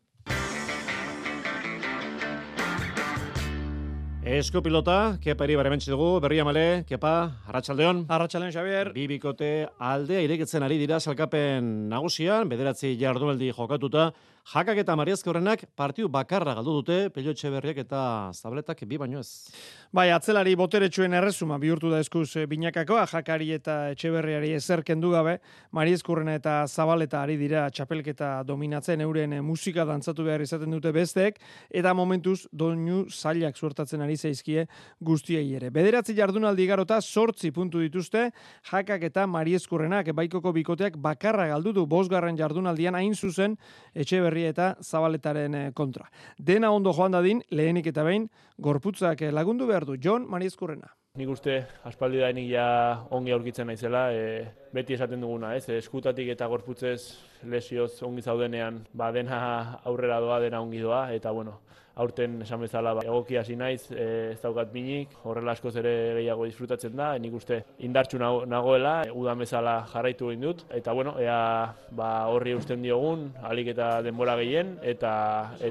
Esko 4.28 4.60
pilota, 4.60 5.16
kepa 5.24 5.46
eri 5.46 5.54
barementsi 5.56 5.88
dugu, 5.88 6.18
berria 6.20 6.44
male, 6.44 6.84
kepa, 6.84 7.12
arratsaldeon. 7.48 8.02
Arratsaldeon, 8.12 8.52
Xavier. 8.52 8.90
Bi 8.92 9.06
bikote 9.08 9.48
aldea 9.80 10.20
irekitzen 10.20 10.66
ari 10.66 10.76
dira 10.76 10.98
salkapen 11.00 11.70
nagusian, 11.88 12.44
bederatzi 12.52 12.90
jardunaldi 13.00 13.48
jokatuta, 13.56 14.10
Jakak 14.48 14.78
eta 14.80 14.94
Mariazke 14.96 15.28
horrenak 15.28 15.66
partiu 15.76 16.06
bakarra 16.08 16.54
galdu 16.56 16.78
dute, 16.78 17.10
pelio 17.12 17.34
berriak 17.52 17.82
eta 17.82 18.30
zabletak 18.32 18.80
bi 18.88 18.96
baino 18.96 19.20
ez. 19.20 19.52
Bai, 19.88 20.10
atzelari 20.12 20.52
boteretsuen 20.52 21.14
errezuma 21.16 21.56
bihurtu 21.56 21.88
da 21.88 22.02
eskuz 22.04 22.34
eh, 22.36 22.42
binakakoa, 22.44 23.06
jakari 23.08 23.46
eta 23.56 23.76
etxeberriari 23.94 24.50
ezer 24.52 24.82
kendu 24.84 25.14
gabe, 25.14 25.38
Mariezkurrena 25.72 26.34
eta 26.36 26.56
zabaleta 26.68 27.22
ari 27.24 27.38
dira 27.40 27.62
txapelketa 27.72 28.42
dominatzen 28.44 29.00
euren 29.00 29.32
eh, 29.32 29.40
musika 29.40 29.86
dantzatu 29.88 30.26
behar 30.26 30.44
izaten 30.44 30.74
dute 30.76 30.92
bestek, 30.92 31.38
eta 31.72 31.94
momentuz 31.96 32.42
doinu 32.52 33.06
zailak 33.08 33.56
suertatzen 33.56 34.04
ari 34.04 34.18
zaizkie 34.18 34.66
guztiei 35.00 35.54
ere. 35.56 35.70
Bederatzi 35.72 36.12
jardunaldi 36.18 36.66
garota 36.68 37.00
sortzi 37.00 37.48
puntu 37.50 37.80
dituzte, 37.80 38.26
jakak 38.68 39.08
eta 39.08 39.24
Mariezkurrenak 39.24 40.12
baikoko 40.12 40.52
bikoteak 40.52 41.00
bakarra 41.00 41.48
galdu 41.54 41.72
du 41.72 41.86
bosgarren 41.86 42.36
jardunaldian 42.36 43.00
hain 43.00 43.16
zuzen 43.16 43.56
etxeberri 43.94 44.44
eta 44.52 44.74
Zabaletaren 44.84 45.58
eh, 45.62 45.66
kontra. 45.72 46.10
Dena 46.36 46.74
ondo 46.76 46.92
joan 46.92 47.16
dadin, 47.16 47.40
lehenik 47.48 47.88
eta 47.88 48.04
behin, 48.04 48.28
gorputzak 48.58 49.22
lagundu 49.32 49.64
behar 49.64 49.77
du, 49.84 49.96
John 50.02 50.26
Mariezkurrena. 50.28 50.94
Nik 51.18 51.30
uste, 51.32 51.54
aspaldi 51.88 52.20
da 52.22 52.28
ja 52.46 52.66
ongi 53.10 53.32
aurkitzen 53.32 53.66
naizela, 53.66 54.12
e, 54.12 54.44
beti 54.72 54.94
esaten 54.94 55.20
duguna, 55.20 55.54
ez? 55.56 55.68
Eskutatik 55.68 56.28
eta 56.28 56.46
gorputzez 56.46 57.18
lesioz 57.42 58.02
ongi 58.02 58.22
zaudenean, 58.22 58.86
ba, 58.92 59.10
dena 59.10 59.80
aurrera 59.84 60.20
doa, 60.20 60.38
dena 60.40 60.60
ongi 60.60 60.78
doa, 60.78 61.12
eta 61.12 61.32
bueno, 61.32 61.60
aurten 61.98 62.42
esan 62.42 62.62
bezala 62.62 62.94
ba, 62.94 63.02
egoki 63.04 63.36
hasi 63.40 63.56
naiz, 63.58 63.90
e, 63.90 64.30
ez 64.32 64.40
daukat 64.40 64.70
minik, 64.72 65.16
horrela 65.26 65.56
askoz 65.56 65.74
ere 65.82 65.94
gehiago 66.20 66.46
disfrutatzen 66.46 66.94
da, 66.96 67.10
nik 67.18 67.34
uste 67.34 67.64
indartxu 67.88 68.20
nagoela, 68.22 69.00
udan 69.10 69.42
bezala 69.42 69.80
jarraitu 69.90 70.30
egin 70.30 70.46
dut, 70.46 70.64
eta 70.70 70.94
bueno, 70.94 71.16
ea 71.18 71.40
ba, 71.98 72.12
horri 72.30 72.54
usten 72.54 72.84
diogun, 72.86 73.32
alik 73.50 73.74
eta 73.74 73.96
denbora 74.06 74.38
gehien, 74.38 74.76
eta 74.82 75.12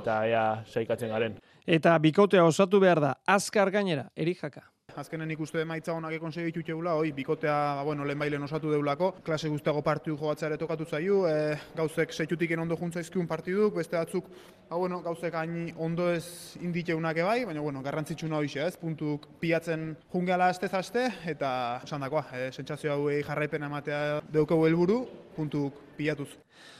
eta 0.01 0.23
ea 0.27 0.47
saikatzen 0.67 1.15
garen. 1.15 1.39
Eta 1.67 1.97
bikotea 1.99 2.45
osatu 2.47 2.79
behar 2.79 3.01
da, 3.03 3.09
azkar 3.27 3.67
gainera, 3.73 4.05
erik 4.15 4.39
jaka. 4.39 4.61
Azkenen 4.97 5.33
ikuste 5.33 5.59
emaitza 5.59 5.91
honak 5.91 6.13
ekonsegitu 6.15 6.61
txegula, 6.63 6.93
hoi, 6.95 7.09
bikotea, 7.11 7.55
ba, 7.75 7.81
bueno, 7.83 8.05
lehen 8.07 8.21
bailen 8.23 8.45
osatu 8.45 8.71
deulako, 8.71 9.09
klase 9.25 9.51
guztiago 9.51 9.81
partiu 9.83 10.15
joatzea 10.17 10.47
ere 10.47 10.57
tokatu 10.61 10.87
zaiu, 10.87 11.17
e, 11.27 11.57
gauzek 11.75 12.15
setxutik 12.15 12.55
ondo 12.55 12.79
juntzaizkiun 12.79 13.27
partiduk, 13.27 13.75
beste 13.75 13.99
batzuk, 13.99 14.31
ba, 14.69 14.77
bueno, 14.77 15.01
gauzek 15.03 15.35
hain 15.35 15.73
ondo 15.75 16.07
ez 16.15 16.55
inditeunak 16.63 17.19
ebai, 17.19 17.43
baina, 17.51 17.59
bueno, 17.59 17.83
garrantzitsuna 17.83 18.39
hori 18.39 18.63
ez, 18.63 18.77
puntuk 18.79 19.27
piatzen 19.43 19.89
jungela 20.15 20.47
azte 20.47 20.71
zazte, 20.71 21.09
eta 21.27 21.81
esan 21.83 22.07
dakoa, 22.07 22.29
e, 22.31 22.49
sentsazio 22.55 22.95
hau 22.95 23.11
jarraipen 23.27 23.67
ematea 23.67 24.21
deukau 24.31 24.63
helburu, 24.65 25.03
puntuk 25.35 25.83
pilatuz. 25.99 26.31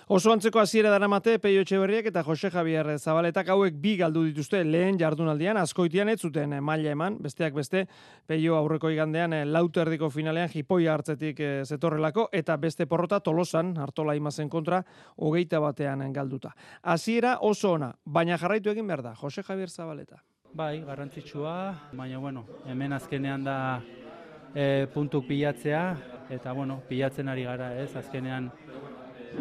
Oso 0.07 0.31
antzeko 0.31 0.61
hasiera 0.61 0.87
daramate 0.87 1.33
Peio 1.43 1.65
Etxeberriak 1.65 2.05
eta 2.07 2.21
Jose 2.23 2.47
Javier 2.47 2.93
Zabaletak 2.97 3.49
hauek 3.51 3.75
bi 3.83 3.97
galdu 3.99 4.21
dituzte 4.23 4.61
lehen 4.63 4.95
jardunaldian 4.99 5.57
askoitian 5.59 6.07
ez 6.07 6.21
zuten 6.21 6.53
eh, 6.53 6.61
maila 6.61 6.93
eman 6.95 7.17
besteak 7.19 7.53
beste 7.57 7.81
Peio 8.25 8.55
aurreko 8.55 8.87
igandean 8.93 9.33
eh, 9.33 9.43
lauto 9.45 9.81
erdiko 9.83 10.09
finalean 10.09 10.47
jipoia 10.53 10.93
hartzetik 10.93 11.41
eh, 11.43 11.51
zetorrelako 11.65 12.29
eta 12.31 12.55
beste 12.55 12.87
porrota 12.87 13.19
Tolosan 13.19 13.75
Artola 13.77 14.15
Imazen 14.15 14.47
kontra 14.47 14.79
hogeita 15.17 15.59
batean 15.59 16.07
galduta. 16.13 16.55
Hasiera 16.83 17.37
oso 17.41 17.73
ona, 17.73 17.91
baina 18.05 18.37
jarraitu 18.37 18.71
egin 18.71 18.87
behar 18.87 19.03
da 19.03 19.15
Jose 19.15 19.43
Javier 19.43 19.69
Zabaleta. 19.69 20.23
Bai, 20.53 20.79
garrantzitsua, 20.87 21.57
baina 21.91 22.17
bueno, 22.17 22.45
hemen 22.65 22.93
azkenean 22.95 23.43
da 23.43 23.57
e, 24.55 24.87
puntuk 24.93 25.27
pilatzea 25.27 25.81
eta 26.33 26.53
bueno, 26.53 26.81
pilatzen 26.87 27.27
ari 27.29 27.43
gara, 27.47 27.73
ez? 27.81 27.91
Azkenean 27.95 28.49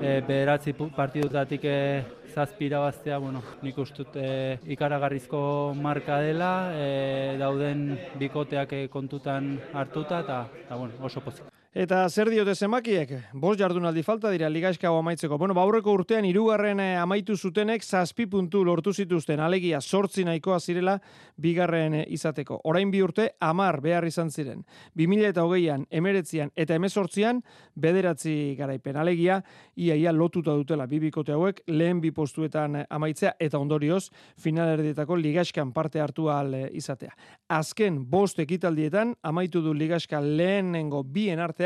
e, 0.01 0.21
bederatzi 0.21 0.75
partidutatik 0.97 1.65
e, 1.65 2.05
zazpira 2.35 2.81
baztea, 2.81 3.19
bueno, 3.19 3.43
nik 3.63 3.79
ustut 3.79 4.17
e, 4.17 4.59
ikaragarrizko 4.77 5.75
marka 5.75 6.21
dela, 6.21 6.73
e, 6.77 7.37
dauden 7.41 7.99
bikoteak 8.21 8.77
kontutan 8.91 9.57
hartuta, 9.73 10.21
eta 10.21 10.77
bueno, 10.77 10.93
oso 11.01 11.21
pozik. 11.21 11.45
Eta 11.77 12.07
zer 12.09 12.31
diote 12.33 12.55
zemakiek? 12.57 13.11
Bost 13.37 13.61
jardunaldi 13.61 14.01
falta 14.01 14.31
dira 14.33 14.49
ligaiska 14.49 14.89
amaitzeko. 14.89 15.37
Bueno, 15.37 15.53
baurreko 15.53 15.93
urtean 15.93 16.25
irugarren 16.25 16.79
eh, 16.81 16.95
amaitu 16.97 17.35
zutenek 17.37 17.83
zazpi 17.85 18.25
puntu 18.33 18.63
lortu 18.65 18.95
zituzten 18.97 19.43
alegia 19.45 19.83
sortzi 19.83 20.25
nahikoa 20.25 20.57
zirela 20.59 20.95
bigarren 21.37 21.99
eh, 21.99 22.07
izateko. 22.17 22.63
Orain 22.65 22.89
bi 22.91 23.03
urte 23.05 23.27
amar 23.45 23.83
behar 23.85 24.07
izan 24.09 24.31
ziren. 24.33 24.63
2000 24.97 25.29
eta 25.35 25.45
hogeian, 25.45 25.85
emeretzian 25.91 26.55
eta 26.57 26.79
emezortzian 26.81 27.43
bederatzi 27.75 28.57
garaipen. 28.57 28.97
Alegia, 28.97 29.43
iaia 29.77 30.17
lotuta 30.17 30.57
dutela 30.57 30.89
bibikote 30.89 31.37
hauek 31.37 31.61
lehen 31.69 32.01
bi 32.01 32.11
postuetan 32.11 32.81
eh, 32.81 32.87
amaitzea 32.89 33.35
eta 33.39 33.61
ondorioz 33.61 34.07
finalerdietako 34.41 35.21
ligaiskan 35.21 35.77
parte 35.77 36.01
hartu 36.01 36.31
al 36.33 36.57
izatea. 36.73 37.13
Azken 37.53 38.01
bost 38.09 38.41
ekitaldietan 38.41 39.13
amaitu 39.21 39.61
du 39.61 39.77
ligaska 39.77 40.25
lehenengo 40.25 41.05
bien 41.05 41.45
artean 41.45 41.66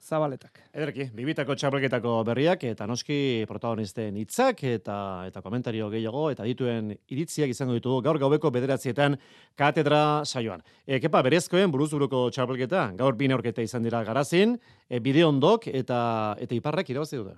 zabaletak. 0.00 0.62
Ederki, 0.72 1.06
bibitako 1.14 1.54
txapelketako 1.58 2.14
berriak 2.24 2.64
eta 2.70 2.86
noski 2.88 3.44
protagonisten 3.48 4.16
hitzak 4.16 4.62
eta 4.64 4.96
eta 5.28 5.42
komentario 5.44 5.90
gehiago 5.92 6.24
eta 6.32 6.46
dituen 6.48 6.94
iritziak 7.12 7.52
izango 7.52 7.76
ditugu 7.76 8.00
gaur 8.06 8.18
gaubeko 8.22 8.50
bederatzietan 8.54 9.18
katedra 9.60 10.24
saioan. 10.24 10.64
E, 10.86 10.98
kepa, 11.04 11.22
berezkoen 11.26 11.72
buruzuruko 11.72 12.28
txapelketa, 12.32 12.90
gaur 12.96 13.18
bine 13.20 13.36
aurketa 13.36 13.62
izan 13.62 13.84
dira 13.84 14.02
garazin, 14.04 14.56
e, 14.88 15.00
bide 15.04 15.24
ondok 15.26 15.68
eta, 15.68 16.00
eta 16.40 16.56
iparrak 16.56 16.90
irabazi 16.90 17.20
dute. 17.20 17.36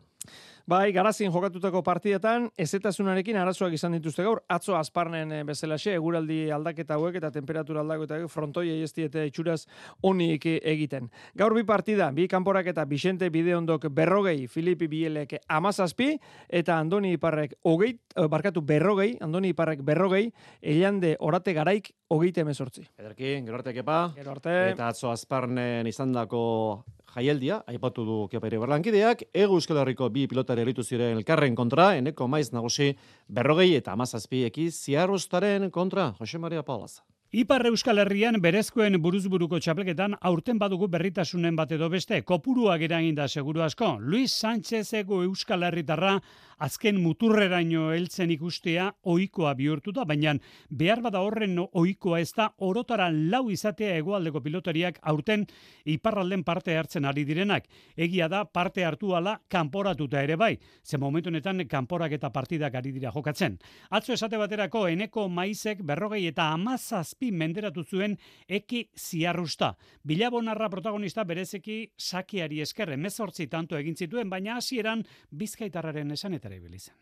Bai, 0.67 0.93
garazin 0.95 1.33
jokatutako 1.35 1.81
partidetan, 1.83 2.45
ezetasunarekin 2.61 3.35
arazoak 3.41 3.73
izan 3.75 3.97
dituzte 3.97 4.23
gaur, 4.23 4.45
atzo 4.47 4.77
azparnen 4.79 5.33
eh, 5.35 5.41
bezalaxe, 5.47 5.97
eguraldi 5.99 6.53
aldaketa 6.55 6.95
hauek 6.95 7.19
eta 7.19 7.33
temperatura 7.35 7.83
aldaketa 7.83 8.21
hauek 8.21 8.31
frontoi 8.31 8.69
eiestiete 8.77 9.25
itxuraz 9.27 9.65
onik 10.07 10.47
egiten. 10.47 11.11
Gaur 11.35 11.57
bi 11.59 11.65
partida, 11.67 12.13
bi 12.15 12.29
kanporak 12.31 12.71
eta 12.71 12.85
Vicente 12.87 13.31
Bideondok 13.35 13.89
berrogei, 13.91 14.47
Filipi 14.47 14.87
Bielek 14.87 15.35
amazazpi, 15.49 16.13
eta 16.49 16.79
Andoni 16.79 17.17
Iparrek 17.19 17.59
ogeit, 17.67 17.99
eh, 18.15 18.29
barkatu 18.31 18.63
berrogei, 18.63 19.17
Andoni 19.21 19.51
Iparrek 19.57 19.83
berrogei, 19.83 20.29
elande 20.63 21.17
orate 21.19 21.59
garaik 21.59 21.91
ogeite 22.09 22.47
emezortzi. 22.47 22.87
Ederki, 22.99 23.41
gero 23.43 23.59
arte 23.59 23.75
kepa. 23.75 24.01
Gero 24.15 24.31
arte. 24.37 24.59
Eta 24.77 24.93
atzo 24.95 25.11
azparnen 25.11 25.91
izandako 25.91 26.85
jaialdia, 27.15 27.63
aipatu 27.69 28.05
du 28.07 28.19
kepaire 28.33 28.61
berlankideak, 28.63 29.27
egu 29.35 29.59
euskal 29.61 29.83
herriko 29.83 30.09
bi 30.13 30.27
pilotari 30.31 30.65
eritu 30.65 30.85
ziren 30.85 31.17
elkarren 31.17 31.57
kontra, 31.59 31.93
eneko 32.01 32.29
maiz 32.29 32.51
nagusi 32.53 32.93
berrogei 33.29 33.75
eta 33.77 33.93
amazazpi 33.93 34.45
ekiz 34.49 34.73
ziarrostaren 34.75 35.71
kontra, 35.71 36.13
Jose 36.19 36.39
Maria 36.39 36.63
Paulaza. 36.63 37.03
Ipar 37.33 37.64
Euskal 37.64 37.97
Herrian 37.97 38.37
berezkoen 38.45 38.99
buruzburuko 39.01 39.57
txapleketan 39.64 40.18
aurten 40.28 40.59
badugu 40.61 40.85
berritasunen 40.93 41.57
bat 41.57 41.70
edo 41.72 41.87
beste, 41.89 42.18
kopuruak 42.28 42.83
eragin 42.85 43.16
da 43.16 43.24
seguru 43.24 43.62
asko. 43.64 43.95
Luis 44.05 44.35
Sánchez 44.37 44.93
ego 45.01 45.22
Euskal 45.24 45.64
Herritarra 45.64 46.18
azken 46.62 46.99
muturreraino 47.03 47.89
heltzen 47.91 48.30
ikustea 48.30 48.91
ohikoa 49.09 49.55
bihurtuta, 49.59 50.05
baina 50.05 50.35
behar 50.68 51.01
bada 51.03 51.22
horren 51.24 51.57
ohikoa 51.64 52.20
ez 52.20 52.30
da 52.37 52.51
orotara 52.62 53.09
lau 53.11 53.49
izatea 53.51 53.97
egoaldeko 54.03 54.43
pilotariak 54.45 55.01
aurten 55.03 55.47
iparralden 55.89 56.45
parte 56.45 56.76
hartzen 56.76 57.09
ari 57.09 57.24
direnak. 57.24 57.64
Egia 57.97 58.28
da 58.28 58.45
parte 58.45 58.85
hartu 58.85 59.16
ala 59.16 59.39
kanporatuta 59.49 60.22
ere 60.22 60.37
bai, 60.37 60.59
ze 60.85 60.99
momentu 60.99 61.33
honetan 61.33 61.64
kanporak 61.66 62.12
eta 62.12 62.30
partidak 62.30 62.76
ari 62.76 62.93
dira 62.93 63.11
jokatzen. 63.11 63.59
Atzo 63.91 64.12
esate 64.12 64.37
baterako 64.37 64.87
eneko 64.93 65.28
maizek 65.28 65.83
berrogei 65.83 66.26
eta 66.28 66.53
amazaz 66.53 67.16
zazpi 67.23 67.31
menderatu 67.31 67.85
zuen 67.85 68.16
eki 68.49 68.91
ziarrusta. 68.97 69.77
Bilabonarra 70.05 70.68
protagonista 70.68 71.25
berezeki 71.25 71.93
sakiari 71.97 72.61
eskerre 72.61 72.97
mezortzi 72.97 73.47
tanto 73.47 73.77
egin 73.77 73.97
zituen, 73.97 74.29
baina 74.29 74.57
hasieran 74.57 75.05
bizkaitarraren 75.31 76.11
esanetara 76.11 76.57
ibilizen. 76.57 76.95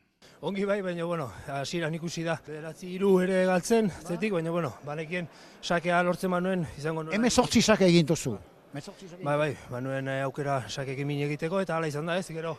Ongi 0.42 0.64
bai, 0.64 0.82
baina 0.82 1.04
bueno, 1.04 1.30
hasieran 1.48 1.94
ikusi 1.94 2.22
da. 2.24 2.38
Bederatzi 2.46 2.92
hiru 2.94 3.20
ere 3.20 3.44
galtzen, 3.46 3.90
zetik, 3.90 4.32
baina 4.32 4.50
bueno, 4.50 4.74
banekien 4.84 5.28
sakea 5.62 6.02
lortzen 6.02 6.30
manuen 6.30 6.66
izango 6.76 7.04
nuen. 7.04 7.14
Hemen 7.14 7.30
sortzi 7.30 7.62
sake 7.62 7.86
egin 7.86 8.06
tozu. 8.06 8.36
Bai, 8.72 9.36
bai, 9.36 9.54
manuen 9.70 10.08
eh, 10.08 10.20
aukera 10.22 10.62
sakekin 10.68 11.06
min 11.06 11.24
egiteko, 11.24 11.60
eta 11.60 11.76
hala 11.76 11.88
izan 11.88 12.06
da 12.06 12.16
ez, 12.18 12.28
gero 12.28 12.56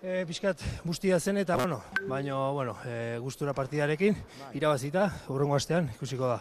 E, 0.00 0.22
Piskat 0.24 0.62
bustia 0.80 1.18
zen 1.20 1.36
eta, 1.36 1.58
bueno, 1.60 1.82
baina, 2.08 2.38
bueno, 2.56 2.72
e, 2.88 3.18
gustura 3.20 3.52
partidarekin, 3.52 4.16
irabazita, 4.56 5.10
urrengo 5.28 5.58
astean, 5.58 5.90
ikusiko 5.92 6.30
da 6.30 6.38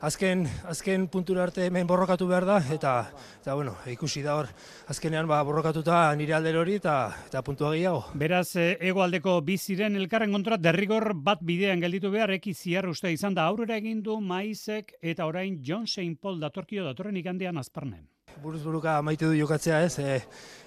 azken, 0.00 0.46
azken 0.68 1.06
puntura 1.08 1.44
arte 1.44 1.66
hemen 1.66 1.86
borrokatu 1.86 2.28
behar 2.30 2.46
da, 2.48 2.58
eta, 2.72 2.92
eta 3.40 3.54
bueno, 3.54 3.74
ikusi 3.90 4.22
da 4.22 4.36
hor, 4.38 4.50
azkenean 4.92 5.28
ba, 5.30 5.40
borrokatuta 5.46 6.02
nire 6.16 6.36
alder 6.36 6.60
hori 6.60 6.78
eta, 6.80 6.96
eta 7.26 7.42
puntua 7.46 7.72
gehiago. 7.74 8.04
Beraz, 8.14 8.54
e, 8.56 8.76
egoaldeko 8.92 9.40
biziren 9.46 9.96
elkarren 9.96 10.32
kontra 10.36 10.60
derrigor 10.60 11.12
bat 11.14 11.42
bidean 11.42 11.80
gelditu 11.80 12.12
behar, 12.14 12.34
eki 12.38 12.54
ziar 12.54 12.88
uste 12.88 13.12
izan 13.12 13.34
da 13.34 13.48
aurrera 13.48 13.80
egindu 13.80 14.20
maizek 14.20 14.94
eta 15.00 15.26
orain 15.26 15.60
John 15.64 15.86
St. 15.86 16.16
Paul 16.20 16.40
datorkio 16.40 16.84
datorren 16.84 17.16
ikandean 17.20 17.58
azparnen 17.60 18.08
buruz 18.42 18.62
buruka 18.62 19.00
maite 19.02 19.26
du 19.26 19.34
jokatzea, 19.34 19.82
ez? 19.84 19.98
E, 19.98 20.20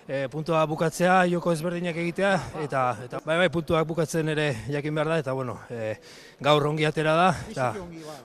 e, 0.07 0.27
puntua 0.29 0.65
bukatzea, 0.67 1.23
joko 1.31 1.53
ezberdinak 1.55 1.97
egitea, 2.03 2.33
eta, 2.63 2.83
eta 3.05 3.21
bai 3.25 3.37
bai 3.41 3.49
puntuak 3.53 3.87
bukatzen 3.87 4.29
ere 4.33 4.49
jakin 4.71 4.95
behar 4.95 5.11
da, 5.13 5.19
eta 5.23 5.33
bueno, 5.33 5.57
e, 5.69 5.95
gaur 6.43 6.67
ongi 6.67 6.85
atera 6.85 7.15
da, 7.17 7.29
eta 7.49 7.71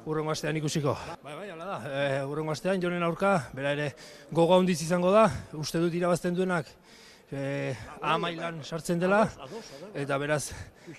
urrengo 0.07 0.35
astean 0.35 0.59
ikusiko. 0.59 0.97
Bai 1.25 1.37
bai, 1.37 1.49
hala 1.55 1.71
da, 1.71 1.79
e, 1.87 2.05
urrengo 2.27 2.55
astean 2.55 2.83
jonen 2.83 3.07
aurka, 3.07 3.37
bera 3.55 3.73
ere 3.77 3.93
gogo 4.33 4.59
handiz 4.59 4.81
izango 4.83 5.13
da, 5.15 5.29
uste 5.59 5.83
dut 5.83 5.95
irabazten 5.95 6.35
duenak, 6.35 6.71
e, 7.33 7.75
amailan 8.01 8.63
sartzen 8.65 8.99
dela. 9.01 9.27
Eta 9.95 10.19
beraz 10.19 10.53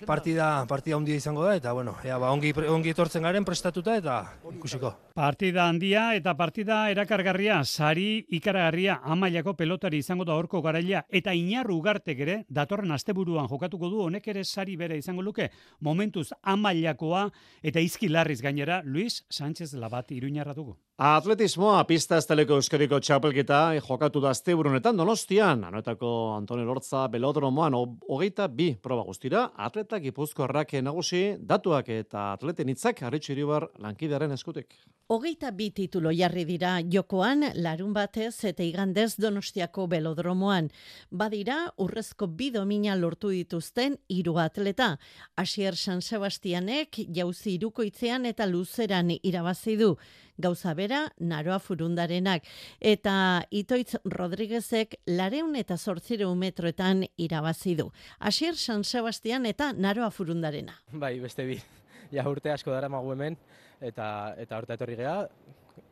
partida 0.06 0.64
partida 0.68 0.96
handia 0.96 1.16
izango 1.18 1.44
da 1.44 1.54
eta 1.56 1.72
bueno 1.72 1.96
ea, 2.04 2.18
ba, 2.18 2.30
ongi 2.30 2.52
ongi 2.68 2.92
etortzen 2.94 3.22
garen 3.22 3.44
prestatuta 3.44 3.96
eta 3.98 4.16
ikusiko. 4.54 4.92
Partida 5.14 5.66
handia 5.68 6.14
eta 6.14 6.34
partida 6.38 6.82
erakargarria 6.90 7.62
sari 7.64 8.24
ikaragarria 8.38 9.00
amailako 9.02 9.54
pelotari 9.58 9.98
izango 9.98 10.24
da 10.24 10.36
horko 10.38 10.62
garaila 10.62 11.04
eta 11.08 11.34
inarru 11.34 11.80
ugartek 11.80 12.20
ere 12.26 12.36
datorren 12.48 12.92
asteburuan 12.92 13.48
jokatuko 13.50 13.90
du 13.90 14.04
honek 14.06 14.28
ere 14.28 14.44
sari 14.44 14.76
bere 14.76 14.98
izango 14.98 15.22
luke. 15.22 15.50
Momentuz 15.80 16.30
amailakoa 16.42 17.28
eta 17.62 17.80
izkilarriz 17.80 18.40
gainera 18.40 18.82
Luis 18.84 19.24
Sánchez 19.30 19.72
Labat 19.74 20.12
iruñarra 20.12 20.54
dugu. 20.54 20.76
Atletismoa 21.00 21.78
pista 21.88 22.18
esteleko 22.20 22.58
euskariko 22.60 22.98
txapelketa 23.00 23.60
jokatu 23.86 24.20
da 24.20 24.34
azte 24.34 24.52
burunetan 24.54 24.98
donostian. 25.00 25.64
Anoetako 25.64 26.10
Antone 26.34 26.64
Lortza 26.68 27.06
belodromoan 27.08 27.74
hogeita 27.76 28.48
bi 28.48 28.74
proba 28.82 29.02
guztira. 29.08 29.48
Atletak 29.56 30.04
ipuzko 30.12 30.44
arrake 30.46 30.82
nagusi, 30.82 31.36
datuak 31.40 31.88
eta 31.94 32.30
atleten 32.36 32.68
itzak 32.72 33.02
harritxu 33.02 33.32
iribar 33.34 33.68
lankidaren 33.78 34.32
eskutik. 34.36 34.76
Hogeita 35.10 35.50
bi 35.50 35.72
titulo 35.74 36.12
jarri 36.14 36.44
dira 36.46 36.76
jokoan, 36.86 37.42
larun 37.58 37.90
batez 37.96 38.44
eta 38.46 38.62
igandez 38.62 39.16
donostiako 39.18 39.88
belodromoan. 39.90 40.68
Badira, 41.10 41.56
urrezko 41.82 42.28
bi 42.28 42.52
domina 42.54 42.94
lortu 42.94 43.32
dituzten 43.34 43.96
hiru 44.08 44.36
atleta. 44.38 44.92
Asier 45.34 45.74
San 45.74 45.98
Sebastianek 46.00 47.00
jauzi 47.16 47.56
irukoitzean 47.56 48.30
eta 48.30 48.46
luzeran 48.46 49.10
irabazi 49.22 49.76
du 49.80 49.96
gauza 50.40 50.74
bera 50.74 51.02
naroa 51.18 51.58
furundarenak. 51.58 52.46
Eta 52.80 53.42
itoitz 53.50 54.00
Rodriguezek 54.04 54.96
lareun 55.06 55.56
eta 55.56 55.76
zortzireun 55.76 56.38
metroetan 56.38 57.04
irabazi 57.16 57.76
du. 57.76 57.90
Asier 58.18 58.56
San 58.56 58.84
Sebastian 58.84 59.46
eta 59.46 59.72
naroa 59.72 60.10
furundarena. 60.10 60.80
Bai, 60.92 61.18
beste 61.20 61.46
bi. 61.46 61.60
Ja 62.10 62.24
urte 62.26 62.50
asko 62.50 62.72
dara 62.74 62.88
magu 62.90 63.12
hemen, 63.12 63.36
eta, 63.78 64.34
eta 64.42 64.58
urte 64.58 64.74
etorri 64.74 64.96
geha, 64.98 65.28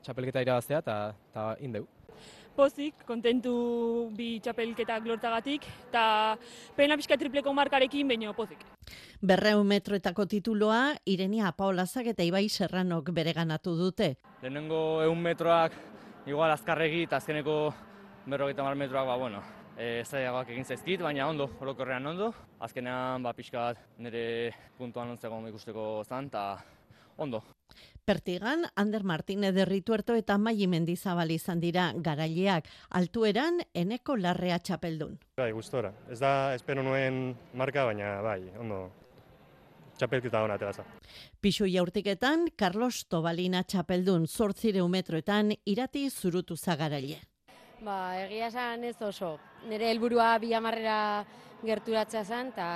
txapelketa 0.02 0.42
irabaztea 0.42 0.80
eta, 0.82 0.96
eta 1.30 1.44
indeu 1.62 1.86
pozik, 2.58 3.04
kontentu 3.06 3.52
bi 4.16 4.38
txapelketak 4.42 5.06
lortagatik, 5.06 5.66
eta 5.88 6.04
pena 6.76 6.96
pixka 6.98 7.18
tripleko 7.20 7.54
markarekin, 7.54 8.08
baino 8.10 8.34
pozik. 8.34 8.64
Berreun 9.22 9.66
metroetako 9.68 10.26
tituloa, 10.30 10.96
Irenia 11.06 11.52
Paolazak 11.54 12.10
eta 12.14 12.26
Ibai 12.26 12.48
Serranok 12.50 13.12
bereganatu 13.14 13.76
dute. 13.78 14.16
Lehenengo 14.42 15.02
eun 15.04 15.22
metroak, 15.22 15.76
igual 16.26 16.54
azkarregi, 16.54 17.04
eta 17.06 17.22
azkeneko 17.22 17.60
berrogeita 18.26 18.66
mar 18.66 18.78
metroak, 18.78 19.06
ba, 19.06 19.16
bueno, 19.20 19.42
e, 19.78 20.02
zaiagoak 20.04 20.50
egin 20.54 20.66
zaizkit, 20.66 21.02
baina 21.04 21.28
ondo, 21.30 21.48
orokorrean 21.62 22.06
ondo. 22.10 22.32
Azkenean, 22.64 23.22
ba, 23.22 23.34
pixka 23.38 23.68
bat, 23.70 23.86
nire 24.02 24.24
puntuan 24.78 25.14
ontzeko 25.14 25.40
ikusteko 25.52 25.86
zan, 26.08 26.26
eta 26.32 26.44
ondo. 27.18 27.42
Pertigan, 28.08 28.64
Ander 28.74 29.04
Martínez 29.04 29.52
de 29.54 29.66
Rituerto 29.66 30.14
eta 30.16 30.38
Mai 30.38 30.66
Mendizabal 30.66 31.30
izan 31.30 31.60
dira 31.60 31.90
garaileak 31.94 32.70
altueran 32.88 33.60
eneko 33.74 34.16
larrea 34.16 34.56
txapeldun. 34.58 35.18
Bai, 35.36 35.52
gustora. 35.52 35.92
Ez 36.08 36.18
da 36.22 36.54
espero 36.54 36.82
nuen 36.82 37.36
marka, 37.52 37.84
baina 37.84 38.22
bai, 38.24 38.40
ondo 38.56 38.86
txapelketa 39.98 40.40
hona 40.46 40.56
teraza. 40.56 40.86
Pixu 41.42 41.68
jaurtiketan, 41.68 42.48
Carlos 42.56 43.04
Tobalina 43.10 43.64
txapeldun, 43.66 44.26
sortzire 44.26 44.80
metroetan 44.88 45.52
irati 45.66 46.08
zurutu 46.08 46.56
zagaraile. 46.56 47.20
Ba, 47.84 48.16
egia 48.24 48.48
esan 48.48 48.84
ez 48.88 48.96
oso. 49.02 49.36
Nire 49.68 49.90
helburua 49.90 50.32
bi 50.38 50.54
amarrera 50.54 51.26
gerturatzea 51.62 52.24
zen, 52.24 52.54
eta 52.54 52.68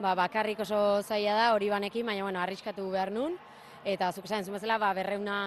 ba, 0.00 0.14
bakarrik 0.16 0.60
oso 0.64 1.02
zaila 1.02 1.36
da 1.36 1.48
hori 1.54 1.68
banekin, 1.70 2.06
baina 2.06 2.24
bueno, 2.24 2.40
arriskatu 2.40 2.88
behar 2.90 3.12
nun. 3.12 3.36
Eta 3.84 4.10
zuk 4.12 4.24
esan 4.24 4.44
zumezela, 4.44 4.78
ba, 4.80 4.92
berreuna 4.96 5.42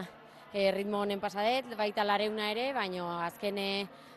e, 0.53 0.71
ritmo 0.71 1.01
honen 1.01 1.19
pasadet, 1.19 1.73
baita 1.77 2.05
lareuna 2.05 2.51
ere, 2.53 2.71
baina 2.73 3.25
azkene 3.25 3.67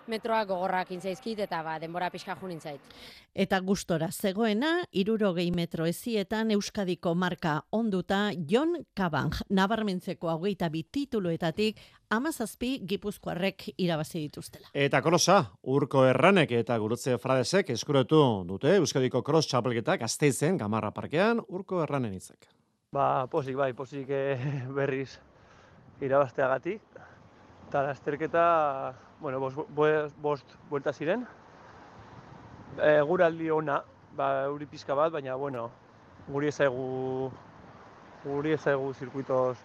metroak 0.06 0.48
gogorrak 0.48 0.90
intzaizkit 0.94 1.40
eta 1.42 1.60
ba, 1.66 1.76
denbora 1.82 2.08
pixka 2.14 2.36
junin 2.38 2.60
zait. 2.60 2.94
Eta 3.34 3.58
gustora 3.60 4.08
zegoena, 4.12 4.84
irurogei 4.92 5.48
metro 5.50 5.86
ezietan 5.86 6.52
Euskadiko 6.54 7.14
marka 7.14 7.56
onduta 7.74 8.30
Jon 8.48 8.76
Kabang, 8.94 9.34
nabarmentzeko 9.50 10.30
hogeita 10.32 10.70
bi 10.70 10.84
tituluetatik, 10.84 11.80
amazazpi 12.10 12.76
gipuzkoarrek 12.86 13.72
irabazi 13.76 14.22
dituztela. 14.28 14.70
Eta 14.72 15.02
korosa, 15.02 15.42
urko 15.62 16.06
erranek 16.06 16.54
eta 16.62 16.78
gurutze 16.78 17.18
fradesek 17.18 17.74
eskuretu 17.74 18.22
dute 18.46 18.76
Euskadiko 18.78 19.22
cross 19.26 19.50
txapelketak 19.50 20.06
azteizen 20.06 20.56
gamarra 20.56 20.92
parkean 20.94 21.42
urko 21.48 21.82
erranen 21.82 22.14
itzak. 22.14 22.46
Ba, 22.94 23.26
posik 23.26 23.56
bai, 23.58 23.72
posik 23.74 24.10
eh, 24.14 24.38
berriz 24.78 25.16
irabazteagatik. 26.00 26.82
Eta 27.68 27.82
lasterketa, 27.82 28.44
bueno, 29.20 29.40
bost, 29.40 29.58
bost, 29.74 30.16
bost 30.22 30.56
buelta 30.70 30.92
ziren. 30.92 31.26
E, 32.78 33.00
guraldi 33.08 33.50
ona, 33.50 33.80
ba, 34.16 34.30
euri 34.50 34.68
pizka 34.70 34.94
bat, 34.94 35.12
baina, 35.12 35.36
bueno, 35.40 35.70
guri 36.28 36.52
ezaigu, 36.52 37.30
guri 38.24 38.52
ezaigu 38.58 38.92
zirkuitoz 38.94 39.56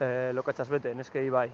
e, 0.00 0.32
lokatzaz 0.36 0.68
bete, 0.68 0.94
neskei 0.94 1.30
bai. 1.30 1.50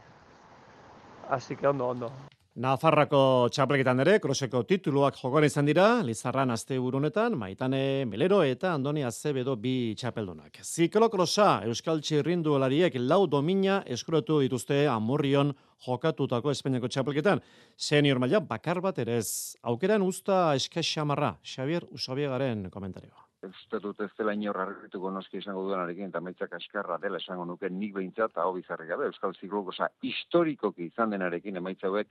Así 1.29 1.57
que 1.57 1.67
ondo, 1.67 1.89
ondo. 1.89 2.36
Nafarrako 2.57 3.51
txapelketan 3.53 3.99
ere, 4.01 4.15
kroseko 4.17 4.63
tituluak 4.65 5.19
jokoan 5.21 5.45
izan 5.45 5.67
dira, 5.69 6.01
Lizarran 6.01 6.49
azte 6.55 6.79
honetan, 6.79 7.35
Maitane 7.37 8.07
Melero 8.09 8.39
eta 8.43 8.71
Andoni 8.73 9.03
Azebedo 9.05 9.57
bi 9.57 9.93
txapeldunak. 9.95 10.63
Ziklo 10.65 11.11
krosa, 11.11 11.61
Euskal 11.67 12.01
Txirrindu 12.01 12.55
olariek 12.57 12.95
lau 12.97 13.27
domina 13.27 13.83
eskuretu 13.85 14.41
dituzte 14.41 14.87
amurrion 14.89 15.53
jokatutako 15.85 16.51
Espainiako 16.51 16.89
txapelketan. 16.89 17.43
Senior 17.77 18.19
maila 18.19 18.41
bakar 18.41 18.81
bat 18.81 19.03
ere 19.05 19.19
ez. 19.19 19.55
Aukeran 19.63 20.01
usta 20.01 20.55
eskaxamarra, 20.57 21.35
Xavier 21.45 21.85
Usabiegaren 21.93 22.71
komentarioa. 22.71 23.21
Uste 23.51 23.83
dut 23.85 24.01
ez 24.01 24.09
dela 24.17 24.33
inor 24.33 24.57
argituko 24.63 25.11
noski 25.13 25.43
izango 25.43 25.67
duenarekin, 25.69 26.09
eta 26.09 26.25
maitzak 26.25 26.57
askarra 26.57 26.97
dela 27.03 27.21
esango 27.21 27.45
nuke 27.45 27.69
nik 27.69 27.93
behintzat, 28.01 28.33
eta 28.33 28.49
hau 28.49 28.55
bizarri 28.57 28.89
gabe, 28.89 29.11
Euskal 29.13 29.37
Ziklokosa 29.37 29.91
historikoki 30.01 30.89
izan 30.89 31.13
denarekin 31.13 31.61
emaitzauek, 31.61 32.09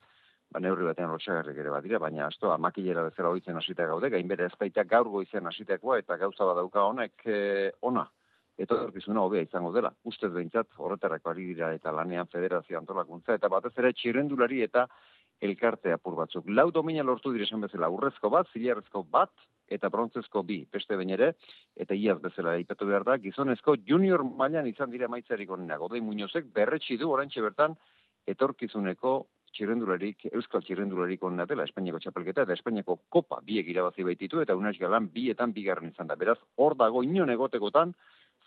ba, 0.55 0.61
neurri 0.63 0.87
batean 0.87 1.11
lotxagarrik 1.11 1.57
ere 1.59 1.71
badira, 1.73 1.99
baina 1.99 2.29
asto, 2.29 2.51
amakilera 2.53 3.03
bezala 3.09 3.33
hoitzen 3.35 3.57
hasita 3.59 3.87
gaude, 3.89 4.09
gain 4.13 4.27
bere 4.27 4.47
ezpaita 4.47 4.85
gaur 4.87 5.09
goizen 5.11 5.49
hasitekoa 5.51 5.99
eta 5.99 6.15
gauza 6.21 6.47
badauka 6.47 6.85
honek 6.91 7.25
e, 7.25 7.39
ona. 7.89 8.05
Eta 8.55 8.77
horkizuna 8.85 9.19
hobea 9.19 9.43
izango 9.43 9.73
dela. 9.75 9.89
Ustez 10.07 10.29
behintzat, 10.31 10.69
horretarako 10.79 11.33
ari 11.33 11.49
dira 11.49 11.73
eta 11.75 11.91
lanean 11.91 12.29
federazio 12.31 12.79
antolakuntza, 12.79 13.35
eta 13.35 13.49
batez 13.51 13.73
ere 13.83 13.91
txirrendulari 13.99 14.61
eta 14.63 14.85
elkarte 15.43 15.91
apur 15.91 16.15
batzuk. 16.15 16.47
Lau 16.47 16.69
domina 16.71 17.03
lortu 17.03 17.33
direzen 17.35 17.65
bezala, 17.65 17.91
urrezko 17.91 18.31
bat, 18.31 18.47
zilarrezko 18.55 19.03
bat, 19.11 19.33
eta 19.67 19.89
brontzezko 19.91 20.45
bi, 20.47 20.61
beste 20.71 20.95
bain 20.95 21.11
ere, 21.11 21.33
eta 21.75 21.99
iaz 21.99 22.21
bezala 22.23 22.55
ipatu 22.61 22.87
behar 22.87 23.03
da, 23.03 23.17
gizonezko 23.19 23.75
junior 23.89 24.23
mailan 24.23 24.71
izan 24.71 24.93
dira 24.93 25.11
maitzarik 25.11 25.51
onena. 25.51 25.75
Godei 25.81 25.99
Muñozek 25.99 26.47
berretsi 26.55 26.95
du 27.01 27.11
orantxe 27.11 27.43
bertan, 27.43 27.75
etorkizuneko 28.31 29.17
txirrendularik, 29.55 30.27
euskal 30.35 30.63
txirrendularik 30.65 31.23
onna 31.23 31.45
dela 31.49 31.65
Espainiako 31.67 32.01
txapelketa 32.03 32.43
eta 32.45 32.55
Espainiako 32.57 32.97
kopa 33.09 33.39
biek 33.45 33.69
irabazi 33.71 34.03
baititu 34.03 34.41
eta 34.43 34.55
unaz 34.59 34.75
galan 34.79 35.07
bietan 35.13 35.53
bigarren 35.55 35.93
izan 35.93 36.11
da. 36.11 36.19
Beraz, 36.19 36.37
hor 36.57 36.75
dago 36.77 37.03
inon 37.07 37.31
egotekotan, 37.33 37.95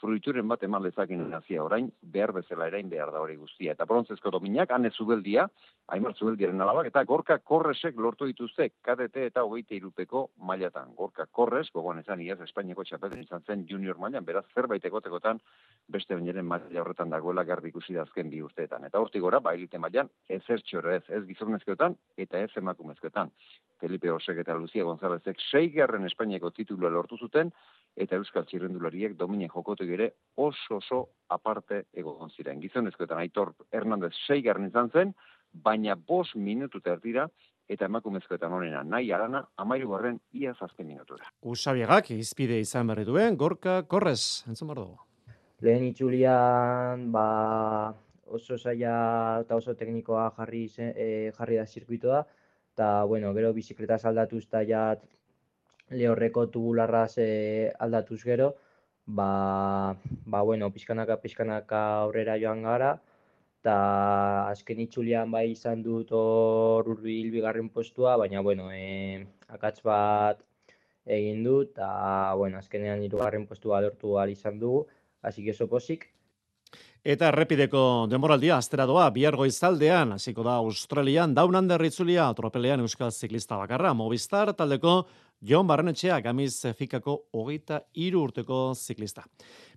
fruituren 0.01 0.47
bat 0.49 0.63
eman 0.63 0.83
lezakin 0.83 1.25
nazia 1.31 1.63
orain, 1.65 1.89
behar 2.15 2.33
bezala 2.37 2.69
erain 2.71 2.89
behar 2.91 3.11
da 3.13 3.21
hori 3.23 3.37
guztia. 3.37 3.75
Eta 3.75 3.87
brontzezko 3.89 4.31
dominak, 4.31 4.71
ane 4.75 4.91
zubeldia, 4.91 5.47
aimar 5.95 6.15
zubeldiaren 6.15 6.61
alabak, 6.63 6.91
eta 6.91 7.03
gorka 7.09 7.39
korresek 7.39 7.99
lortu 7.99 8.29
dituzte, 8.31 8.71
KDT 8.85 9.27
eta 9.31 9.45
hogeite 9.47 9.77
irupeko 9.77 10.29
mailatan. 10.51 10.95
Gorka 10.99 11.27
korres, 11.27 11.67
gogoan 11.75 12.03
ezan 12.03 12.23
iaz, 12.25 12.41
Espainiako 12.47 12.87
txapelten 12.89 13.25
izan 13.25 13.47
zen 13.47 13.67
junior 13.71 13.99
mailan, 13.99 14.27
beraz, 14.29 14.45
zerbait 14.55 14.85
egotekotan, 14.85 15.43
beste 15.89 16.15
bainaren 16.15 16.47
maila 16.47 16.85
horretan 16.85 17.11
dagoela 17.11 17.45
garbi 17.49 17.73
ikusi 17.75 17.97
da 17.97 18.07
azken 18.07 18.31
bi 18.31 18.43
urteetan. 18.43 18.87
Eta 18.89 19.03
hortik 19.03 19.25
gora, 19.25 19.41
ba, 19.41 19.55
elite 19.59 19.79
mailan, 19.79 20.11
ez 20.29 20.43
ez, 20.49 20.63
ez 21.09 21.25
gizonezkoetan, 21.27 21.99
eta 22.17 22.39
ez 22.47 22.51
emakumezkoetan. 22.57 23.35
Felipe 23.81 24.11
Osek 24.11 24.41
eta 24.43 24.55
Lucia 24.55 24.85
Gonzálezek 24.85 25.41
seigarren 25.51 26.07
Espainiako 26.07 26.51
titulua 26.51 26.91
lortu 26.91 27.19
zuten, 27.19 27.53
eta 27.97 28.17
Euskal 28.17 28.47
Txirrendulariek 28.47 29.17
dominen 29.19 29.51
jokotek 29.53 29.91
ere 29.97 30.11
oso 30.37 30.79
oso 30.79 31.03
aparte 31.29 31.85
egon 31.93 32.31
ziren. 32.31 32.61
Gizonezkoetan 32.63 33.23
Aitor 33.25 33.55
Hernandez 33.73 34.15
seigarren 34.27 34.69
izan 34.69 34.91
zen, 34.91 35.15
baina 35.53 35.97
bos 35.97 36.35
minutu 36.37 36.81
tertira, 36.81 37.29
eta 37.69 37.85
emakumezkoetan 37.85 38.53
honena 38.53 38.83
nahi 38.85 39.13
arana, 39.13 39.43
amairu 39.57 39.93
garren 39.93 40.19
ia 40.33 40.55
zazken 40.55 40.87
minutura. 40.89 41.29
Usabiegak 41.43 42.11
izpide 42.17 42.59
izan 42.61 42.89
berri 42.89 43.05
duen, 43.05 43.37
gorka 43.37 43.83
korrez, 43.85 44.45
entzun 44.49 44.73
bardo. 44.73 44.89
Lehen 45.61 45.85
itxulian, 45.91 47.09
ba, 47.13 47.93
oso 48.33 48.57
zaila 48.57 49.41
eta 49.43 49.59
oso 49.59 49.75
teknikoa 49.75 50.31
jarri, 50.37 50.69
zen, 50.69 50.93
e, 50.97 51.33
jarri 51.37 51.59
da 51.61 51.67
zirkuitoa, 51.67 52.23
eta, 52.79 53.03
bueno, 53.03 53.35
gero 53.35 53.51
bizikleta 53.53 53.99
aldatuz 54.07 54.45
eta 54.47 54.63
ja 54.63 54.83
lehorreko 55.91 56.47
tubularraz 56.55 57.19
e, 57.19 57.73
aldatuz 57.83 58.21
gero, 58.23 58.53
ba, 59.05 59.97
ba, 60.27 60.43
bueno, 60.43 60.71
pizkanaka, 60.71 61.17
pizkanaka 61.19 61.81
aurrera 62.05 62.37
joan 62.39 62.63
gara, 62.63 62.93
eta 63.59 63.75
azken 64.53 64.85
itxulian 64.85 65.33
bai 65.35 65.49
izan 65.57 65.83
dut 65.83 66.13
hor 66.15 66.87
urbil 66.95 67.33
bigarren 67.35 67.69
postua, 67.75 68.15
baina, 68.23 68.45
bueno, 68.47 68.71
e, 68.71 69.27
akatz 69.49 69.81
bat 69.83 70.45
egin 71.19 71.43
dut, 71.43 71.73
eta, 71.75 71.91
bueno, 72.39 72.63
azkenean 72.63 73.03
hirugarren 73.03 73.49
postua 73.51 73.83
lortu 73.83 74.15
ahal 74.19 74.31
izan 74.37 74.63
dugu, 74.63 74.87
hasi 75.23 75.43
que 75.45 75.67
posik. 75.67 76.07
Eta 77.09 77.31
errepideko 77.33 78.05
denboraldia 78.13 78.59
astera 78.61 78.85
doa 78.85 79.07
bihar 79.09 79.33
hasiko 79.33 80.43
da 80.43 80.59
Australian 80.61 81.33
Down 81.35 81.55
Under 81.57 81.81
itzulia 81.81 82.27
tropelean 82.37 82.81
euskal 82.81 83.11
ziklista 83.11 83.57
bakarra 83.57 83.95
Movistar 83.95 84.53
taldeko 84.53 85.07
Jon 85.41 85.67
Barrenetxea 85.67 86.21
gamiz 86.21 86.67
fikako 86.77 87.17
hogeita 87.33 87.81
iru 87.95 88.25
urteko 88.25 88.75
ziklista. 88.75 89.25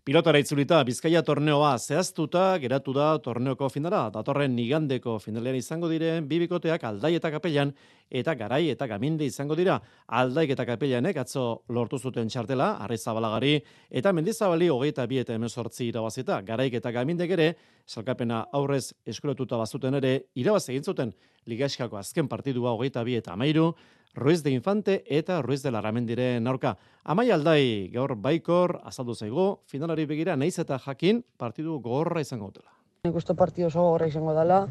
Pilotara 0.02 0.40
itzulita 0.42 0.80
Bizkaia 0.82 1.20
torneoa 1.22 1.76
zehaztuta 1.78 2.56
geratu 2.58 2.90
da 2.96 3.20
torneoko 3.22 3.68
finala. 3.70 4.08
Datorren 4.10 4.56
nigandeko 4.58 5.20
finalean 5.22 5.60
izango 5.60 5.92
diren 5.92 6.26
bibikoteak 6.26 6.88
aldai 6.90 7.12
eta 7.20 7.30
kapelan 7.30 7.70
eta 8.10 8.34
garai 8.40 8.64
eta 8.72 8.88
gaminde 8.90 9.28
izango 9.30 9.54
dira. 9.60 9.76
Aldaik 10.08 10.56
eta 10.56 10.66
kapelanek 10.66 11.22
atzo 11.22 11.44
lortu 11.70 12.00
zuten 12.00 12.34
txartela, 12.34 12.72
arri 12.82 12.98
zabalagari 12.98 13.54
eta 13.92 14.10
mendizabali 14.12 14.72
hogeita 14.74 15.06
bi 15.06 15.22
eta 15.22 15.38
emezortzi 15.38 15.92
irabazita. 15.92 16.42
Garaik 16.50 16.82
eta 16.82 16.90
gamindek 16.98 17.38
ere, 17.38 17.52
salkapena 17.86 18.48
aurrez 18.58 18.96
eskuretuta 19.06 19.62
bazuten 19.62 20.02
ere, 20.02 20.16
irabaz 20.34 20.66
egin 20.74 20.82
zuten 20.82 21.14
ligaskako 21.46 22.02
azken 22.02 22.28
partidua 22.28 22.74
hogeita 22.74 23.06
bi 23.06 23.22
eta 23.22 23.38
amairu, 23.38 23.76
Ruiz 24.14 24.44
de 24.44 24.52
Infante 24.52 25.04
eta 25.08 25.42
Ruiz 25.42 25.64
de 25.64 25.72
Larramendiren 25.72 26.48
aurka. 26.48 26.76
Amai 27.04 27.32
aldai 27.32 27.88
gaur 27.94 28.18
baikor 28.20 28.82
azaldu 28.84 29.16
zaigu, 29.16 29.62
finalari 29.72 30.06
begira 30.06 30.36
naiz 30.36 30.58
eta 30.60 30.78
jakin 30.84 31.24
partidu 31.38 31.80
gogorra 31.80 32.20
izango 32.20 32.50
dutela. 32.52 32.74
Nik 33.08 33.16
uste 33.16 33.34
partidu 33.40 33.70
oso 33.70 33.80
gogorra 33.80 34.10
izango 34.12 34.36
dela, 34.36 34.68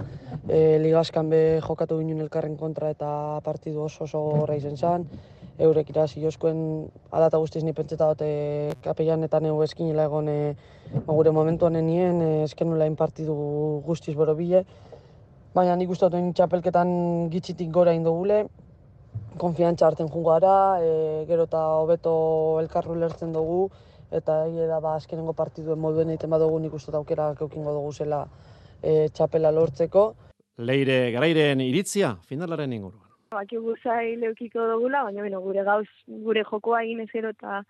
e, 0.46 0.76
ligazkan 0.84 1.32
be 1.32 1.40
jokatu 1.64 1.98
ginen 2.02 2.20
elkarren 2.20 2.58
kontra 2.60 2.90
eta 2.92 3.40
partidu 3.40 3.86
oso 3.88 4.04
oso 4.04 4.20
gogorra 4.20 4.60
izan 4.60 4.76
zen. 4.76 5.08
Eurek 5.58 5.88
irazi 5.88 6.20
jozkoen 6.20 6.90
alata 7.10 7.40
guztiz 7.40 7.64
ni 7.64 7.72
pentseta 7.72 8.12
dute 8.12 8.76
kapeian 8.84 9.24
eta 9.24 9.40
neu 9.40 9.62
eskinila 9.64 10.04
egon 10.04 10.28
e, 10.28 10.38
gure 11.06 11.32
momentu 11.32 11.64
honen 11.64 11.86
nien, 11.86 12.20
e, 12.20 12.44
esken 12.44 12.76
partidu 12.94 13.34
guztiz 13.86 14.14
boro 14.14 14.34
bile. 14.34 14.66
Baina 15.54 15.76
nik 15.76 15.88
uste 15.88 16.10
dut 16.10 16.34
txapelketan 16.36 17.30
gitzitik 17.30 17.70
gora 17.72 17.92
indogule, 17.92 18.44
konfiantza 19.40 19.86
hartzen 19.86 20.08
jungo 20.08 20.32
gara, 20.34 20.54
e, 20.82 21.24
gero 21.28 21.46
eta 21.48 21.62
hobeto 21.80 22.14
elkarru 22.60 22.96
lertzen 23.00 23.32
dugu, 23.32 23.68
eta 24.10 24.46
hile 24.48 24.66
da 24.66 24.80
ba, 24.80 24.96
azkenengo 24.96 25.32
partiduen 25.38 25.78
moduen 25.80 26.10
egiten 26.10 26.30
badugu 26.30 26.58
nik 26.60 26.74
uste 26.74 26.96
aukera 26.96 27.30
keukingo 27.38 27.72
dugu 27.76 27.92
zela 27.92 28.24
e, 28.82 29.08
txapela 29.14 29.52
lortzeko. 29.54 30.04
Leire 30.58 30.98
garairen 31.14 31.62
iritzia 31.64 32.16
finalaren 32.28 32.72
inguruan. 32.76 33.06
Baki 33.30 33.60
guzai 33.62 34.16
leukiko 34.18 34.66
dugula, 34.72 35.04
baina 35.06 35.22
bueno, 35.22 35.40
gure 35.40 35.62
gauz, 35.64 35.88
gure 36.26 36.42
jokoa 36.44 36.82
egin 36.82 37.04
ezero 37.06 37.30
eta 37.36 37.62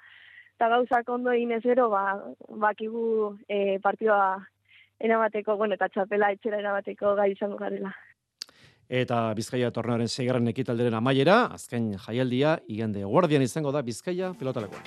eta 0.56 0.68
gauzak 0.68 1.08
ondo 1.08 1.32
egin 1.32 1.52
ezero, 1.56 1.88
ba, 1.88 2.18
bakigu 2.64 3.36
e, 3.48 3.78
partidua 3.80 4.40
erabateko, 5.00 5.56
bueno, 5.56 5.76
eta 5.78 5.88
txapela 5.88 6.32
etxera 6.34 6.58
erabateko 6.60 7.14
gai 7.16 7.30
izango 7.32 7.56
garela. 7.60 7.94
Eta 8.90 9.28
Bizkaia 9.38 9.68
torneoaren 9.70 10.08
seigarren 10.10 10.50
ekitalderen 10.50 10.96
amaiera, 10.98 11.44
azken 11.54 11.92
jaialdia, 11.94 12.56
igande 12.66 13.04
guardian 13.06 13.42
izango 13.44 13.70
da 13.70 13.84
Bizkaia 13.86 14.32
pilotalekoa. 14.34 14.82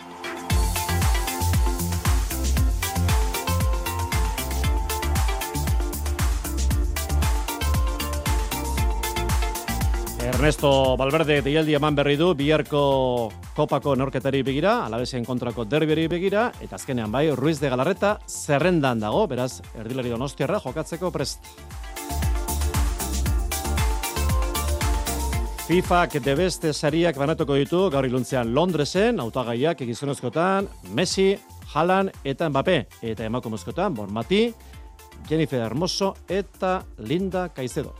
Ernesto 10.23 10.97
Valverde 10.99 11.37
deialdi 11.45 11.77
eman 11.77 11.95
berri 11.95 12.17
du 12.19 12.33
biharko 12.35 12.81
kopako 13.55 13.95
norketari 13.95 14.41
begira, 14.43 14.81
alabesien 14.89 15.23
kontrako 15.23 15.63
derberi 15.63 16.09
begira, 16.11 16.49
eta 16.59 16.75
azkenean 16.75 17.11
bai, 17.11 17.29
Ruiz 17.39 17.61
de 17.63 17.71
Galarreta 17.71 18.17
zerrendan 18.27 18.99
dago, 18.99 19.23
beraz, 19.31 19.61
erdilari 19.79 20.11
donostiarra 20.11 20.59
jokatzeko 20.59 21.11
prest. 21.15 21.47
FIFAk 25.63 26.17
debeste 26.19 26.73
sariak 26.75 27.15
banatuko 27.15 27.55
ditu 27.55 27.85
gaur 27.87 28.03
iluntzean 28.03 28.49
Londresen, 28.51 29.21
autagaiak 29.23 29.79
egizunezkotan, 29.85 30.67
Messi, 30.91 31.37
Haaland 31.71 32.11
eta 32.27 32.49
Mbappé, 32.51 32.81
eta 32.99 33.23
emakumezkotan, 33.23 33.95
Bon 33.95 34.11
Mati, 34.11 34.49
Jennifer 35.29 35.63
Hermoso 35.63 36.17
eta 36.27 36.81
Linda 37.07 37.45
Caicedo. 37.55 37.95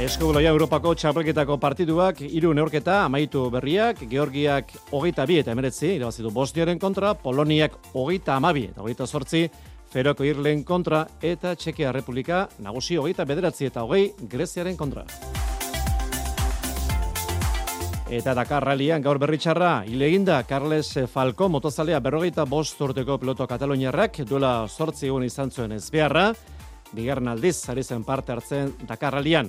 Eskubloia 0.00 0.48
Europako 0.56 0.94
txapelketako 0.96 1.60
partiduak 1.60 2.24
hiru 2.24 2.56
neorketa 2.56 3.02
amaitu 3.04 3.44
berriak, 3.52 4.06
Georgiak 4.08 4.72
hogeita 4.88 5.28
bi 5.28 5.42
eta 5.44 5.52
emeretzi, 5.52 5.98
irabazitu 6.00 6.32
Bosniaren 6.32 6.80
kontra, 6.80 7.12
Poloniak 7.12 7.76
hogeita 7.92 8.40
amabi 8.40 8.70
eta 8.70 8.80
hogeita 8.80 9.06
sortzi, 9.06 9.50
Feroko 9.96 10.26
Irlen 10.28 10.60
kontra 10.60 11.06
eta 11.24 11.54
Txekia 11.56 11.88
Republika 11.94 12.42
nagusi 12.60 12.98
hogeita 13.00 13.24
bederatzi 13.24 13.64
eta 13.70 13.80
hogei 13.86 14.10
Greziaren 14.28 14.76
kontra. 14.76 15.06
Eta 18.12 18.34
Dakar 18.36 18.66
Rallyan 18.68 19.00
gaur 19.00 19.16
berritxarra, 19.16 19.86
ileginda 19.88 20.42
Carles 20.44 20.90
Falco 21.08 21.48
motozalea 21.48 22.02
berrogeita 22.04 22.44
bost 22.44 22.82
urteko 22.84 23.16
piloto 23.22 23.46
kataloniarrak 23.48 24.20
duela 24.28 24.68
sortzi 24.68 25.08
egun 25.08 25.24
izan 25.24 25.50
zuen 25.50 25.72
ezbeharra, 25.78 26.26
bigarren 26.92 27.32
aldiz, 27.32 27.56
ari 27.72 27.82
zen 27.82 28.04
parte 28.04 28.36
hartzen 28.36 28.74
Dakar 28.84 29.16
Rallyan. 29.16 29.48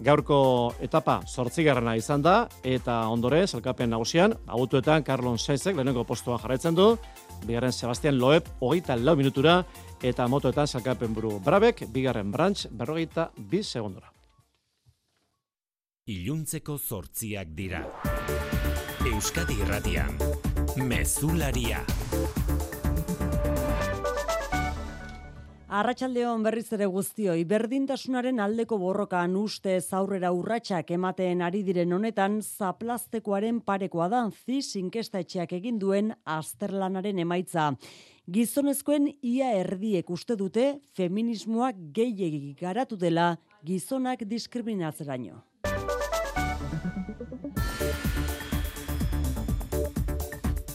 Gaurko 0.00 0.72
etapa 0.80 1.20
sortzigarrena 1.28 1.98
izan 2.00 2.24
da, 2.24 2.48
eta 2.64 3.02
ondore, 3.12 3.44
zelkapen 3.46 3.92
nagusian, 3.92 4.32
autuetan 4.48 5.04
Carlon 5.04 5.36
Sainzek 5.38 5.76
lehenengo 5.76 6.06
postua 6.08 6.40
jarraitzen 6.40 6.74
du, 6.74 6.94
bigarren 7.46 7.72
Sebastian 7.72 8.18
Loeb, 8.18 8.48
hogeita 8.60 8.96
lau 8.96 9.16
minutura, 9.16 9.62
eta 10.02 10.26
motoetan 10.28 10.66
zelkapen 10.66 11.14
buru 11.14 11.38
Brabek, 11.40 11.86
bigarren 11.92 12.32
Branch, 12.32 12.66
berrogeita 12.70 13.30
bi 13.36 13.62
segundura. 13.62 14.12
Iluntzeko 16.06 16.78
zortziak 16.78 17.54
dira. 17.54 17.84
Euskadi 19.06 19.60
Irratian, 19.62 20.18
Mezularia. 20.76 21.84
Arratxaldeon 25.72 26.42
berriz 26.44 26.66
ere 26.76 26.84
guztioi, 26.92 27.46
berdintasunaren 27.48 28.42
aldeko 28.44 28.76
borrokan 28.76 29.38
uste 29.40 29.78
aurrera 29.96 30.28
urratsak 30.36 30.90
ematen 30.92 31.40
ari 31.40 31.62
diren 31.64 31.94
honetan, 31.96 32.34
zaplaztekoaren 32.42 33.62
parekoa 33.64 34.10
da, 34.12 34.20
zis 34.44 34.76
inkestaetxeak 34.76 35.54
egin 35.56 35.78
duen 35.80 36.10
azterlanaren 36.28 37.22
emaitza. 37.24 37.70
Gizonezkoen 38.28 39.08
ia 39.22 39.48
erdiek 39.62 40.10
uste 40.12 40.36
dute 40.36 40.66
feminismoak 40.92 41.80
gehiagik 41.96 42.60
garatu 42.60 43.00
dela 43.00 43.38
gizonak 43.64 44.26
diskriminatzeraino. 44.28 45.40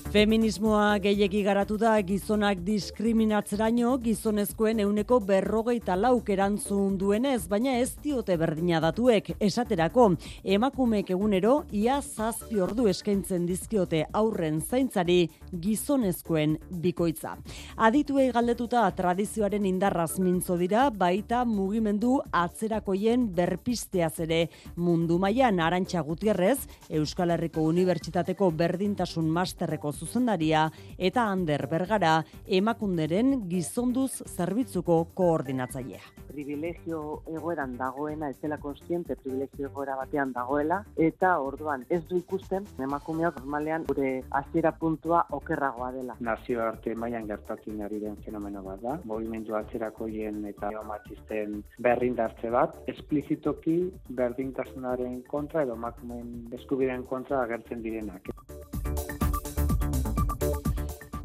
Feminismoa 0.07 1.01
gehiegi 1.03 1.41
garatu 1.43 1.75
da 1.75 1.89
gizonak 1.99 2.61
diskriminatzeraino 2.63 3.89
gizonezkoen 3.99 4.79
euneko 4.79 5.17
berrogeita 5.19 5.97
lauk 5.99 6.29
erantzun 6.31 6.93
duenez, 6.97 7.49
baina 7.51 7.73
ez 7.81 7.89
diote 7.99 8.37
berdina 8.39 8.79
datuek. 8.79 9.33
Esaterako, 9.43 10.05
emakumeek 10.47 11.11
egunero 11.11 11.57
ia 11.75 11.97
zazpi 11.99 12.61
ordu 12.63 12.85
eskaintzen 12.87 13.43
dizkiote 13.49 14.05
aurren 14.15 14.61
zaintzari 14.61 15.17
gizonezkoen 15.51 16.55
bikoitza. 16.85 17.35
Adituei 17.75 18.29
galdetuta 18.31 18.85
tradizioaren 18.95 19.67
indarraz 19.67 20.13
mintzo 20.23 20.55
dira, 20.55 20.87
baita 20.87 21.43
mugimendu 21.43 22.21
atzerakoien 22.31 23.27
berpisteaz 23.35 24.13
ere 24.23 24.39
mundu 24.77 25.19
mailan 25.19 25.59
arantxa 25.59 26.07
gutierrez, 26.07 26.61
Euskal 26.87 27.35
Herriko 27.35 27.67
Unibertsitateko 27.67 28.53
berdintasun 28.55 29.27
masterreko 29.27 29.96
zuzendaria 29.97 30.67
eta 30.97 31.25
Ander 31.31 31.67
Bergara 31.67 32.21
emakunderen 32.45 33.47
gizonduz 33.49 34.23
zerbitzuko 34.27 34.99
koordinatzailea. 35.17 36.03
Privilegio 36.27 37.23
egoeran 37.33 37.73
dagoena, 37.79 38.29
ez 38.29 38.37
dela 38.41 38.59
konstiente 38.61 39.15
privilegio 39.17 39.71
egoera 39.71 39.95
batean 39.97 40.33
dagoela, 40.35 40.83
eta 40.95 41.33
orduan 41.41 41.85
ez 41.89 42.03
du 42.09 42.19
ikusten 42.21 42.67
emakumeak 42.83 43.39
normalean 43.41 43.87
gure 43.89 44.11
hasiera 44.39 44.71
puntua 44.77 45.23
okerragoa 45.37 45.91
dela. 45.95 46.17
Nazio 46.19 46.61
arte 46.61 46.93
mailan 46.95 47.27
gertatzen 47.27 47.81
ari 47.81 47.99
den 48.03 48.17
fenomeno 48.25 48.61
bat 48.65 48.81
da, 48.83 48.97
movimendu 49.09 49.57
atzerakoien 49.57 50.43
eta 50.51 50.71
neomatisten 50.75 51.61
berrindartze 51.83 52.53
bat, 52.53 52.77
esplizitoki 52.93 53.77
berdintasunaren 54.21 55.21
kontra 55.31 55.65
edo 55.65 55.77
emakumeen 55.79 56.57
eskubideen 56.59 57.07
kontra 57.09 57.41
agertzen 57.43 57.81
direnak. 57.81 58.29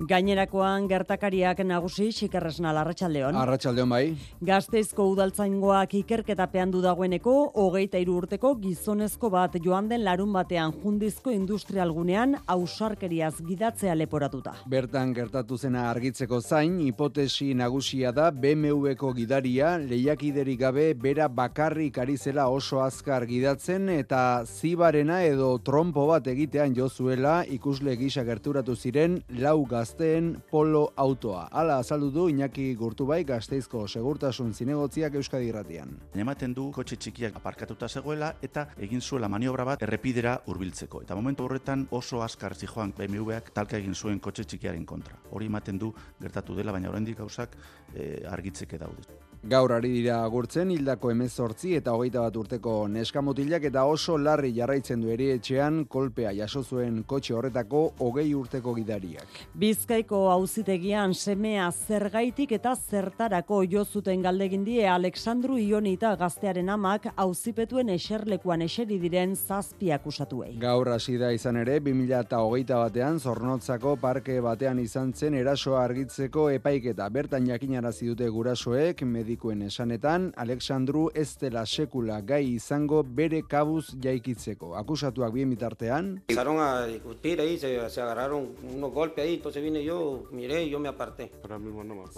Gainerakoan 0.02 0.88
gertakariak 0.90 1.60
nagusi 1.62 2.08
xikerresna 2.10 2.72
larratxaldeon. 2.74 3.36
Arratxaldeon 3.38 3.90
bai. 3.92 4.16
Gazteizko 4.42 5.04
udaltzaingoak 5.12 5.94
ikerketapean 6.00 6.72
du 6.74 6.80
dagoeneko, 6.82 7.34
hogeita 7.62 8.00
iru 8.02 8.16
urteko 8.22 8.54
gizonezko 8.58 9.30
bat 9.30 9.54
joan 9.62 9.86
den 9.92 10.02
larun 10.02 10.32
batean 10.34 10.74
jundizko 10.82 11.30
industrialgunean 11.30 12.34
ausarkeriaz 12.50 13.36
gidatzea 13.46 13.94
leporatuta. 13.94 14.56
Bertan 14.66 15.12
gertatu 15.14 15.58
zena 15.58 15.84
argitzeko 15.90 16.40
zain, 16.40 16.80
hipotesi 16.82 17.52
nagusia 17.54 18.10
da 18.12 18.30
BMW-ko 18.32 19.12
gidaria 19.14 19.76
lehiakiderik 19.78 20.58
gabe 20.64 20.88
bera 20.94 21.28
bakarrik 21.28 22.02
ari 22.02 22.16
zela 22.16 22.48
oso 22.50 22.82
azkar 22.82 23.26
gidatzen 23.30 23.88
eta 23.94 24.42
zibarena 24.46 25.22
edo 25.22 25.54
trompo 25.62 26.08
bat 26.10 26.26
egitean 26.26 26.74
jozuela 26.74 27.42
ikusle 27.46 27.94
gisa 27.96 28.26
gerturatu 28.26 28.74
ziren 28.74 29.20
lau 29.38 29.62
gaz 29.66 29.91
gazteen 29.92 30.42
polo 30.50 30.92
autoa. 30.96 31.48
Hala 31.52 31.78
azaldu 31.78 32.10
du 32.10 32.28
Iñaki 32.30 32.74
Gurtubai 32.74 33.24
gazteizko 33.24 33.86
segurtasun 33.86 34.54
zinegotziak 34.54 35.14
Euskadi 35.14 35.50
Irratian. 35.50 35.90
Ematen 36.14 36.54
du 36.54 36.70
kotxe 36.72 36.96
txikiak 36.96 37.36
aparkatuta 37.36 37.88
zegoela 37.88 38.32
eta 38.42 38.68
egin 38.78 39.00
zuela 39.00 39.28
maniobra 39.28 39.64
bat 39.64 39.82
errepidera 39.82 40.38
hurbiltzeko. 40.46 41.02
Eta 41.02 41.14
momentu 41.14 41.44
horretan 41.44 41.86
oso 41.90 42.22
askar 42.22 42.54
zijoan 42.54 42.94
BMWak 42.96 43.52
talka 43.52 43.76
egin 43.76 43.94
zuen 43.94 44.18
kotxe 44.18 44.44
txikiaren 44.44 44.86
kontra. 44.86 45.18
Hori 45.30 45.50
ematen 45.52 45.78
du 45.78 45.92
gertatu 46.20 46.56
dela, 46.56 46.72
baina 46.72 46.88
oraindik 46.88 47.18
gauzak 47.18 47.58
e, 47.94 48.24
argitzeke 48.32 48.78
daude. 48.78 49.31
Gaur 49.42 49.72
ari 49.74 49.88
dira 49.90 50.20
agurtzen 50.22 50.68
hildako 50.70 51.10
emezortzi 51.10 51.72
eta 51.74 51.90
hogeita 51.96 52.20
bat 52.22 52.36
urteko 52.38 52.72
neskamotilak 52.86 53.64
eta 53.66 53.82
oso 53.90 54.14
larri 54.14 54.52
jarraitzen 54.54 55.00
du 55.02 55.08
etxean 55.10 55.80
kolpea 55.90 56.30
jaso 56.36 56.62
zuen 56.62 57.00
kotxe 57.02 57.34
horretako 57.34 57.80
hogei 57.98 58.28
urteko 58.38 58.72
gidariak. 58.76 59.40
Bizkaiko 59.58 60.20
auzitegian 60.30 61.14
semea 61.14 61.72
zergaitik 61.72 62.52
eta 62.52 62.76
zertarako 62.76 63.64
jo 63.72 63.82
zuten 63.84 64.22
galdegin 64.22 64.62
die 64.62 64.86
Alexandru 64.86 65.58
Ionita 65.58 66.14
gaztearen 66.14 66.70
amak 66.70 67.10
auzipetuen 67.16 67.90
eserlekuan 67.96 68.62
eseri 68.62 69.00
diren 69.02 69.34
zazpi 69.34 69.90
akusatuei. 69.90 70.52
Gaur 70.62 70.92
hasi 70.94 71.16
da 71.18 71.32
izan 71.32 71.58
ere 71.64 71.80
2008 71.80 72.78
batean 72.84 73.18
zornotzako 73.18 73.96
parke 73.96 74.38
batean 74.40 74.78
izan 74.78 75.12
zen 75.12 75.34
erasoa 75.34 75.82
argitzeko 75.82 76.48
epaiketa 76.60 77.10
bertan 77.10 77.50
jakinarazi 77.50 78.06
dute 78.14 78.30
gurasoek 78.30 79.02
medi 79.02 79.31
medikuen 79.32 79.62
esanetan, 79.62 80.32
Alexandru 80.36 81.08
ez 81.14 81.38
dela 81.40 81.64
sekula 81.64 82.20
gai 82.20 82.54
izango 82.54 83.02
bere 83.02 83.42
kabuz 83.48 83.94
jaikitzeko. 84.02 84.74
Akusatuak 84.76 85.32
bien 85.32 85.50
bitartean. 85.50 86.22
Empezaron 86.28 86.60
a 86.60 86.86
discutir 86.86 87.40
ahí, 87.40 87.58
se, 87.58 87.88
se 87.88 88.00
agarraron 88.00 88.50
unos 88.74 88.92
golpes 88.92 89.24
ahí, 89.24 89.34
entonces 89.34 89.62
vine 89.62 89.82
yo, 89.82 90.24
miré, 90.32 90.68
yo 90.68 90.78
me 90.78 90.88
aparté. 90.88 91.30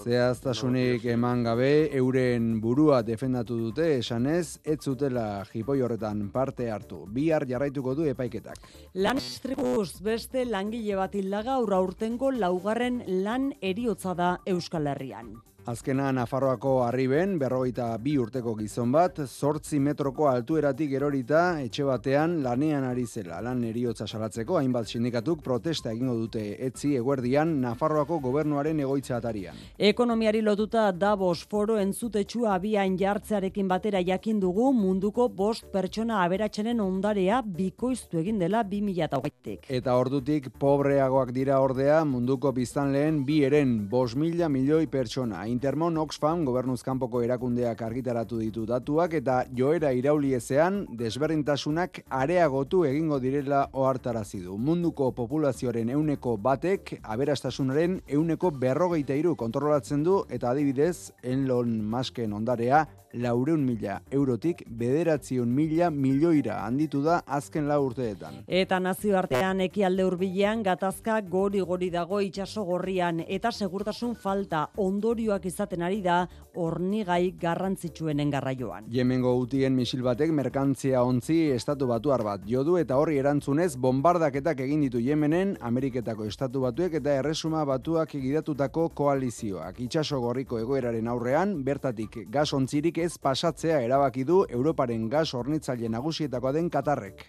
Zehaztasunik 0.03 1.05
eman 1.05 1.45
gabe, 1.45 1.91
euren 1.95 2.61
burua 2.61 3.03
defendatu 3.03 3.57
dute, 3.57 3.99
esanez, 3.99 4.61
ez 4.65 4.81
zutela 4.81 5.45
jipoi 5.53 5.81
horretan 5.83 6.31
parte 6.33 6.71
hartu. 6.71 7.05
Bihar 7.07 7.47
jarraituko 7.47 7.95
du 7.95 8.09
epaiketak. 8.11 8.59
Lan 8.95 9.19
estribuz 9.19 10.01
beste 10.03 10.45
langile 10.45 10.97
bat 10.97 11.15
hildaga 11.15 11.55
aurra 11.61 11.81
urtengo 11.81 12.33
laugarren 12.33 13.03
lan 13.07 13.53
eriotza 13.61 14.15
da 14.15 14.39
Euskal 14.47 14.89
Herrian. 14.89 15.37
Azkena 15.65 16.11
Nafarroako 16.13 16.83
arriben, 16.85 17.39
berrogeita 17.41 17.87
bi 17.97 18.19
urteko 18.21 18.53
gizon 18.59 18.91
bat, 18.93 19.23
sortzi 19.25 19.79
metroko 19.81 20.27
altueratik 20.29 20.91
erorita 20.93 21.39
etxe 21.63 21.87
batean 21.89 22.35
lanean 22.45 22.85
ari 22.85 23.07
zela. 23.07 23.39
Lan 23.41 23.63
eriotza 23.65 24.05
salatzeko, 24.05 24.59
hainbat 24.59 24.93
sindikatuk 24.93 25.41
protesta 25.47 25.89
egingo 25.95 26.19
dute 26.19 26.43
etzi 26.67 26.91
eguerdian 26.99 27.55
Nafarroako 27.63 28.19
gobernuaren 28.27 28.83
egoitza 28.85 29.17
atarian. 29.17 29.57
Ekonomiari 29.79 30.43
lotuta 30.45 30.91
Davos 30.93 31.47
foro 31.49 31.79
entzutetsua 31.81 32.53
abian 32.59 32.99
jartzearekin 33.01 33.73
batera 33.73 34.05
jakin 34.05 34.45
dugu 34.45 34.69
munduko 34.77 35.31
bost 35.33 35.73
pertsona 35.73 36.21
aberatsenen 36.27 36.85
ondarea 36.85 37.41
bikoiztu 37.41 38.21
egin 38.21 38.37
dela 38.45 38.67
2008tik. 38.69 39.73
Eta 39.81 39.97
ordutik 39.97 40.53
pobreagoak 40.61 41.33
dira 41.33 41.65
ordea 41.65 42.05
munduko 42.05 42.53
biztanleen 42.53 43.25
bi 43.25 43.41
eren 43.49 43.75
bost 43.89 44.21
mila 44.21 44.53
milioi 44.53 44.85
pertsona. 44.93 45.47
Intermon 45.55 45.95
Oxfam 46.03 46.41
gobernuzkanpoko 46.49 47.21
erakundeak 47.23 47.83
argitaratu 47.87 48.41
ditu 48.41 48.65
datuak 48.67 49.13
eta 49.21 49.37
joera 49.55 49.93
irauli 49.95 50.33
ezean 50.35 50.81
desberdintasunak 50.99 52.01
areagotu 52.23 52.83
egingo 52.89 53.21
direla 53.23 53.61
ohartarazi 53.85 54.41
du. 54.43 54.57
Munduko 54.59 55.13
populazioaren 55.15 55.95
euneko 55.95 56.35
batek 56.49 56.97
aberastasunaren 57.03 58.01
euneko 58.19 58.51
berrogeita 58.67 59.15
iru 59.21 59.37
kontrolatzen 59.45 60.03
du 60.03 60.19
eta 60.39 60.51
adibidez 60.51 61.13
Elon 61.23 61.79
Musken 61.95 62.35
ondarea 62.35 62.85
laureun 63.15 63.63
mila 63.65 64.01
eurotik 64.11 64.63
bederatziun 64.79 65.49
mila 65.49 65.91
milioira 65.91 66.59
handitu 66.65 67.03
da 67.03 67.21
azken 67.27 67.69
lau 67.69 67.81
urteetan. 67.87 68.41
Eta 68.49 68.81
nazioartean 68.83 69.61
ekialde 69.69 70.07
hurbilean 70.07 70.65
gatazka 70.67 71.21
gori 71.37 71.61
gori 71.61 71.91
dago 71.95 72.21
itsaso 72.21 72.65
gorrian 72.65 73.23
eta 73.27 73.53
segurtasun 73.53 74.15
falta 74.15 74.67
ondorioak 74.77 75.44
izaten 75.47 75.83
ari 75.83 76.01
da 76.03 76.29
hornigai 76.55 77.35
garrantzitsuenen 77.41 78.31
garraioan. 78.31 78.87
Yemengo 78.93 79.35
utien 79.41 79.75
misil 79.77 80.03
batek 80.07 80.33
merkantzia 80.33 81.03
ontzi 81.03 81.39
estatu 81.55 81.89
batuar 81.91 82.25
bat 82.27 82.45
jodu 82.49 82.77
eta 82.81 82.99
horri 83.01 83.19
erantzunez 83.23 83.75
bombardaketak 83.77 84.61
egin 84.67 84.85
ditu 84.87 85.03
Yemenen 85.03 85.57
Ameriketako 85.61 86.29
estatu 86.31 86.65
batuek 86.67 86.99
eta 87.01 87.19
erresuma 87.21 87.65
batuak 87.65 88.15
egidatutako 88.15 88.89
koalizioak. 88.95 89.81
Itsaso 89.81 90.21
gorriko 90.21 90.59
egoeraren 90.63 91.09
aurrean 91.09 91.57
bertatik 91.65 92.25
gas 92.31 92.53
ontzirik 92.53 92.99
ez 92.99 93.17
pasatzea 93.19 93.83
erabaki 93.83 94.25
du 94.25 94.45
Europaren 94.49 95.09
gas 95.09 95.33
hornitzaile 95.35 95.89
nagusietakoa 95.89 96.53
den 96.53 96.71
Katarrek. 96.71 97.29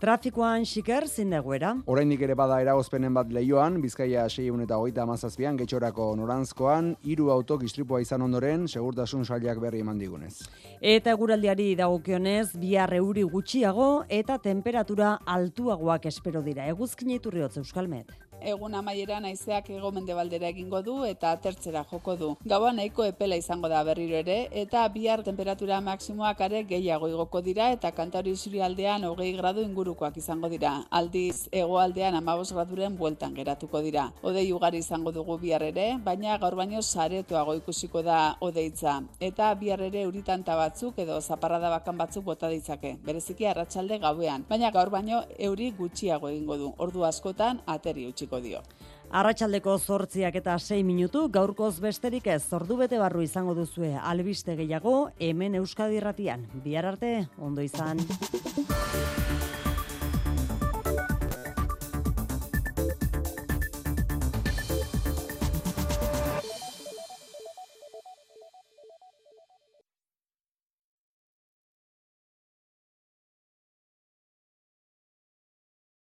Trafikoan 0.00 0.62
xiker 0.64 1.04
zindeguera. 1.04 1.74
Oraindik 1.92 2.22
ere 2.24 2.32
bada 2.32 2.56
eragozpenen 2.62 3.12
bat 3.12 3.28
leioan, 3.36 3.74
Bizkaia 3.82 4.22
6 4.32 4.62
eta 4.64 4.78
hogeita 4.80 5.02
amazazpian, 5.04 5.58
getxorako 5.60 6.06
norantzkoan, 6.16 6.94
hiru 7.04 7.28
auto 7.34 7.58
istripua 7.60 8.00
izan 8.00 8.24
ondoren, 8.24 8.64
segurtasun 8.66 9.26
sailak 9.26 9.60
berri 9.60 9.84
eman 9.84 10.00
digunez. 10.00 10.48
Eta 10.80 11.12
eguraldiari 11.12 11.74
dagokionez, 11.76 12.56
bihar 12.56 12.94
euri 12.96 13.26
gutxiago 13.28 13.90
eta 14.08 14.38
temperatura 14.38 15.18
altuagoak 15.26 16.08
espero 16.08 16.40
dira. 16.40 16.64
Eguzkin 16.72 17.12
iturri 17.20 17.44
hotz 17.44 17.58
Euskalmet 17.60 18.29
egun 18.42 18.74
amaiera 18.74 19.20
naizeak 19.20 19.70
ego 19.70 19.90
mendebaldera 19.90 20.48
egingo 20.48 20.82
du 20.82 21.04
eta 21.04 21.32
atertzera 21.32 21.84
joko 21.90 22.16
du. 22.16 22.30
Gaua 22.44 22.72
nahiko 22.72 23.04
epela 23.04 23.36
izango 23.36 23.68
da 23.68 23.82
berriro 23.84 24.16
ere 24.16 24.48
eta 24.62 24.86
bihar 24.88 25.22
temperatura 25.22 25.80
maksimoak 25.80 26.40
are 26.40 26.64
gehiago 26.64 27.08
igoko 27.08 27.40
dira 27.40 27.70
eta 27.72 27.90
kantauri 27.92 28.34
zuri 28.36 28.62
aldean 28.62 29.04
hogei 29.04 29.32
gradu 29.36 29.62
ingurukoak 29.62 30.16
izango 30.16 30.48
dira. 30.48 30.72
Aldiz 30.90 31.48
hegoaldean 31.52 32.14
amabos 32.14 32.52
graduren 32.52 32.96
bueltan 32.96 33.34
geratuko 33.34 33.82
dira. 33.82 34.10
Odei 34.22 34.52
ugari 34.52 34.78
izango 34.78 35.12
dugu 35.12 35.38
bihar 35.38 35.62
ere, 35.62 35.86
baina 36.04 36.38
gaur 36.38 36.56
baino 36.56 36.82
saretoago 36.82 37.54
ikusiko 37.60 38.02
da 38.02 38.36
odeitza. 38.40 39.00
Eta 39.20 39.52
bihar 39.54 39.82
ere 39.88 40.02
euritanta 40.06 40.56
batzuk 40.56 40.98
edo 40.98 41.20
zaparrada 41.20 41.70
bakan 41.76 41.98
batzuk 41.98 42.24
bota 42.24 42.48
ditzake. 42.48 42.96
Bereziki 43.04 43.46
arratsalde 43.46 43.98
gauean, 43.98 44.46
baina 44.48 44.70
gaur 44.70 44.90
baino 44.90 45.22
euri 45.38 45.70
gutxiago 45.78 46.28
egingo 46.32 46.56
du. 46.56 46.72
Ordu 46.78 47.04
askotan 47.04 47.60
ateri 47.66 48.06
utzi 48.08 48.29
eskainiko 48.30 48.40
dio. 48.40 48.62
Arratxaldeko 49.10 49.76
zortziak 49.78 50.36
eta 50.36 50.56
6 50.58 50.84
minutu, 50.84 51.28
gaurkoz 51.28 51.80
besterik 51.80 52.26
ez, 52.28 52.42
zordu 52.46 52.76
bete 52.76 52.98
barru 52.98 53.22
izango 53.22 53.54
duzue, 53.54 53.96
albiste 53.96 54.54
gehiago, 54.56 55.10
hemen 55.18 55.56
Euskadi 55.56 55.98
ratian. 56.00 56.46
Bihar 56.64 56.86
arte, 56.86 57.26
ondo 57.38 57.60
izan. 57.60 57.98